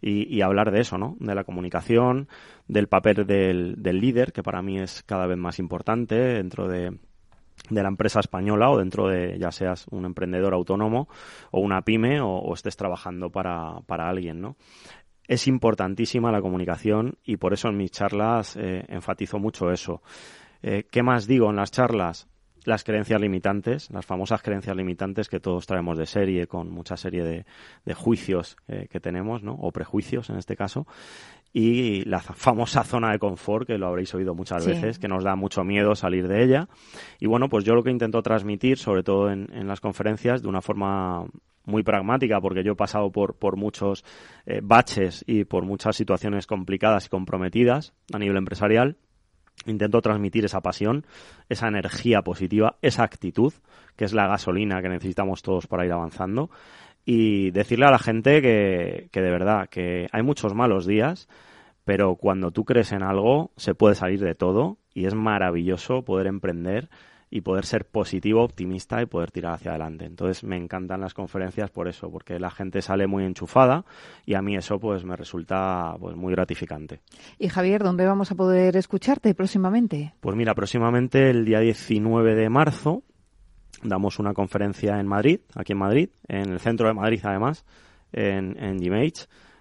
y, 0.00 0.40
hablar 0.40 0.70
de 0.70 0.80
eso, 0.80 0.98
¿no? 0.98 1.16
De 1.20 1.34
la 1.34 1.44
comunicación, 1.44 2.28
del 2.68 2.88
papel 2.88 3.26
del, 3.26 4.00
líder, 4.00 4.32
que 4.32 4.42
para 4.42 4.62
mí 4.62 4.78
es 4.78 5.02
cada 5.02 5.26
vez 5.26 5.36
más 5.36 5.58
importante 5.58 6.14
dentro 6.14 6.68
de, 6.68 6.98
la 7.68 7.88
empresa 7.88 8.20
española 8.20 8.70
o 8.70 8.78
dentro 8.78 9.08
de 9.08 9.38
ya 9.38 9.52
seas 9.52 9.86
un 9.90 10.06
emprendedor 10.06 10.54
autónomo 10.54 11.08
o 11.50 11.60
una 11.60 11.82
pyme 11.82 12.20
o, 12.20 12.52
estés 12.54 12.76
trabajando 12.76 13.30
para, 13.30 13.80
para 13.86 14.08
alguien, 14.08 14.40
¿no? 14.40 14.56
es 15.30 15.46
importantísima 15.46 16.32
la 16.32 16.42
comunicación 16.42 17.16
y 17.24 17.36
por 17.36 17.52
eso 17.52 17.68
en 17.68 17.76
mis 17.76 17.92
charlas 17.92 18.56
eh, 18.56 18.84
enfatizo 18.88 19.38
mucho 19.38 19.70
eso. 19.70 20.02
Eh, 20.60 20.88
¿Qué 20.90 21.04
más 21.04 21.28
digo 21.28 21.48
en 21.50 21.56
las 21.56 21.70
charlas? 21.70 22.28
Las 22.64 22.84
creencias 22.84 23.20
limitantes, 23.20 23.90
las 23.90 24.04
famosas 24.04 24.42
creencias 24.42 24.76
limitantes 24.76 25.28
que 25.28 25.40
todos 25.40 25.66
traemos 25.66 25.96
de 25.98 26.06
serie, 26.06 26.46
con 26.46 26.70
mucha 26.70 26.96
serie 26.96 27.24
de, 27.24 27.94
juicios 27.94 28.56
eh, 28.68 28.86
que 28.90 29.00
tenemos, 29.00 29.42
¿no? 29.42 29.54
o 29.54 29.72
prejuicios 29.72 30.30
en 30.30 30.36
este 30.36 30.56
caso, 30.56 30.86
y 31.52 32.04
la 32.04 32.20
famosa 32.20 32.84
zona 32.84 33.10
de 33.10 33.18
confort, 33.18 33.66
que 33.66 33.78
lo 33.78 33.88
habréis 33.88 34.14
oído 34.14 34.34
muchas 34.34 34.66
veces, 34.66 34.98
que 34.98 35.08
nos 35.08 35.24
da 35.24 35.34
mucho 35.34 35.64
miedo 35.64 35.94
salir 35.96 36.28
de 36.28 36.44
ella. 36.44 36.68
Y 37.18 37.26
bueno, 37.26 37.48
pues 37.48 37.64
yo 37.64 37.74
lo 37.74 37.82
que 37.82 37.90
intento 37.90 38.22
transmitir, 38.22 38.78
sobre 38.78 39.02
todo 39.02 39.30
en, 39.30 39.48
en 39.52 39.66
las 39.66 39.80
conferencias, 39.80 40.42
de 40.42 40.48
una 40.48 40.60
forma 40.60 41.26
muy 41.64 41.82
pragmática, 41.82 42.40
porque 42.40 42.62
yo 42.62 42.72
he 42.72 42.76
pasado 42.76 43.10
por, 43.10 43.34
por 43.34 43.56
muchos 43.56 44.04
eh, 44.46 44.60
baches 44.62 45.24
y 45.26 45.44
por 45.44 45.64
muchas 45.64 45.96
situaciones 45.96 46.46
complicadas 46.46 47.06
y 47.06 47.08
comprometidas 47.08 47.94
a 48.12 48.18
nivel 48.18 48.36
empresarial. 48.36 48.96
Intento 49.66 50.00
transmitir 50.00 50.44
esa 50.44 50.60
pasión, 50.60 51.04
esa 51.48 51.68
energía 51.68 52.22
positiva, 52.22 52.76
esa 52.82 53.02
actitud, 53.02 53.52
que 53.96 54.04
es 54.04 54.12
la 54.12 54.26
gasolina 54.26 54.80
que 54.82 54.88
necesitamos 54.88 55.42
todos 55.42 55.66
para 55.66 55.84
ir 55.84 55.92
avanzando. 55.92 56.50
Y 57.04 57.50
decirle 57.50 57.86
a 57.86 57.90
la 57.90 57.98
gente 57.98 58.42
que, 58.42 59.08
que 59.10 59.20
de 59.20 59.30
verdad, 59.30 59.68
que 59.68 60.06
hay 60.12 60.22
muchos 60.22 60.54
malos 60.54 60.86
días, 60.86 61.28
pero 61.84 62.16
cuando 62.16 62.50
tú 62.50 62.64
crees 62.64 62.92
en 62.92 63.02
algo, 63.02 63.52
se 63.56 63.74
puede 63.74 63.94
salir 63.94 64.20
de 64.20 64.34
todo 64.34 64.78
y 64.94 65.06
es 65.06 65.14
maravilloso 65.14 66.04
poder 66.04 66.26
emprender 66.26 66.88
y 67.30 67.42
poder 67.42 67.64
ser 67.64 67.86
positivo, 67.86 68.42
optimista 68.42 69.00
y 69.00 69.06
poder 69.06 69.30
tirar 69.30 69.54
hacia 69.54 69.70
adelante. 69.70 70.04
Entonces 70.04 70.42
me 70.42 70.56
encantan 70.56 71.00
las 71.00 71.14
conferencias 71.14 71.70
por 71.70 71.88
eso, 71.88 72.10
porque 72.10 72.40
la 72.40 72.50
gente 72.50 72.82
sale 72.82 73.06
muy 73.06 73.24
enchufada 73.24 73.84
y 74.26 74.34
a 74.34 74.42
mí 74.42 74.56
eso 74.56 74.80
pues 74.80 75.04
me 75.04 75.16
resulta 75.16 75.94
pues 76.00 76.16
muy 76.16 76.32
gratificante. 76.32 77.00
Y 77.38 77.48
Javier, 77.48 77.84
¿dónde 77.84 78.04
vamos 78.04 78.32
a 78.32 78.34
poder 78.34 78.76
escucharte 78.76 79.34
próximamente? 79.34 80.14
Pues 80.20 80.36
mira, 80.36 80.54
próximamente 80.54 81.30
el 81.30 81.44
día 81.44 81.60
19 81.60 82.34
de 82.34 82.50
marzo 82.50 83.04
damos 83.82 84.18
una 84.18 84.34
conferencia 84.34 84.98
en 84.98 85.06
Madrid, 85.06 85.40
aquí 85.54 85.72
en 85.72 85.78
Madrid, 85.78 86.10
en 86.26 86.50
el 86.50 86.58
centro 86.58 86.88
de 86.88 86.94
Madrid 86.94 87.20
además, 87.22 87.64
en, 88.12 88.60
en 88.62 88.80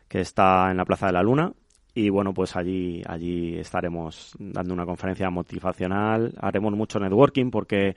que 0.07 0.21
está 0.21 0.71
en 0.71 0.77
la 0.77 0.85
Plaza 0.85 1.05
de 1.05 1.13
la 1.13 1.21
Luna 1.21 1.53
y 1.93 2.09
bueno, 2.09 2.33
pues 2.33 2.55
allí, 2.55 3.01
allí 3.07 3.57
estaremos 3.57 4.33
dando 4.39 4.73
una 4.73 4.85
conferencia 4.85 5.29
motivacional, 5.29 6.33
haremos 6.39 6.73
mucho 6.73 6.99
networking 6.99 7.49
porque 7.49 7.95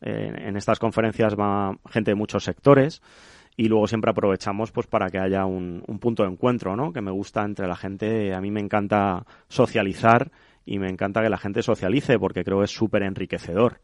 eh, 0.00 0.32
en 0.36 0.56
estas 0.56 0.78
conferencias 0.78 1.34
va 1.34 1.76
gente 1.88 2.12
de 2.12 2.14
muchos 2.14 2.44
sectores 2.44 3.02
y 3.56 3.68
luego 3.68 3.86
siempre 3.86 4.10
aprovechamos 4.10 4.70
pues 4.70 4.86
para 4.86 5.08
que 5.10 5.18
haya 5.18 5.44
un, 5.44 5.82
un 5.86 5.98
punto 5.98 6.22
de 6.22 6.30
encuentro, 6.30 6.76
¿no? 6.76 6.92
Que 6.92 7.00
me 7.00 7.10
gusta 7.10 7.44
entre 7.44 7.66
la 7.66 7.76
gente, 7.76 8.34
a 8.34 8.40
mí 8.40 8.50
me 8.50 8.60
encanta 8.60 9.24
socializar 9.48 10.30
y 10.64 10.78
me 10.78 10.88
encanta 10.88 11.22
que 11.22 11.30
la 11.30 11.38
gente 11.38 11.62
socialice 11.62 12.18
porque 12.18 12.44
creo 12.44 12.58
que 12.58 12.64
es 12.64 12.70
súper 12.70 13.02
enriquecedor 13.02 13.80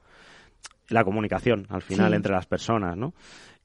la 0.88 1.04
comunicación 1.04 1.66
al 1.70 1.82
final 1.82 2.14
entre 2.14 2.32
las 2.32 2.46
personas, 2.46 2.96
¿no? 2.96 3.14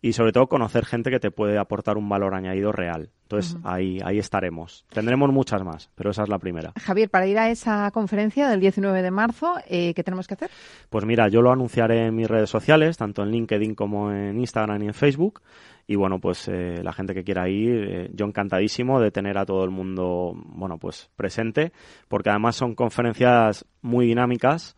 Y 0.02 0.14
sobre 0.14 0.32
todo 0.32 0.48
conocer 0.48 0.86
gente 0.86 1.10
que 1.12 1.20
te 1.20 1.32
puede 1.32 1.58
aportar 1.58 1.98
un 1.98 2.08
valor 2.08 2.34
añadido 2.34 2.72
real. 2.72 3.10
Entonces 3.24 3.58
ahí, 3.64 4.00
ahí 4.04 4.18
estaremos. 4.18 4.86
Tendremos 4.90 5.32
muchas 5.32 5.64
más, 5.64 5.92
pero 5.94 6.10
esa 6.10 6.24
es 6.24 6.30
la 6.30 6.40
primera. 6.40 6.74
Javier, 6.82 7.10
para 7.10 7.28
ir 7.28 7.38
a 7.38 7.52
esa 7.52 7.92
conferencia 7.92 8.50
del 8.50 8.60
19 8.60 9.04
de 9.04 9.12
marzo, 9.12 9.56
eh, 9.68 9.94
¿qué 9.94 10.04
tenemos 10.04 10.28
que 10.28 10.34
hacer? 10.34 10.50
Pues 10.90 11.06
mira, 11.06 11.28
yo 11.28 11.42
lo 11.42 11.52
anunciaré 11.52 12.08
en 12.08 12.16
mis 12.16 12.28
redes 12.28 12.50
sociales, 12.50 12.98
tanto 12.98 13.22
en 13.22 13.30
LinkedIn 13.30 13.76
como 13.76 14.12
en 14.12 14.40
Instagram 14.40 14.82
y 14.82 14.88
en 14.88 14.94
Facebook. 14.94 15.42
Y 15.86 15.96
bueno, 15.96 16.20
pues 16.20 16.48
eh, 16.48 16.82
la 16.84 16.94
gente 16.94 17.14
que 17.14 17.24
quiera 17.24 17.50
ir, 17.50 17.84
eh, 17.90 18.10
yo 18.14 18.26
encantadísimo 18.26 19.00
de 19.02 19.12
tener 19.12 19.38
a 19.38 19.46
todo 19.46 19.64
el 19.64 19.72
mundo, 19.72 20.34
bueno, 20.36 20.78
pues 20.78 21.10
presente, 21.16 21.72
porque 22.08 22.30
además 22.30 22.56
son 22.56 22.76
conferencias 22.76 23.66
muy 23.82 24.06
dinámicas, 24.06 24.76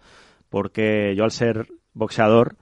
porque 0.49 1.13
yo 1.15 1.23
al 1.23 1.31
ser 1.31 1.67
boxeador, 1.93 2.55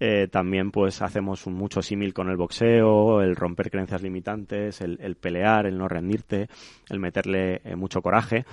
eh, 0.00 0.28
también 0.30 0.70
pues 0.70 1.02
hacemos 1.02 1.46
un 1.46 1.54
mucho 1.54 1.82
símil 1.82 2.12
con 2.12 2.28
el 2.28 2.36
boxeo, 2.36 3.22
el 3.22 3.36
romper 3.36 3.70
creencias 3.70 4.02
limitantes, 4.02 4.80
el, 4.80 5.16
pelear, 5.16 5.66
el 5.66 5.78
no 5.78 5.88
rendirte, 5.88 6.48
el 6.88 6.98
meterle 6.98 7.60
eh, 7.64 7.76
mucho 7.76 8.02
coraje. 8.02 8.44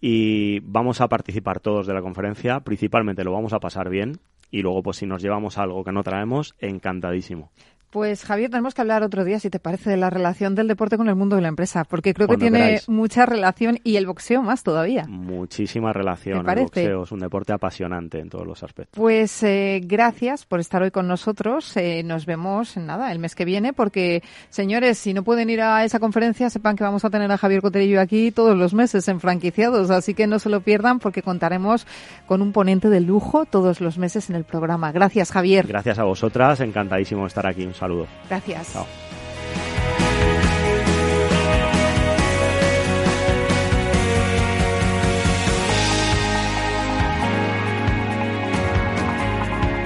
Y 0.00 0.60
vamos 0.60 1.00
a 1.00 1.08
participar 1.08 1.60
todos 1.60 1.86
de 1.86 1.94
la 1.94 2.02
conferencia, 2.02 2.60
principalmente 2.60 3.24
lo 3.24 3.32
vamos 3.32 3.52
a 3.52 3.60
pasar 3.60 3.88
bien 3.88 4.20
y 4.50 4.62
luego 4.62 4.82
pues 4.82 4.98
si 4.98 5.06
nos 5.06 5.22
llevamos 5.22 5.58
algo 5.58 5.84
que 5.84 5.92
no 5.92 6.02
traemos, 6.02 6.54
encantadísimo. 6.60 7.50
Pues 7.90 8.24
Javier, 8.24 8.50
tenemos 8.50 8.74
que 8.74 8.80
hablar 8.80 9.02
otro 9.02 9.24
día, 9.24 9.38
si 9.38 9.48
te 9.48 9.58
parece, 9.58 9.90
de 9.90 9.96
la 9.96 10.10
relación 10.10 10.54
del 10.54 10.68
deporte 10.68 10.96
con 10.96 11.08
el 11.08 11.14
mundo 11.14 11.36
de 11.36 11.42
la 11.42 11.48
empresa, 11.48 11.84
porque 11.84 12.14
creo 12.14 12.28
que 12.28 12.36
tiene 12.36 12.80
mucha 12.88 13.26
relación 13.26 13.78
y 13.84 13.96
el 13.96 14.06
boxeo 14.06 14.42
más 14.42 14.62
todavía. 14.62 15.04
Muchísima 15.08 15.92
relación. 15.92 16.48
El 16.48 16.62
boxeo 16.64 17.04
es 17.04 17.12
un 17.12 17.20
deporte 17.20 17.52
apasionante 17.52 18.18
en 18.18 18.28
todos 18.28 18.46
los 18.46 18.62
aspectos. 18.62 18.98
Pues 18.98 19.42
eh, 19.42 19.80
gracias 19.84 20.44
por 20.44 20.60
estar 20.60 20.82
hoy 20.82 20.90
con 20.90 21.06
nosotros. 21.06 21.76
Eh, 21.76 22.02
nos 22.02 22.26
vemos 22.26 22.76
en 22.76 22.86
nada 22.86 23.12
el 23.12 23.18
mes 23.18 23.34
que 23.34 23.44
viene, 23.44 23.72
porque 23.72 24.22
señores, 24.48 24.98
si 24.98 25.14
no 25.14 25.22
pueden 25.22 25.48
ir 25.48 25.60
a 25.60 25.84
esa 25.84 26.00
conferencia, 26.00 26.50
sepan 26.50 26.76
que 26.76 26.84
vamos 26.84 27.04
a 27.04 27.10
tener 27.10 27.30
a 27.30 27.38
Javier 27.38 27.62
Coterillo 27.62 28.00
aquí 28.00 28.32
todos 28.32 28.56
los 28.56 28.74
meses 28.74 29.06
en 29.08 29.20
franquiciados, 29.20 29.90
así 29.90 30.14
que 30.14 30.26
no 30.26 30.38
se 30.38 30.48
lo 30.48 30.60
pierdan 30.60 30.98
porque 30.98 31.22
contaremos 31.22 31.86
con 32.26 32.42
un 32.42 32.52
ponente 32.52 32.88
de 32.88 33.00
lujo 33.00 33.44
todos 33.44 33.80
los 33.80 33.96
meses 33.96 34.28
en 34.28 34.36
el 34.36 34.44
programa. 34.44 34.92
Gracias, 34.92 35.30
Javier. 35.30 35.66
Gracias 35.66 35.98
a 35.98 36.04
vosotras, 36.04 36.60
encantadísimo 36.60 37.22
de 37.22 37.28
estar 37.28 37.46
aquí. 37.46 37.66
Saludo. 37.78 38.06
Gracias. 38.28 38.74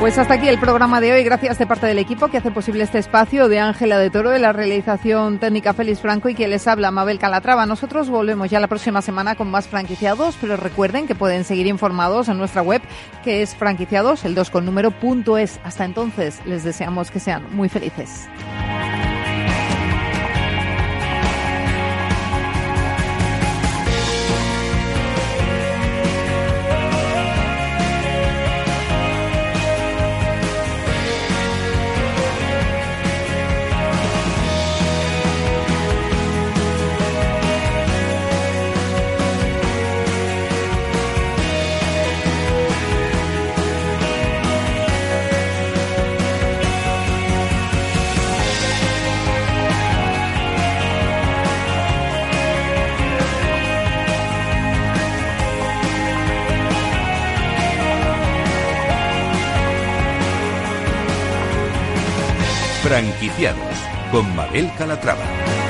Pues 0.00 0.16
hasta 0.16 0.32
aquí 0.32 0.48
el 0.48 0.58
programa 0.58 0.98
de 1.02 1.12
hoy. 1.12 1.22
Gracias 1.24 1.58
de 1.58 1.66
parte 1.66 1.86
del 1.86 1.98
equipo 1.98 2.28
que 2.28 2.38
hace 2.38 2.50
posible 2.50 2.84
este 2.84 2.96
espacio 2.96 3.48
de 3.50 3.60
Ángela 3.60 3.98
de 3.98 4.08
Toro, 4.08 4.30
de 4.30 4.38
la 4.38 4.54
realización 4.54 5.38
técnica 5.38 5.74
Félix 5.74 6.00
Franco 6.00 6.30
y 6.30 6.34
que 6.34 6.48
les 6.48 6.66
habla 6.66 6.90
Mabel 6.90 7.18
Calatrava. 7.18 7.66
Nosotros 7.66 8.08
volvemos 8.08 8.48
ya 8.48 8.60
la 8.60 8.66
próxima 8.66 9.02
semana 9.02 9.34
con 9.34 9.50
más 9.50 9.68
franquiciados, 9.68 10.38
pero 10.40 10.56
recuerden 10.56 11.06
que 11.06 11.14
pueden 11.14 11.44
seguir 11.44 11.66
informados 11.66 12.30
en 12.30 12.38
nuestra 12.38 12.62
web 12.62 12.80
que 13.22 13.42
es 13.42 13.54
franquiciados, 13.54 14.24
el 14.24 14.34
2 14.34 14.48
con 14.48 14.64
número 14.64 14.90
punto 14.90 15.36
es. 15.36 15.60
Hasta 15.64 15.84
entonces 15.84 16.40
les 16.46 16.64
deseamos 16.64 17.10
que 17.10 17.20
sean 17.20 17.44
muy 17.54 17.68
felices. 17.68 18.26
Con 64.10 64.36
Mabel 64.36 64.70
Calatrava. 64.76 65.69